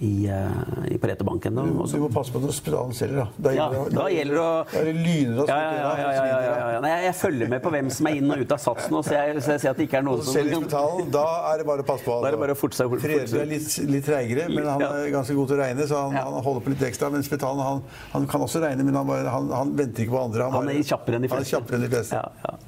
i, 0.02 0.30
uh, 0.30 0.94
i 0.94 0.98
Pareto 0.98 1.24
Bank 1.24 1.46
ennå. 1.46 1.66
Du, 1.86 1.98
må 2.02 2.08
passe 2.10 2.34
på 2.34 2.40
når 2.42 2.50
hospitalet 2.50 2.98
selger, 2.98 3.20
da. 3.22 3.26
Da 3.38 3.52
ja, 3.54 3.68
gjelder, 3.70 3.94
da 3.94 4.06
gjelder 4.10 4.40
å 4.42 4.48
Da 4.72 4.80
er 4.80 4.88
det 4.88 4.94
lyner 4.98 5.42
og 5.44 5.52
ja, 5.52 5.58
ja, 5.62 5.92
ja, 6.02 6.40
ja, 6.74 6.80
Nei, 6.82 6.94
Jeg 7.06 7.16
følger 7.20 7.52
med 7.52 7.62
på 7.62 7.74
hvem 7.76 7.92
som 7.94 8.10
er 8.10 8.18
inn 8.18 8.34
og 8.34 8.42
ut 8.42 8.56
av 8.56 8.62
satsen, 8.64 8.96
og 8.98 9.06
så 9.06 9.14
jeg, 9.20 9.44
så 9.46 9.54
jeg 9.54 9.64
ser 9.64 9.74
at 9.76 9.82
det 9.82 9.86
ikke 9.86 10.00
er 10.00 10.08
noen 10.08 10.24
som 10.26 10.34
Selger 10.38 10.58
spedalen, 10.64 11.12
da 11.14 11.26
er 11.52 11.62
det 11.62 11.68
bare 11.70 11.86
å 11.86 11.88
passe 11.92 12.08
på. 12.08 12.16
Da 12.24 12.32
er 12.32 12.36
det 12.38 12.42
bare 12.42 12.56
å 12.56 12.60
fortsette. 12.60 13.02
Fredrik 13.04 13.36
er 13.44 13.52
litt, 13.52 13.70
litt 13.92 14.08
treigere, 14.08 14.48
men 14.50 14.70
han 14.72 14.86
er 14.88 15.12
ganske 15.14 15.36
god 15.38 15.52
til 15.52 15.60
å 15.60 15.62
regne, 15.62 15.88
så 15.92 16.02
han, 16.08 16.18
han 16.18 16.40
holder 16.50 16.66
på 16.66 16.74
litt 16.74 16.84
ekstra. 16.90 17.12
Men 17.14 17.22
hospitalet 17.22 17.68
han, 17.68 17.84
han, 18.16 18.28
kan 18.34 18.46
også 18.48 18.64
regne, 18.66 18.88
men 18.88 18.98
han, 18.98 19.06
bare, 19.12 19.30
han, 19.30 19.76
venter 19.78 20.08
ikke 20.08 20.16
på 20.16 20.24
andre. 20.24 20.50
Han, 20.50 20.66
bare, 20.66 20.78
er 20.82 20.90
kjappere 20.90 21.20
enn 21.20 21.28
de 21.28 21.32
fleste. 21.32 21.62
Enn 21.78 21.86
de 21.86 21.92
fleste. 21.94 22.24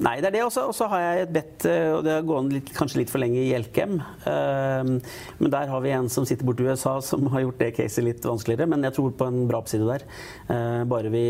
Nei, 0.06 0.16
det 0.22 0.30
er 0.30 0.38
det 0.38 0.46
også. 0.46 0.68
Og 0.70 0.78
så 0.78 0.92
har 0.94 1.06
jeg 1.08 1.26
et 1.26 1.34
bedt, 1.40 1.68
eh, 1.70 1.90
og 1.96 2.06
det 2.06 2.18
har 2.20 2.30
gått 2.30 2.74
kanskje 2.78 3.02
litt 3.02 3.14
for 3.14 3.24
lenge 3.24 3.42
i 3.42 3.54
Elkem. 3.58 3.98
Um, 4.28 4.96
men 5.42 5.54
der 5.58 5.74
har 5.74 5.84
vi 5.84 5.94
en 5.98 6.10
som 6.14 6.28
sitter 6.30 6.46
borti 6.48 6.68
USA, 6.68 7.00
som 7.02 7.23
har 7.32 7.46
gjort 7.46 7.60
det 7.62 7.72
caset 7.78 8.06
litt 8.06 8.26
vanskeligere, 8.26 8.68
men 8.70 8.84
jeg 8.88 8.96
tror 8.98 9.14
på 9.18 9.28
en 9.30 9.44
bra 9.50 9.62
oppside 9.64 9.88
der. 9.88 10.06
Eh, 10.52 10.84
bare 10.90 11.12
vi, 11.14 11.24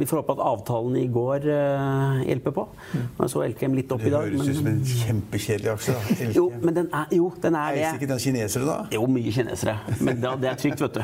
vi 0.00 0.08
får 0.08 0.22
håpe 0.22 0.36
at 0.36 0.44
avtalen 0.50 0.96
i 1.00 1.06
går 1.12 1.46
eh, 1.50 2.22
hjelper 2.30 2.56
på. 2.56 2.66
Mm. 2.92 3.06
Jeg 3.20 3.32
så 3.34 3.44
Elkem 3.44 3.76
litt 3.78 3.92
opp 3.94 4.04
i 4.06 4.12
dag. 4.12 4.28
Det 4.30 4.40
høres 4.40 4.50
ut 4.50 4.60
som 4.60 4.70
en 4.70 4.82
kjempekjedelig 4.94 5.72
aksje. 5.74 5.96
da. 5.96 6.18
Jo, 6.40 6.46
men 6.62 6.76
den 6.76 6.90
er, 6.94 7.06
jo, 7.14 7.30
den 7.42 7.56
er 7.58 7.74
det. 7.74 7.84
Eier 7.84 7.98
ikke 7.98 8.10
den 8.10 8.22
kinesere, 8.22 8.66
da? 8.68 8.76
Jo, 8.94 9.04
mye 9.10 9.32
kinesere. 9.34 9.76
Men 10.00 10.20
det, 10.22 10.34
det 10.44 10.50
er 10.52 10.60
trygt, 10.60 10.84
vet 10.84 11.00
du. 11.00 11.02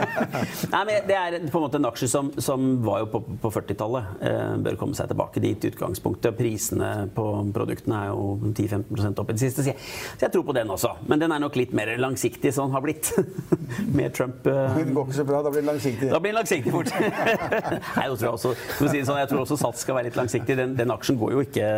Nei, 0.74 0.82
men 0.88 1.08
Det 1.08 1.16
er 1.16 1.38
på 1.50 1.60
en 1.60 1.64
måte 1.64 1.80
en 1.80 1.88
aksje 1.88 2.10
som, 2.10 2.30
som 2.42 2.68
var 2.84 3.04
jo 3.04 3.10
på, 3.14 3.22
på 3.42 3.52
40-tallet. 3.56 4.14
Eh, 4.26 4.54
bør 4.66 4.78
komme 4.80 4.98
seg 4.98 5.10
tilbake 5.10 5.42
dit 5.42 5.64
i 5.64 5.72
utgangspunktet. 5.72 6.36
Prisene 6.38 6.90
på 7.14 7.26
produktene 7.54 8.04
er 8.04 8.12
jo 8.12 8.52
10-15% 8.52 9.22
opp 9.22 9.32
i 9.32 9.36
det 9.38 9.44
siste. 9.44 9.64
Så 9.64 9.72
jeg, 9.72 9.80
så 10.16 10.26
jeg 10.26 10.34
tror 10.34 10.46
på 10.50 10.56
den 10.56 10.70
også. 10.72 10.94
Men 11.10 11.22
den 11.22 11.34
er 11.34 11.42
nok 11.42 11.58
litt 11.58 11.74
mer 11.76 11.92
langsiktig, 12.00 12.52
sånn 12.56 12.74
har 12.74 12.84
blitt. 12.84 13.12
Med 13.98 14.14
Trump 14.14 14.46
uh, 14.46 14.76
Det 14.78 14.94
går 14.94 15.08
ikke 15.08 15.16
så 15.16 15.24
bra. 15.26 15.42
Da 15.42 15.50
blir 15.52 15.62
det 15.62 15.68
langsiktig. 15.70 16.10
Da 16.12 16.20
blir 16.22 16.32
det 16.32 16.38
langsiktig 16.38 16.72
fort. 16.74 16.92
Nei, 17.00 18.06
jeg 18.06 18.18
tror, 18.22 18.32
også, 18.36 18.54
si 18.78 19.02
sånn, 19.02 19.20
jeg 19.22 19.30
tror 19.32 19.42
også 19.44 19.58
Sats 19.60 19.84
skal 19.86 19.98
være 19.98 20.10
litt 20.10 20.18
langsiktig. 20.20 20.56
Den, 20.58 20.76
den 20.78 20.94
aksjen 20.94 21.18
går 21.20 21.34
jo 21.34 21.44
ikke 21.44 21.68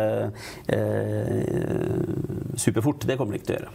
eh, 0.77 1.43
superfort. 2.59 3.07
Det 3.09 3.17
kommer 3.19 3.35
den 3.35 3.41
ikke 3.41 3.51
til 3.51 3.57
å 3.57 3.61
gjøre. 3.61 3.71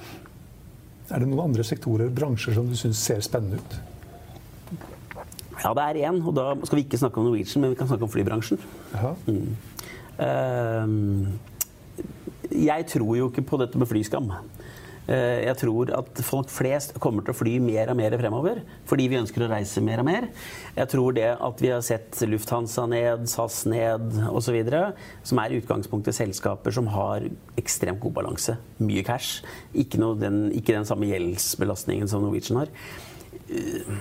Er 1.09 1.23
det 1.23 1.31
noen 1.31 1.47
andre 1.49 1.65
sektorer, 1.65 2.11
bransjer, 2.13 2.53
som 2.59 2.69
du 2.69 2.77
syns 2.77 3.01
ser 3.01 3.23
spennende 3.25 3.63
ut? 3.63 3.79
Ja, 5.59 5.73
det 5.75 5.85
er 5.85 6.01
én. 6.11 6.21
Og 6.23 6.35
da 6.37 6.53
skal 6.63 6.79
vi 6.79 6.85
ikke 6.87 7.01
snakke 7.01 7.21
om 7.21 7.29
Norwegian, 7.31 7.63
men 7.65 7.73
vi 7.73 7.79
kan 7.81 7.89
snakke 7.91 8.07
om 8.07 8.13
flybransjen. 8.13 8.61
Mm. 9.27 9.51
Uh, 10.19 10.87
jeg 12.53 12.87
tror 12.93 13.17
jo 13.19 13.29
ikke 13.31 13.47
på 13.49 13.59
dette 13.61 13.79
med 13.81 13.89
flyskam. 13.91 14.31
Eh, 15.09 15.47
jeg 15.47 15.57
tror 15.63 15.91
at 15.97 16.21
folk 16.27 16.51
flest 16.53 16.93
kommer 17.01 17.25
til 17.25 17.33
å 17.33 17.39
fly 17.39 17.55
mer 17.65 17.89
og 17.89 17.97
mer 17.97 18.13
fremover 18.21 18.61
fordi 18.89 19.07
vi 19.09 19.17
ønsker 19.17 19.45
å 19.45 19.49
reise 19.49 19.81
mer 19.85 20.03
og 20.03 20.09
mer. 20.09 20.29
Jeg 20.77 20.93
tror 20.93 21.17
det 21.17 21.31
at 21.33 21.63
vi 21.65 21.73
har 21.73 21.85
sett 21.87 22.21
Lufthansa 22.29 22.85
ned, 22.91 23.25
SAS 23.31 23.63
ned 23.71 24.21
osv., 24.29 24.59
som 25.25 25.41
er 25.41 25.57
utgangspunktet 25.57 26.17
selskaper 26.19 26.77
som 26.77 26.91
har 26.93 27.25
ekstremt 27.61 28.03
god 28.05 28.19
balanse, 28.21 28.59
mye 28.85 29.05
cash, 29.07 29.43
ikke, 29.73 30.01
den, 30.21 30.49
ikke 30.57 30.77
den 30.77 30.89
samme 30.89 31.09
gjeldsbelastningen 31.09 32.11
som 32.11 32.25
Norwegian 32.25 32.61
har, 32.61 32.73
eh, 33.49 33.93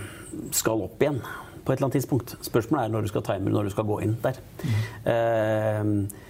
skal 0.52 0.84
opp 0.84 1.00
igjen 1.02 1.22
på 1.68 1.72
et 1.72 1.80
eller 1.80 1.88
annet 1.88 2.00
tidspunkt. 2.02 2.36
Spørsmålet 2.44 2.86
er 2.88 2.94
når 2.94 3.08
du 3.08 3.12
skal 3.12 3.24
time 3.28 3.52
når 3.52 3.68
du 3.68 3.76
skal 3.76 3.88
gå 3.88 4.02
inn 4.04 4.16
der. 4.24 4.40
Mm. 4.64 4.78
Uh, 5.08 6.27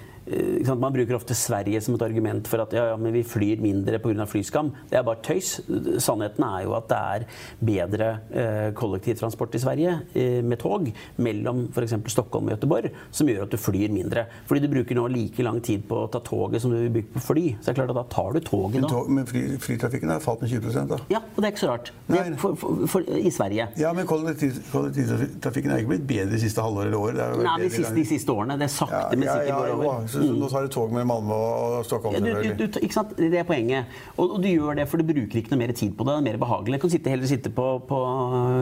man 0.76 0.94
bruker 0.94 1.16
ofte 1.16 1.36
Sverige 1.38 1.82
som 1.84 1.96
et 1.96 2.04
argument 2.06 2.48
for 2.50 2.64
at 2.64 2.74
ja, 2.76 2.88
ja, 2.92 2.98
men 3.00 3.14
vi 3.16 3.24
flyr 3.28 3.62
mindre 3.64 4.00
pga. 4.04 4.26
flyskam. 4.28 4.72
Det 4.90 5.00
er 5.00 5.06
bare 5.08 5.22
tøys. 5.24 5.58
Sannheten 6.04 6.44
er 6.44 6.66
jo 6.66 6.76
at 6.78 6.90
det 6.92 6.98
er 6.98 7.26
bedre 7.70 8.10
eh, 8.32 8.70
kollektivtransport 8.78 9.56
i 9.56 9.62
Sverige 9.64 9.94
eh, 10.14 10.40
med 10.44 10.60
tog 10.62 10.90
mellom 11.24 11.68
f.eks. 11.72 11.96
Stockholm 12.12 12.50
og 12.50 12.58
Göteborg, 12.58 12.92
som 13.12 13.30
gjør 13.30 13.46
at 13.46 13.54
du 13.54 13.60
flyr 13.62 13.94
mindre. 13.94 14.26
Fordi 14.50 14.64
du 14.64 14.70
bruker 14.72 14.98
nå 14.98 15.08
like 15.14 15.46
lang 15.46 15.62
tid 15.64 15.86
på 15.88 16.04
å 16.06 16.10
ta 16.12 16.22
toget 16.26 16.64
som 16.64 16.74
du 16.74 16.80
vil 16.82 16.94
bygge 17.00 17.14
på 17.16 17.24
fly. 17.30 17.46
Så 17.60 17.70
det 17.70 17.74
er 17.74 17.80
klart 17.82 17.94
at 17.96 18.00
da 18.02 18.06
tar 18.12 18.36
du 18.36 18.42
toget 18.44 18.84
da. 18.84 18.92
Men, 19.08 19.22
men 19.22 19.30
fly, 19.30 19.46
flytrafikken 19.64 20.14
har 20.14 20.24
falt 20.24 20.44
med 20.44 20.54
20 20.54 20.92
da? 20.92 21.00
Ja, 21.14 21.24
og 21.24 21.40
det 21.40 21.50
er 21.50 21.56
ikke 21.56 21.66
så 21.66 21.72
rart. 21.72 21.94
For, 22.08 22.58
for, 22.60 22.84
for, 22.92 23.08
I 23.18 23.32
Sverige. 23.34 23.70
Ja, 23.80 23.94
men 23.96 24.08
kollektiv, 24.10 24.60
kollektivtrafikken 24.74 25.74
er 25.74 25.84
ikke 25.84 25.94
blitt 25.96 26.08
bedre 26.10 26.36
de 26.36 26.42
siste 26.42 26.64
halvåret 26.64 26.92
eller 26.92 27.00
året? 27.00 27.44
Nei, 27.48 27.58
de 27.64 27.72
siste, 27.74 27.94
de 27.96 28.06
siste, 28.08 28.34
årene. 28.34 28.58
Det 28.60 28.68
er 28.68 28.74
sakte, 28.74 29.02
ja, 29.02 29.18
men 29.18 29.28
sikkert 29.28 29.58
går 29.58 29.74
over. 29.78 30.17
Mm. 30.22 30.38
Nå 30.42 30.50
tar 30.52 30.66
du 30.66 30.72
tog 30.74 30.94
med 30.94 31.08
Malmö 31.10 31.38
og 31.38 31.86
Stockholm? 31.88 32.18
Ja, 32.18 32.22
du, 32.24 32.50
du, 32.58 32.66
du, 32.66 32.80
ikke 32.82 32.98
sant? 32.98 33.14
Det 33.18 33.42
er 33.42 33.48
poenget. 33.48 33.92
Og, 34.16 34.24
og, 34.26 34.38
du 34.44 34.50
gjør 34.50 34.80
det 34.80 34.88
for 34.90 35.02
du 35.02 35.08
bruker 35.08 35.42
ikke 35.42 35.54
noe 35.54 35.62
mer 35.62 35.74
tid 35.78 35.94
på 35.98 36.08
det. 36.08 36.16
Det 36.16 36.24
er 36.24 36.28
mer 36.30 36.40
behagelig. 36.44 36.80
Du 36.80 36.86
kan 36.86 36.94
sitte, 36.94 37.14
heller 37.14 37.30
sitte 37.30 37.52
på, 37.54 37.68
på 37.90 38.00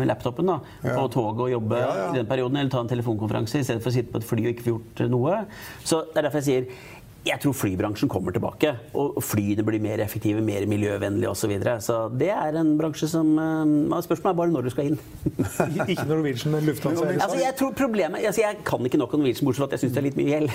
laptopen 0.10 0.52
da, 0.52 0.60
ja. 0.84 0.98
på 0.98 1.08
toget 1.16 1.46
og 1.48 1.54
jobbe 1.54 1.82
i 1.86 2.18
den 2.20 2.30
perioden, 2.30 2.60
eller 2.62 2.74
ta 2.74 2.84
en 2.84 2.92
telefonkonferanse 2.92 3.62
i 3.62 3.68
stedet 3.68 3.84
for 3.84 3.94
å 3.94 3.98
sitte 3.98 4.14
på 4.14 4.22
et 4.22 4.30
fly 4.32 4.46
og 4.46 4.52
ikke 4.54 4.68
få 4.68 4.76
gjort 4.76 5.06
noe. 5.14 5.40
Så 5.84 6.04
Det 6.12 6.22
er 6.22 6.30
derfor 6.30 6.44
jeg 6.44 6.50
sier 6.50 6.94
jeg 7.26 7.42
tror 7.42 7.56
flybransjen 7.58 8.10
kommer 8.10 8.34
tilbake. 8.36 8.72
Og 8.94 9.18
flyene 9.24 9.64
blir 9.66 9.82
mer 9.82 10.02
effektive, 10.04 10.42
mer 10.46 10.68
miljøvennlige 10.70 11.30
osv. 11.32 11.46
Så, 11.46 11.50
videre. 11.50 11.74
så 11.82 11.96
det 12.10 12.32
er 12.34 12.56
en 12.58 12.72
bransje 12.78 13.06
som 13.10 13.28
uh, 13.38 14.00
Spørsmålet 14.02 14.32
er 14.34 14.38
bare 14.40 14.54
når 14.54 14.66
du 14.66 14.70
skal 14.74 14.88
inn. 14.92 15.00
ikke 15.92 16.06
Norwegian, 16.10 16.52
men 16.54 16.66
Lufthansa? 16.66 17.06
Altså, 17.14 17.38
jeg 17.38 17.54
tror 17.60 17.74
problemet, 17.78 18.26
altså, 18.26 18.42
jeg 18.42 18.58
kan 18.66 18.86
ikke 18.86 18.98
nok 18.98 19.14
om 19.14 19.22
Norwegian, 19.22 19.46
bortsett 19.46 19.62
fra 19.62 19.68
at 19.70 19.76
jeg 19.76 19.84
syns 19.84 19.94
det 19.94 20.02
er 20.02 20.08
litt 20.08 20.18
mye 20.18 20.32
gjeld. 20.32 20.50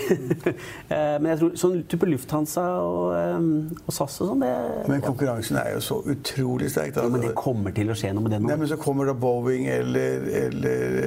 uh, 0.90 1.16
men 1.22 1.28
jeg 1.32 1.40
tror 1.42 1.54
sånn 1.62 1.76
type 1.90 2.10
Lufthansa 2.10 2.66
og, 2.86 3.14
um, 3.38 3.50
og 3.84 3.94
SAS 3.94 4.20
og 4.24 4.32
sånn 4.32 4.44
det, 4.46 4.52
Men 4.90 5.04
konkurransen 5.06 5.60
er 5.62 5.74
jo 5.76 5.84
så 5.86 6.00
utrolig 6.14 6.70
sterk. 6.74 6.98
Ja, 6.98 7.06
men 7.10 7.26
det 7.26 7.34
kommer 7.38 7.74
til 7.74 7.90
å 7.90 7.98
skje 7.98 8.12
noe 8.14 8.26
med 8.26 8.34
den 8.34 8.46
nå. 8.46 8.52
Nei, 8.52 8.60
men 8.64 8.70
så 8.70 8.78
kommer 8.80 9.10
da 9.10 9.14
Boeing 9.14 9.66
eller, 9.70 10.26
eller 10.44 10.98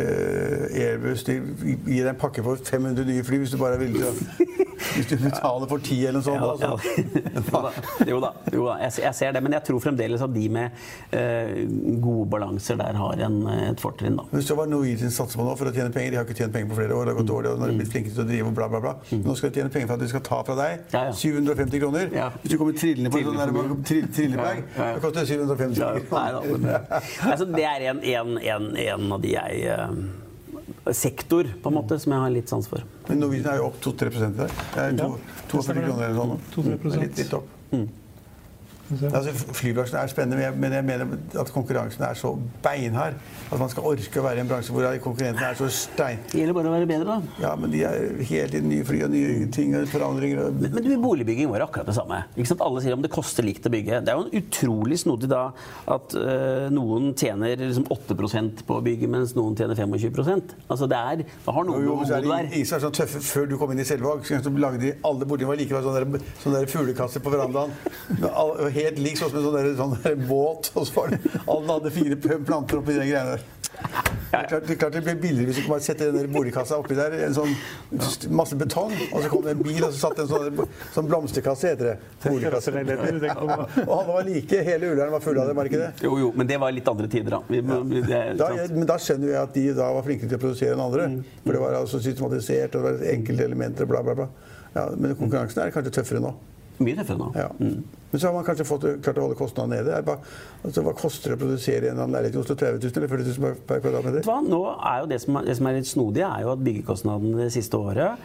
Airbus 0.71 1.27
de 1.27 1.39
gir 1.39 2.03
deg 2.03 2.13
en 2.13 2.19
pakke 2.19 2.43
for 2.45 2.59
500 2.59 3.07
nye 3.07 3.23
fly 3.27 3.43
hvis 3.43 3.55
du 3.55 3.59
bare 3.59 3.79
er 3.79 3.83
villig 3.83 4.03
til 4.03 4.11
å 4.11 4.62
Hvis 4.93 5.07
du 5.09 5.15
betaler 5.23 5.69
for 5.71 5.83
ti 5.83 5.99
eller 6.05 6.19
noe 6.19 6.25
sånt. 6.25 6.41
Altså. 6.43 7.71
Jo 8.13 8.17
da, 8.19 8.29
jo 8.51 8.65
da. 8.67 8.73
Jeg, 8.83 9.13
ser 9.15 9.33
det. 9.35 9.41
Men 9.45 9.55
jeg 9.55 9.63
tror 9.67 9.79
fremdeles 9.83 10.21
at 10.25 10.31
de 10.33 10.43
med 10.53 10.71
eh, 11.15 11.63
gode 12.03 12.27
balanser 12.33 12.77
der 12.79 12.97
har 12.99 13.21
en, 13.27 13.37
et 13.71 13.81
fortrinn, 13.81 14.17
da. 14.19 14.25
Hvis 14.33 14.49
det 14.49 14.57
var 14.57 14.69
Norwegian 14.69 15.13
satser 15.13 15.39
på 15.39 15.45
nå 15.47 15.53
for 15.59 15.69
å 15.69 15.73
tjene 15.75 15.93
penger, 15.93 16.13
de 16.13 16.19
har 16.19 16.27
ikke 16.27 16.37
tjent 16.41 16.53
penger 16.55 16.71
på 16.73 16.77
flere 16.81 16.97
år, 16.97 17.07
det 17.07 17.13
har 17.13 17.19
gått 17.21 17.29
dårlig, 17.31 17.53
og 17.53 17.59
nå 17.61 17.65
har 17.67 17.73
de 17.73 17.79
blitt 17.81 17.93
flinke 17.93 18.13
til 18.13 18.23
å 18.25 18.27
drive 18.29 18.49
og 18.51 18.57
bla, 18.59 18.67
bla, 18.73 18.81
bla. 18.83 18.93
Nå 19.23 19.35
skal 19.39 19.51
de 19.53 19.61
tjene 19.61 19.73
penger 19.73 19.89
for 19.91 19.97
at 19.97 20.03
de 20.05 20.11
skal 20.13 20.25
ta 20.29 20.41
fra 20.49 20.57
deg 20.59 20.71
Mm. 20.73 20.89
Ja, 20.93 21.01
ja. 21.05 21.13
750 21.13 21.79
kroner. 21.79 22.09
Hvis 22.41 22.51
du 22.51 22.57
kommer 22.57 22.75
trillende 22.77 23.09
på 23.13 23.19
en 23.19 23.27
sånn 23.29 23.83
trillebag, 24.15 24.61
da 24.75 24.87
koster 25.03 25.19
det 25.19 25.27
750 25.29 25.79
kroner. 25.79 26.59
nei, 26.63 26.79
altså, 27.31 27.47
det 27.53 27.65
er 27.67 27.85
en, 27.91 28.01
en, 28.13 28.37
en, 28.41 28.67
en 28.87 29.11
av 29.17 29.21
de 29.23 29.33
jeg 29.33 29.63
eh, 29.69 29.95
Sektor, 30.91 31.47
på 31.63 31.69
en 31.69 31.75
måte, 31.77 31.95
som 31.99 32.11
jeg 32.11 32.19
har 32.25 32.31
litt 32.33 32.51
sans 32.51 32.67
for. 32.67 32.83
Men 33.07 33.21
Norwegian 33.23 33.53
er 33.53 33.61
jo 33.61 33.69
opp 33.69 33.77
2-3 33.85 34.09
i 34.11 34.31
dag. 34.35 34.55
Det 34.73 34.81
er 34.83 34.97
42 34.99 35.61
stemmer 35.63 35.85
kroner 35.87 36.09
eller 36.09 36.17
sånn. 36.19 36.41
2-3%. 36.57 36.97
Litt, 36.99 37.21
litt 37.23 37.35
opp. 37.37 37.47
Altså, 39.09 39.33
flybransjen 39.57 39.99
er 39.99 40.11
spennende, 40.11 40.51
men 40.59 40.75
jeg, 40.77 40.85
mener 40.87 41.15
at 41.41 41.51
konkurransen 41.53 42.05
er 42.07 42.17
så 42.19 42.33
beinhard 42.63 43.17
at 43.49 43.59
man 43.59 43.71
skal 43.71 43.87
orke 43.93 44.21
å 44.21 44.25
være 44.25 44.41
i 44.41 44.43
en 44.43 44.49
bransje 44.49 44.73
hvor 44.73 44.87
konkurrentene 45.03 45.49
er 45.51 45.57
så 45.59 45.69
stein... 45.73 46.21
Det 46.31 46.41
gjelder 46.41 46.57
bare 46.57 46.71
å 46.71 46.75
være 46.75 46.89
bedre, 46.89 47.17
da. 47.17 47.43
Ja, 47.43 47.53
men 47.59 47.73
de 47.73 47.83
er 47.87 48.07
hele 48.23 48.49
tiden 48.51 48.71
nye 48.71 48.85
fly 48.87 49.03
og 49.05 49.13
nye 49.13 49.47
ting 49.53 49.75
og 49.77 49.87
forandringer. 49.91 50.45
Og... 50.47 50.61
Men, 50.61 50.73
men 50.77 50.87
du, 50.87 50.93
boligbygging 51.03 51.51
var 51.51 51.65
akkurat 51.67 51.89
det 51.89 51.97
samme. 51.97 52.23
Ikke 52.35 52.51
sant? 52.51 52.63
Alle 52.65 52.83
sier 52.83 52.97
om 52.97 53.03
det 53.03 53.11
koster 53.13 53.45
likt 53.45 53.67
å 53.69 53.73
bygge. 53.73 54.01
Det 54.05 54.13
er 54.13 54.19
jo 54.19 54.27
en 54.27 54.41
utrolig 54.41 54.99
snodig 55.03 55.29
da 55.31 55.43
at 55.93 56.15
øh, 56.17 56.67
noen 56.73 57.11
tjener 57.19 57.57
liksom 57.59 57.87
8% 57.93 58.63
på 58.67 58.79
å 58.79 58.83
bygge, 58.85 59.09
mens 59.11 59.35
noen 59.37 59.57
tjener 59.59 59.77
25 59.77 60.23
Altså 60.71 60.87
det 60.89 60.97
er 60.97 61.23
Da 61.45 61.53
har 61.55 61.67
noe 61.67 61.81
Jo, 61.83 61.97
jo, 62.01 62.07
der? 62.09 62.27
med 62.27 62.53
så 62.67 62.77
er 62.77 62.83
sånn 62.83 62.95
tøffe 62.95 63.21
Før 63.23 63.47
du 63.49 63.55
kom 63.59 63.71
inn 63.73 63.81
i 63.81 63.87
Selvåg, 63.87 64.25
så 64.27 64.53
lagde 64.57 64.81
de 64.81 64.93
alle 65.07 65.27
boligene 65.27 65.67
var 65.73 65.85
sånne, 65.85 66.21
sånne 66.41 66.61
der, 66.61 66.69
sånn 66.69 66.71
fuglekasser 66.73 67.23
på 67.23 67.33
verandaen. 67.33 67.73
Med 68.19 68.29
all- 68.29 68.57
Helt 68.83 69.01
lik 69.01 69.19
sånn 69.19 69.31
som 69.31 69.39
en 69.41 69.47
sånn 69.47 69.57
der, 69.59 69.73
sånn 69.79 69.97
der 70.03 70.21
båt. 70.27 70.71
Og 70.75 70.87
så 70.87 70.99
var 70.99 71.13
det 71.13 71.21
Alle 71.47 71.77
hadde 71.77 71.93
fire 71.95 72.39
planter 72.43 72.81
oppi 72.81 72.95
de 72.97 73.09
greiene 73.09 73.35
der. 73.35 73.49
Det 74.33 74.39
er 74.39 74.47
klart, 74.49 74.63
det 74.65 74.73
er 74.73 74.77
klart 74.81 74.93
det 74.95 75.01
blir 75.05 75.17
billigere 75.21 75.51
hvis 75.51 75.59
du 75.61 75.67
bare 75.69 75.83
setter 75.85 76.09
den 76.09 76.23
der 76.23 76.29
boligkassa 76.33 76.77
oppi 76.81 76.95
der. 76.97 77.13
En 77.27 77.35
sånn 77.37 77.51
masse 78.33 78.57
betong. 78.57 78.93
Og 79.11 79.19
så 79.21 79.29
kom 79.29 79.43
det 79.45 79.53
en 79.53 79.61
bil, 79.61 79.77
og 79.85 79.91
så 79.93 80.07
satt 80.07 80.17
det 80.17 80.25
en 80.25 80.31
sånn, 80.31 80.71
sånn 80.95 81.09
blomsterkasse, 81.09 81.73
heter 81.73 81.91
det. 81.91 81.95
Boligkasse. 82.23 82.73
Og 83.83 83.93
alle 83.99 84.15
var 84.15 84.25
like. 84.25 84.63
Hele 84.65 84.89
Ullern 84.93 85.13
var 85.13 85.21
full 85.21 85.37
av 85.37 85.49
det, 85.51 85.57
var 85.57 85.69
ikke 85.69 85.81
det? 85.83 85.91
Jo, 86.05 86.15
jo, 86.21 86.31
men 86.37 86.49
det 86.49 86.57
var 86.63 86.73
litt 86.73 86.89
andre 86.89 87.09
tider, 87.13 87.35
da. 87.35 87.41
Vi, 87.49 87.61
det, 88.07 88.23
Da, 88.39 88.49
jeg, 88.57 88.71
men 88.73 88.89
da 88.89 88.97
skjønner 89.01 89.35
jeg 89.35 89.39
at 89.41 89.53
de 89.57 89.67
da 89.77 89.91
var 89.99 90.07
flinkere 90.07 90.31
til 90.31 90.39
å 90.39 90.43
produsere 90.47 90.77
enn 90.77 90.85
andre. 90.87 91.09
For 91.43 91.53
det 91.57 91.61
var 91.65 91.77
altså 91.83 92.01
systematisert, 92.01 92.73
og 92.73 92.87
det 92.87 92.95
var 93.03 93.13
enkelte 93.13 93.45
elementer, 93.51 93.89
bla, 93.89 94.01
bla, 94.05 94.17
bla. 94.23 94.29
Ja, 94.73 94.87
men 94.97 95.13
konkurransen 95.19 95.61
er 95.61 95.75
kanskje 95.75 95.93
tøffere 95.99 96.23
nå. 96.23 96.33
Mye 96.81 96.95
tøffere 96.97 97.19
nå. 97.19 97.27
Ja. 97.37 97.49
Men 97.59 98.19
så 98.21 98.27
har 98.27 98.33
man 98.33 98.45
kanskje 98.45 98.65
fått, 98.65 98.85
klart 99.05 99.17
å 99.17 99.27
holde 99.27 99.37
kostnadene 99.37 99.79
nede. 99.81 99.99
Bare, 100.05 100.19
altså, 100.65 100.81
hva 100.85 100.93
koster 100.97 101.33
det 101.33 101.37
å 101.37 101.41
produsere 101.43 101.91
en 101.93 102.01
leilighet 102.13 102.35
i 102.37 102.41
Oslo? 102.41 102.55
30 102.57 102.81
000 102.81 102.97
eller 102.97 103.11
40 103.13 103.29
000 103.29 103.45
per- 103.45 103.61
per 103.69 103.83
kvadratmeter? 103.85 104.25
Hva? 104.27 104.39
Nå 104.45 104.59
er 104.77 104.99
jo 105.03 105.09
det 105.13 105.19
som 105.21 105.37
er, 105.39 105.47
det 105.49 105.55
som 105.59 105.69
er 105.69 105.77
litt 105.79 105.89
snodig, 105.89 106.23
er 106.25 106.43
jo 106.45 106.51
at 106.55 106.63
byggekostnadene 106.65 107.43
det 107.45 107.51
siste 107.55 107.77
året 107.77 108.17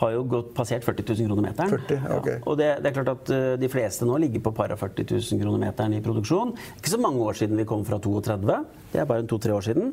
har 0.00 0.14
jo 0.14 0.24
gått 0.26 0.54
passert 0.56 0.84
40 0.86 1.06
000 1.06 1.28
kroner 1.30 1.48
meteren. 1.48 1.74
40, 1.74 2.06
ok. 2.18 2.30
ja, 2.30 2.38
og 2.42 2.58
det, 2.58 2.70
det 2.82 2.90
er 2.90 2.96
klart 2.96 3.12
at 3.12 3.34
uh, 3.34 3.42
de 3.60 3.70
fleste 3.70 4.08
nå 4.08 4.18
ligger 4.24 4.42
på 4.44 4.54
para 4.56 4.78
40 4.78 5.06
000 5.12 5.42
kroner 5.42 5.62
meteren 5.68 5.94
i 5.94 6.02
produksjon. 6.04 6.54
Ikke 6.78 6.92
så 6.92 7.00
mange 7.02 7.22
år 7.22 7.38
siden 7.38 7.60
vi 7.60 7.66
kom 7.68 7.84
fra 7.86 8.00
32. 8.02 8.58
Det 8.94 9.00
er 9.02 9.06
bare 9.10 9.24
to-tre 9.26 9.54
år 9.54 9.64
siden. 9.66 9.88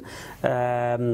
Um, 0.46 1.06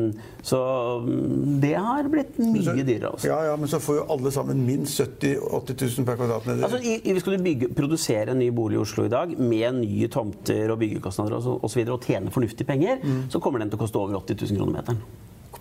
så 0.43 0.59
mm, 1.03 1.59
det 1.63 1.73
har 1.75 2.09
blitt 2.11 2.39
mye 2.39 2.83
dyrere. 2.83 3.13
Også. 3.13 3.29
Ja, 3.31 3.41
ja, 3.49 3.55
men 3.59 3.71
så 3.71 3.79
får 3.83 4.01
jo 4.01 4.07
alle 4.15 4.33
sammen 4.35 4.65
minst 4.67 4.99
70 4.99 5.37
000-80 5.43 5.85
000 5.99 6.07
per 6.07 6.19
kvadratmeter. 6.19 6.65
Altså, 6.67 6.81
i, 6.83 6.97
i, 7.03 7.19
skal 7.19 7.37
du 7.37 7.45
bygge, 7.47 7.71
produsere 7.75 8.35
en 8.35 8.41
ny 8.43 8.49
bolig 8.55 8.79
i 8.79 8.83
Oslo 8.83 9.07
i 9.07 9.13
dag 9.13 9.35
med 9.39 9.81
nye 9.83 10.11
tomter 10.11 10.71
og 10.73 10.81
byggekostnader 10.83 11.39
og, 11.39 11.43
så, 11.45 11.55
og, 11.61 11.71
så 11.71 11.79
videre, 11.79 11.95
og 11.95 12.07
tjene 12.07 12.33
fornuftige 12.33 12.67
penger, 12.67 12.99
så 13.31 13.39
kommer 13.43 13.63
den 13.63 13.71
til 13.71 13.79
å 13.79 13.85
koste 13.85 13.99
over 13.99 14.19
80 14.19 14.47
000 14.47 14.59
kroner 14.59 14.79
meteren. 14.79 15.01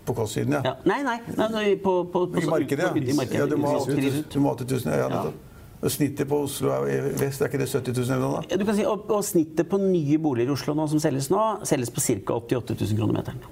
På 0.06 0.14
kostsiden, 0.16 0.56
ja. 0.58 0.62
Ja. 0.64 0.74
Nei, 0.88 1.00
nei, 1.06 1.16
nei, 1.36 1.48
nei 1.54 1.64
på, 1.82 1.96
på, 2.12 2.26
på, 2.32 2.42
I 2.42 2.48
markedet, 2.50 2.92
i 2.96 3.10
ja. 3.10 3.16
markedet. 3.18 3.40
ja 3.40 3.48
du, 3.50 3.56
må 3.60 3.74
ha 3.74 3.82
Hvis 3.82 3.96
80 3.96 4.06
000, 4.06 4.24
du 4.32 4.38
må 4.40 4.52
ha 4.52 4.60
80 4.62 4.86
000 4.86 4.96
ja. 5.02 5.24
Og 5.76 5.92
snittet 5.92 6.28
på 6.30 6.38
Oslo 6.46 6.70
er, 6.72 6.86
i 6.88 7.00
vest, 7.20 7.42
er 7.42 7.50
ikke 7.50 7.60
det 7.60 7.68
70 7.68 7.92
000 7.98 8.14
eller 8.14 8.22
noe? 8.24 8.38
da? 8.40 8.54
Ja, 8.54 8.60
Du 8.60 8.64
kan 8.68 8.78
si, 8.78 8.86
og, 8.88 9.10
og 9.12 9.24
Snittet 9.26 9.68
på 9.68 9.80
nye 9.82 10.18
boliger 10.22 10.48
i 10.50 10.56
Oslo 10.56 10.74
nå 10.78 10.86
som 10.88 11.02
selges 11.02 11.28
nå, 11.32 11.42
selges 11.68 11.92
på 11.92 12.00
ca. 12.06 12.38
88 12.38 12.78
000 12.80 12.96
kroner 13.00 13.18
meteren. 13.18 13.44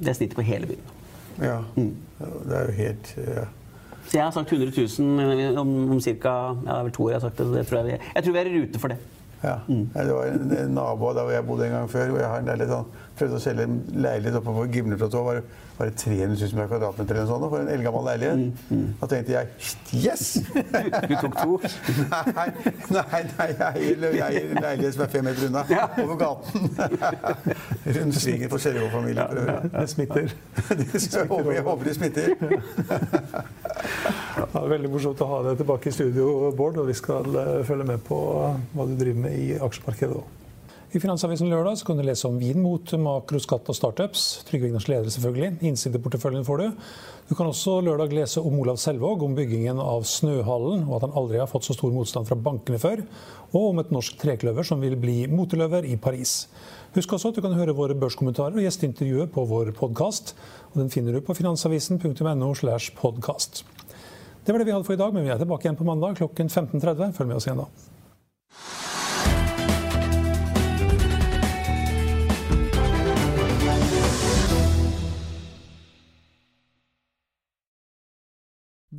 Det 0.00 0.10
er 0.10 0.18
snittet 0.18 0.36
på 0.38 0.44
hele 0.48 0.66
byen. 0.72 0.92
Ja. 1.40 1.60
Mm. 1.76 1.94
Det 2.18 2.56
er 2.58 2.68
jo 2.68 2.76
helt 2.80 3.14
ja. 3.20 3.46
Så 4.10 4.16
jeg 4.16 4.24
har 4.24 4.32
sagt 4.34 4.52
100 4.52 4.72
000 4.98 5.58
om, 5.60 5.70
om 5.94 6.00
ca. 6.02 6.34
Ja, 6.66 6.80
vel 6.82 6.92
to 6.96 7.06
år 7.06 7.12
jeg 7.12 7.20
har 7.20 7.26
sagt 7.28 7.38
det. 7.38 7.46
så 7.46 7.54
det 7.54 7.66
tror 7.68 7.78
jeg, 7.78 7.86
vi, 7.86 8.12
jeg 8.16 8.24
tror 8.24 8.34
vi 8.34 8.40
er 8.40 8.50
i 8.50 8.54
rute 8.58 8.82
for 8.82 8.92
det. 8.92 8.98
Ja. 9.40 9.54
Nei, 9.70 10.04
Det 10.04 10.14
var 10.14 10.32
en, 10.34 10.50
en 10.56 10.74
nabo 10.76 11.12
der 11.16 11.24
hvor 11.24 11.32
jeg 11.32 11.46
bodde 11.46 11.68
en 11.68 11.76
gang 11.76 11.90
før. 11.90 12.10
hvor 12.10 12.18
jeg 12.20 12.28
har 12.28 12.42
en 12.42 12.50
del 12.50 12.66
Han 12.68 12.88
prøvde 13.20 13.36
å 13.38 13.42
selge 13.44 13.66
en 13.68 13.80
leilighet 14.00 14.40
oppe 14.40 14.54
på 14.56 14.64
Gimleplatået. 14.74 15.26
Var, 15.30 15.34
det- 15.40 15.66
var 15.80 15.88
det 15.88 15.94
300 15.96 16.36
000 16.36 16.58
per 16.60 16.66
kvadratmeter 16.68 17.14
eller 17.16 17.28
sånt 17.30 17.46
for 17.48 17.62
en 17.62 17.68
eldgammel 17.72 18.04
leilighet? 18.10 18.40
Da 19.00 19.06
tenkte 19.08 19.32
jeg 19.32 19.46
yes! 19.96 20.24
Du 21.08 21.14
tok 21.22 21.38
to. 21.38 21.54
nei, 22.12 22.42
nei, 22.92 23.22
nei, 23.30 23.70
jeg 23.80 24.26
eier 24.26 24.50
en 24.50 24.60
leilighet 24.66 24.96
som 24.98 25.04
er 25.06 25.12
fem 25.14 25.24
meter 25.24 25.46
unna. 25.48 25.62
Over 26.04 26.18
gaten. 26.20 26.68
Rundt 27.96 28.18
svingen 28.20 28.52
for 28.52 28.60
Skjervå-familien. 28.60 29.24
for 29.30 29.40
øvrig. 29.40 29.72
Det 29.78 29.86
smitter. 29.94 30.34
Jeg 30.68 31.30
håper, 31.32 31.52
jeg 31.56 31.64
håper 31.70 31.88
det 31.88 31.96
smitter. 31.96 32.28
Ja, 34.54 34.66
veldig 34.74 34.90
morsomt 34.92 35.20
å 35.24 35.30
ha 35.30 35.40
deg 35.48 35.60
tilbake 35.62 35.88
i 35.90 35.94
studio, 35.96 36.28
Bård. 36.56 36.76
Og 36.82 36.90
vi 36.90 36.96
skal 36.98 37.24
eh, 37.40 37.56
følge 37.68 37.86
med 37.94 38.04
på 38.06 38.18
hva 38.74 38.86
du 38.90 38.94
driver 39.00 39.24
med 39.28 39.38
i 39.38 39.48
aksjemarkedet 39.62 40.20
òg. 40.20 40.36
I 40.90 40.98
Finansavisen 40.98 41.46
lørdag 41.46 41.76
så 41.78 41.86
kan 41.86 42.00
du 42.00 42.02
lese 42.02 42.26
om 42.26 42.38
vin 42.40 42.58
mot 42.58 42.92
makroskatt 42.98 43.68
og 43.70 43.76
startups. 43.78 44.22
Trygve 44.48 44.66
Ignars 44.66 44.88
leder, 44.90 45.06
selvfølgelig. 45.14 45.60
Innsideporteføljen 45.68 46.42
får 46.42 46.58
du. 46.58 46.80
Du 47.28 47.34
kan 47.38 47.46
også 47.46 47.76
lørdag 47.86 48.10
lese 48.10 48.42
om 48.42 48.56
Olav 48.58 48.80
Selvåg, 48.82 49.22
om 49.22 49.36
byggingen 49.38 49.78
av 49.78 50.02
Snøhallen, 50.10 50.82
og 50.88 50.96
at 50.96 51.04
han 51.06 51.14
aldri 51.20 51.38
har 51.38 51.46
fått 51.46 51.68
så 51.68 51.76
stor 51.76 51.94
motstand 51.94 52.26
fra 52.26 52.34
bankene 52.34 52.80
før. 52.82 53.04
Og 53.52 53.68
om 53.68 53.78
et 53.78 53.92
norsk 53.94 54.18
trekløver 54.18 54.66
som 54.66 54.82
vil 54.82 54.96
bli 54.98 55.28
moteløver 55.30 55.86
i 55.86 55.94
Paris. 55.94 56.48
Husk 56.96 57.14
også 57.14 57.30
at 57.30 57.38
du 57.38 57.44
kan 57.46 57.54
høre 57.54 57.76
våre 57.78 57.94
børskommentarer 57.94 58.58
og 58.58 58.66
gjesteintervjuet 58.66 59.30
på 59.30 59.46
vår 59.46 59.70
podkast. 59.78 60.34
Den 60.74 60.90
finner 60.90 61.14
du 61.14 61.22
på 61.22 61.38
finansavisen.no. 61.38 62.50
slash 62.58 62.98
podcast. 62.98 63.62
Det 64.42 64.50
var 64.50 64.58
det 64.58 64.66
vi 64.66 64.74
hadde 64.74 64.90
for 64.90 64.98
i 64.98 65.02
dag, 65.04 65.14
men 65.14 65.22
vi 65.22 65.30
er 65.30 65.38
tilbake 65.38 65.68
igjen 65.68 65.78
på 65.78 65.86
mandag 65.86 66.18
klokken 66.18 66.50
15.30. 66.50 67.14
Følg 67.14 67.30
med 67.30 67.38
oss 67.38 67.46
igjen 67.46 67.62
da. 67.62 67.70